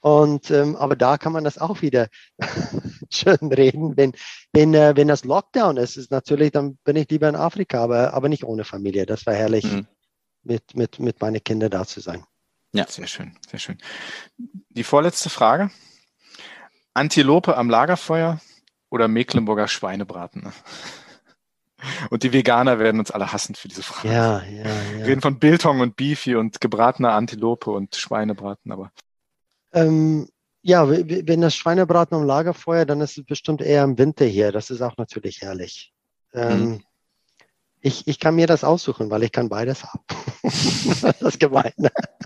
[0.00, 2.08] Und ähm, aber da kann man das auch wieder
[3.10, 3.96] schön reden.
[3.96, 4.12] Wenn,
[4.52, 8.12] wenn, äh, wenn das Lockdown ist, ist natürlich, dann bin ich lieber in Afrika, aber,
[8.12, 9.06] aber nicht ohne Familie.
[9.06, 9.86] Das war herrlich, Mhm.
[10.42, 12.24] Mit, mit, mit meinen Kindern da zu sein.
[12.72, 12.86] Ja.
[12.88, 13.78] Sehr schön, sehr schön.
[14.70, 15.70] Die vorletzte Frage.
[16.94, 18.40] Antilope am Lagerfeuer
[18.90, 20.52] oder Mecklenburger Schweinebraten?
[22.10, 24.08] Und die Veganer werden uns alle hassen für diese Frage.
[24.08, 25.04] Ja, ja, Wir ja.
[25.04, 28.92] reden von Biltong und Beefy und gebratener Antilope und Schweinebraten, aber
[29.72, 30.28] Ähm,
[30.62, 34.52] ja, wenn das Schweinebraten am Lagerfeuer, dann ist es bestimmt eher im Winter hier.
[34.52, 35.92] Das ist auch natürlich herrlich.
[36.34, 36.84] Ähm,
[37.82, 40.00] ich, ich kann mir das aussuchen, weil ich kann beides haben.
[40.42, 41.72] das ist gemein.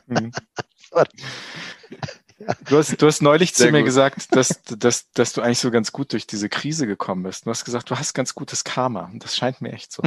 [0.06, 0.30] Mhm.
[2.68, 3.86] Du hast, du hast neulich zu Sehr mir gut.
[3.86, 7.46] gesagt, dass, dass, dass du eigentlich so ganz gut durch diese Krise gekommen bist.
[7.46, 9.06] Du hast gesagt, du hast ganz gutes Karma.
[9.10, 10.02] Und das scheint mir echt so.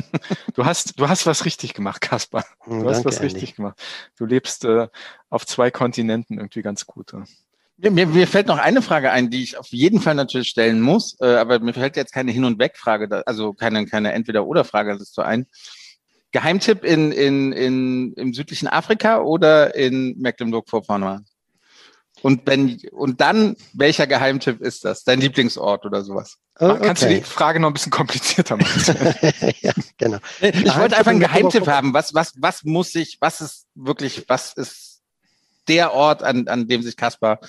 [0.54, 2.46] Du hast, du hast was richtig gemacht, Kaspar.
[2.62, 3.26] Hm, Du hast danke, was Andy.
[3.34, 3.82] richtig gemacht.
[4.16, 4.90] Du lebst äh,
[5.32, 7.14] auf zwei Kontinenten irgendwie ganz gut.
[7.82, 11.16] Mir, mir, fällt noch eine Frage ein, die ich auf jeden Fall natürlich stellen muss,
[11.22, 15.22] äh, aber mir fällt jetzt keine Hin- und Weg-Frage, da- also keine, keine Entweder-Oder-Frage dazu
[15.22, 15.48] ein.
[16.32, 21.26] Geheimtipp in, in, in, im südlichen Afrika oder in Mecklenburg-Vorpommern?
[22.22, 25.06] Und wenn, und dann, welcher Geheimtipp ist das?
[25.06, 26.38] Dein Lieblingsort oder sowas?
[26.60, 27.24] Oh, Kannst du die okay.
[27.24, 28.96] Frage noch ein bisschen komplizierter machen?
[29.62, 30.18] ja, genau.
[30.42, 31.94] Ich wollte einfach einen in Geheimtipp haben.
[31.94, 34.89] Was, was, was muss ich, was ist wirklich, was ist
[35.70, 37.40] der Ort, an, an dem sich Kaspar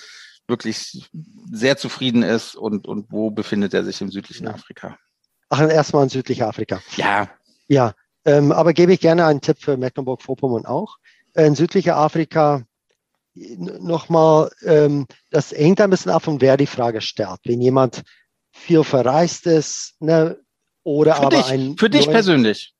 [0.46, 1.08] wirklich
[1.50, 4.46] sehr zufrieden ist und, und wo befindet er sich im südlichen.
[4.48, 4.96] Afrika?
[5.48, 6.80] Ach, erstmal in südlicher Afrika.
[6.96, 7.28] Ja,
[7.68, 7.94] Ja,
[8.24, 10.96] ähm, aber gebe ich gerne einen Tipp für Mecklenburg-Vorpommern auch.
[11.34, 12.64] In südlicher Afrika
[13.34, 17.38] nochmal, ähm, das hängt ein bisschen ab, von wer die Frage stellt.
[17.44, 18.02] Wenn jemand
[18.52, 20.38] viel verreist ist, ne,
[20.82, 22.74] oder für aber dich, ein für dich neuen- persönlich.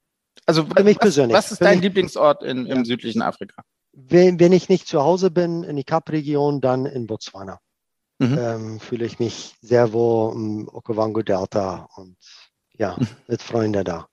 [0.47, 1.37] Also Für mich was, persönlich.
[1.37, 2.85] was ist dein Lieblingsort in, im Ja.
[2.85, 3.63] südlichen Afrika?
[3.93, 7.59] Wenn, wenn ich nicht zu Hause bin, in die Kapregion, dann in Botswana.
[8.19, 8.39] Mhm.
[8.39, 12.17] Ähm, fühle ich mich sehr wohl im Okavango Delta und
[12.75, 13.09] ja, Mhm.
[13.27, 14.07] mit Freunden da.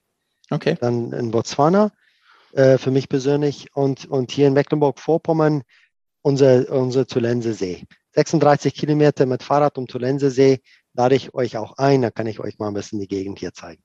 [0.50, 0.76] Okay.
[0.80, 1.92] Dann in Botswana,
[2.52, 5.62] äh, für mich persönlich, und, und hier in Mecklenburg-Vorpommern,
[6.22, 7.84] unser, unser Tulense See.
[8.14, 10.60] 36 Kilometer mit Fahrrad um Tulense See,
[10.94, 13.52] lade ich euch auch ein, dann kann ich euch mal ein bisschen die Gegend hier
[13.52, 13.82] zeigen.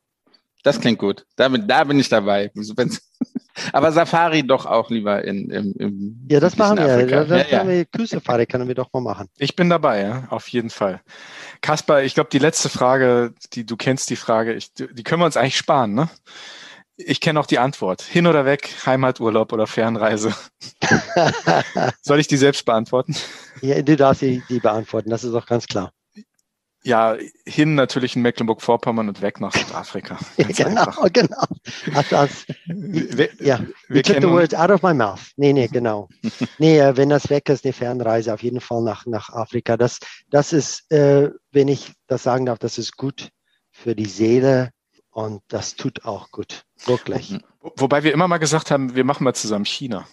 [0.63, 1.25] Das klingt gut.
[1.35, 2.51] Da bin, da bin ich dabei.
[3.73, 6.85] Aber Safari doch auch lieber in, im, im Ja, das machen wir.
[6.85, 7.23] Afrika.
[7.23, 7.75] Da, da Ja, können ja.
[7.75, 9.27] wir Küstensafari können wir doch mal machen.
[9.37, 11.01] Ich bin dabei, ja, auf jeden Fall.
[11.61, 15.25] Kaspar, ich glaube, die letzte Frage, die du kennst, die Frage, ich, die können wir
[15.25, 16.09] uns eigentlich sparen, ne?
[16.95, 18.01] Ich kenne auch die Antwort.
[18.03, 20.33] Hin oder weg, Heimaturlaub oder Fernreise.
[22.01, 23.15] Soll ich die selbst beantworten?
[23.61, 25.91] ja, du darfst die, die beantworten, das ist doch ganz klar.
[26.85, 27.15] Ja,
[27.45, 30.19] hin natürlich in Mecklenburg-Vorpommern und weg nach Südafrika.
[30.37, 31.09] Ganz genau, einfach.
[31.13, 31.43] genau.
[31.95, 35.31] Ach, das, Wir, ja, wir you took the words out of my mouth.
[35.37, 36.09] Nee, nee, genau.
[36.57, 39.77] nee, äh, wenn das weg ist, eine Fernreise, auf jeden Fall nach, nach Afrika.
[39.77, 43.29] Das, das ist, äh, wenn ich das sagen darf, das ist gut
[43.71, 44.71] für die Seele
[45.11, 46.63] und das tut auch gut.
[46.85, 47.37] Wirklich.
[47.61, 50.05] wobei wir immer mal gesagt haben, wir machen mal zusammen China.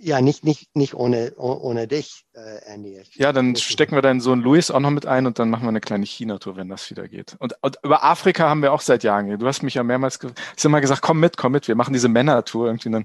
[0.00, 3.00] Ja, nicht, nicht, nicht ohne, oh- ohne dich, äh, Andy.
[3.14, 5.70] Ja, dann stecken wir deinen Sohn Luis auch noch mit ein und dann machen wir
[5.70, 7.36] eine kleine China-Tour, wenn das wieder geht.
[7.40, 9.38] Und, und über Afrika haben wir auch seit Jahren.
[9.38, 11.92] Du hast mich ja mehrmals ge hast immer gesagt, komm mit, komm mit, wir machen
[11.92, 12.90] diese Männer-Tour irgendwie.
[12.90, 13.04] Dann.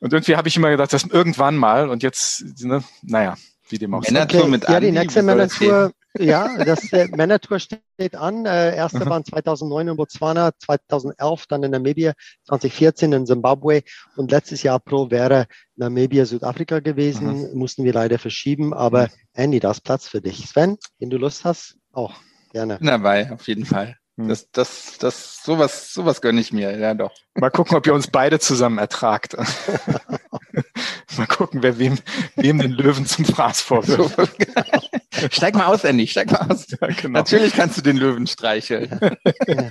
[0.00, 3.36] Und irgendwie habe ich immer gedacht, das irgendwann mal und jetzt, ne, naja,
[3.68, 4.12] wie dem auch sei.
[4.12, 8.46] Männertour mit ja, die nächste Männertour, ja, das äh, Männertour steht an.
[8.46, 9.10] Äh, erste Mhm.
[9.10, 12.12] waren 2009 in Botswana, 2011 dann in Namibia,
[12.46, 13.82] 2014 in Zimbabwe
[14.16, 15.46] und letztes Jahr Pro wäre
[15.76, 17.50] Namibia, Südafrika gewesen.
[17.50, 17.58] Mhm.
[17.58, 20.46] Mussten wir leider verschieben, aber Andy, da ist Platz für dich.
[20.48, 22.14] Sven, wenn du Lust hast, auch
[22.52, 22.78] gerne.
[22.80, 23.96] dabei, auf jeden Fall.
[24.16, 24.28] Hm.
[24.28, 27.12] Das, das, das, sowas, sowas gönne ich mir, ja doch.
[27.34, 29.36] Mal gucken, ob ihr uns beide zusammen ertragt.
[31.16, 31.98] mal gucken, wer wem,
[32.36, 34.16] wem den Löwen zum Fraß vorwirft.
[34.16, 36.66] So, steig mal aus, Andy, steig mal aus.
[36.68, 37.18] Ja, genau.
[37.18, 38.98] Natürlich kannst du den Löwen streicheln.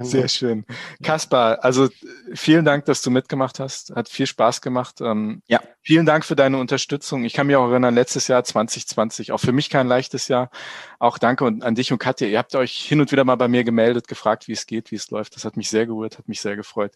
[0.00, 0.64] Sehr schön.
[1.02, 1.88] Kaspar, also
[2.34, 3.94] vielen Dank, dass du mitgemacht hast.
[3.94, 5.00] Hat viel Spaß gemacht.
[5.00, 5.60] Ähm, Ja.
[5.86, 7.24] Vielen Dank für deine Unterstützung.
[7.24, 10.50] Ich kann mich auch erinnern, letztes Jahr 2020, auch für mich kein leichtes Jahr.
[10.98, 12.26] Auch danke und an dich und Katja.
[12.26, 14.96] Ihr habt euch hin und wieder mal bei mir gemeldet, gefragt, wie es geht, wie
[14.96, 15.36] es läuft.
[15.36, 16.92] Das hat mich sehr gerührt, hat mich sehr gefreut.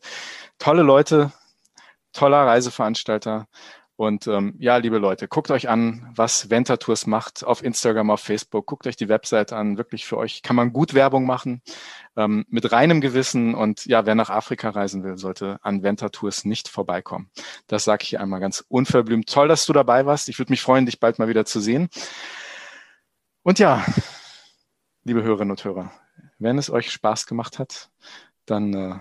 [0.58, 1.32] Tolle Leute,
[2.12, 3.46] toller Reiseveranstalter.
[3.98, 8.64] Und ähm, ja, liebe Leute, guckt euch an, was Ventatours macht auf Instagram, auf Facebook.
[8.66, 9.76] Guckt euch die Website an.
[9.76, 11.62] Wirklich für euch kann man gut Werbung machen
[12.16, 13.56] ähm, mit reinem Gewissen.
[13.56, 17.28] Und ja, wer nach Afrika reisen will, sollte an Ventatours nicht vorbeikommen.
[17.66, 19.28] Das sage ich hier einmal ganz unverblümt.
[19.28, 20.28] Toll, dass du dabei warst.
[20.28, 21.88] Ich würde mich freuen, dich bald mal wieder zu sehen.
[23.42, 23.84] Und ja,
[25.02, 25.90] liebe Hörerinnen und Hörer,
[26.38, 27.90] wenn es euch Spaß gemacht hat,
[28.46, 28.94] dann äh,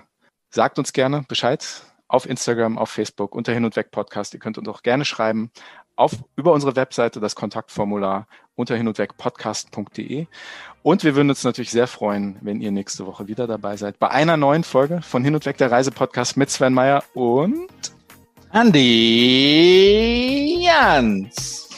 [0.50, 4.34] sagt uns gerne Bescheid auf Instagram, auf Facebook unter Hin und Weg Podcast.
[4.34, 5.52] Ihr könnt uns auch gerne schreiben
[5.98, 10.28] auf, über unsere Webseite, das Kontaktformular unter hin und weg podcast.de.
[10.84, 14.10] Und wir würden uns natürlich sehr freuen, wenn ihr nächste Woche wieder dabei seid bei
[14.10, 17.68] einer neuen Folge von Hin und Weg der Reisepodcast mit Sven Meyer und
[18.52, 19.86] Andi
[20.64, 21.70] Jans.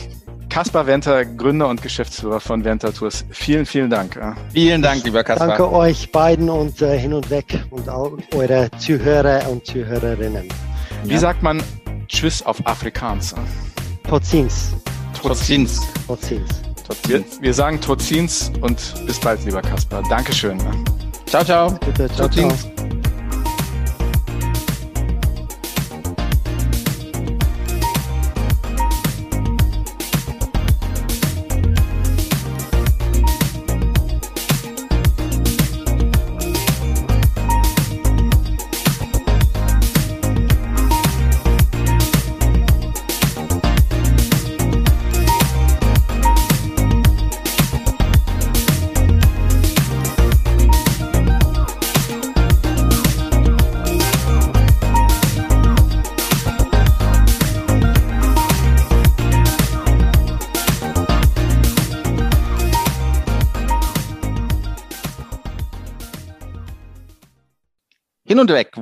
[0.49, 3.23] Kaspar Venter, Gründer und Geschäftsführer von Venter Tours.
[3.30, 4.19] Vielen, vielen Dank.
[4.51, 5.47] Vielen Dank, lieber Kaspar.
[5.47, 10.49] Danke euch beiden und äh, hin und weg und auch eure Zuhörer und Zuhörerinnen.
[11.03, 11.19] Wie ja.
[11.19, 11.61] sagt man
[12.07, 13.35] Tschüss auf Afrikaans?
[14.07, 14.73] Totzins.
[15.21, 15.81] Totzins.
[16.07, 16.49] Totzins.
[17.07, 20.01] Wir, wir sagen Totzins und bis bald, lieber Kaspar.
[20.09, 20.57] Dankeschön.
[21.27, 21.71] Ciao, ciao.
[21.85, 22.51] Bitte, ciao, ciao.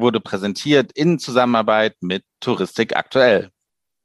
[0.08, 3.52] Wurde präsentiert in Zusammenarbeit mit Touristik aktuell.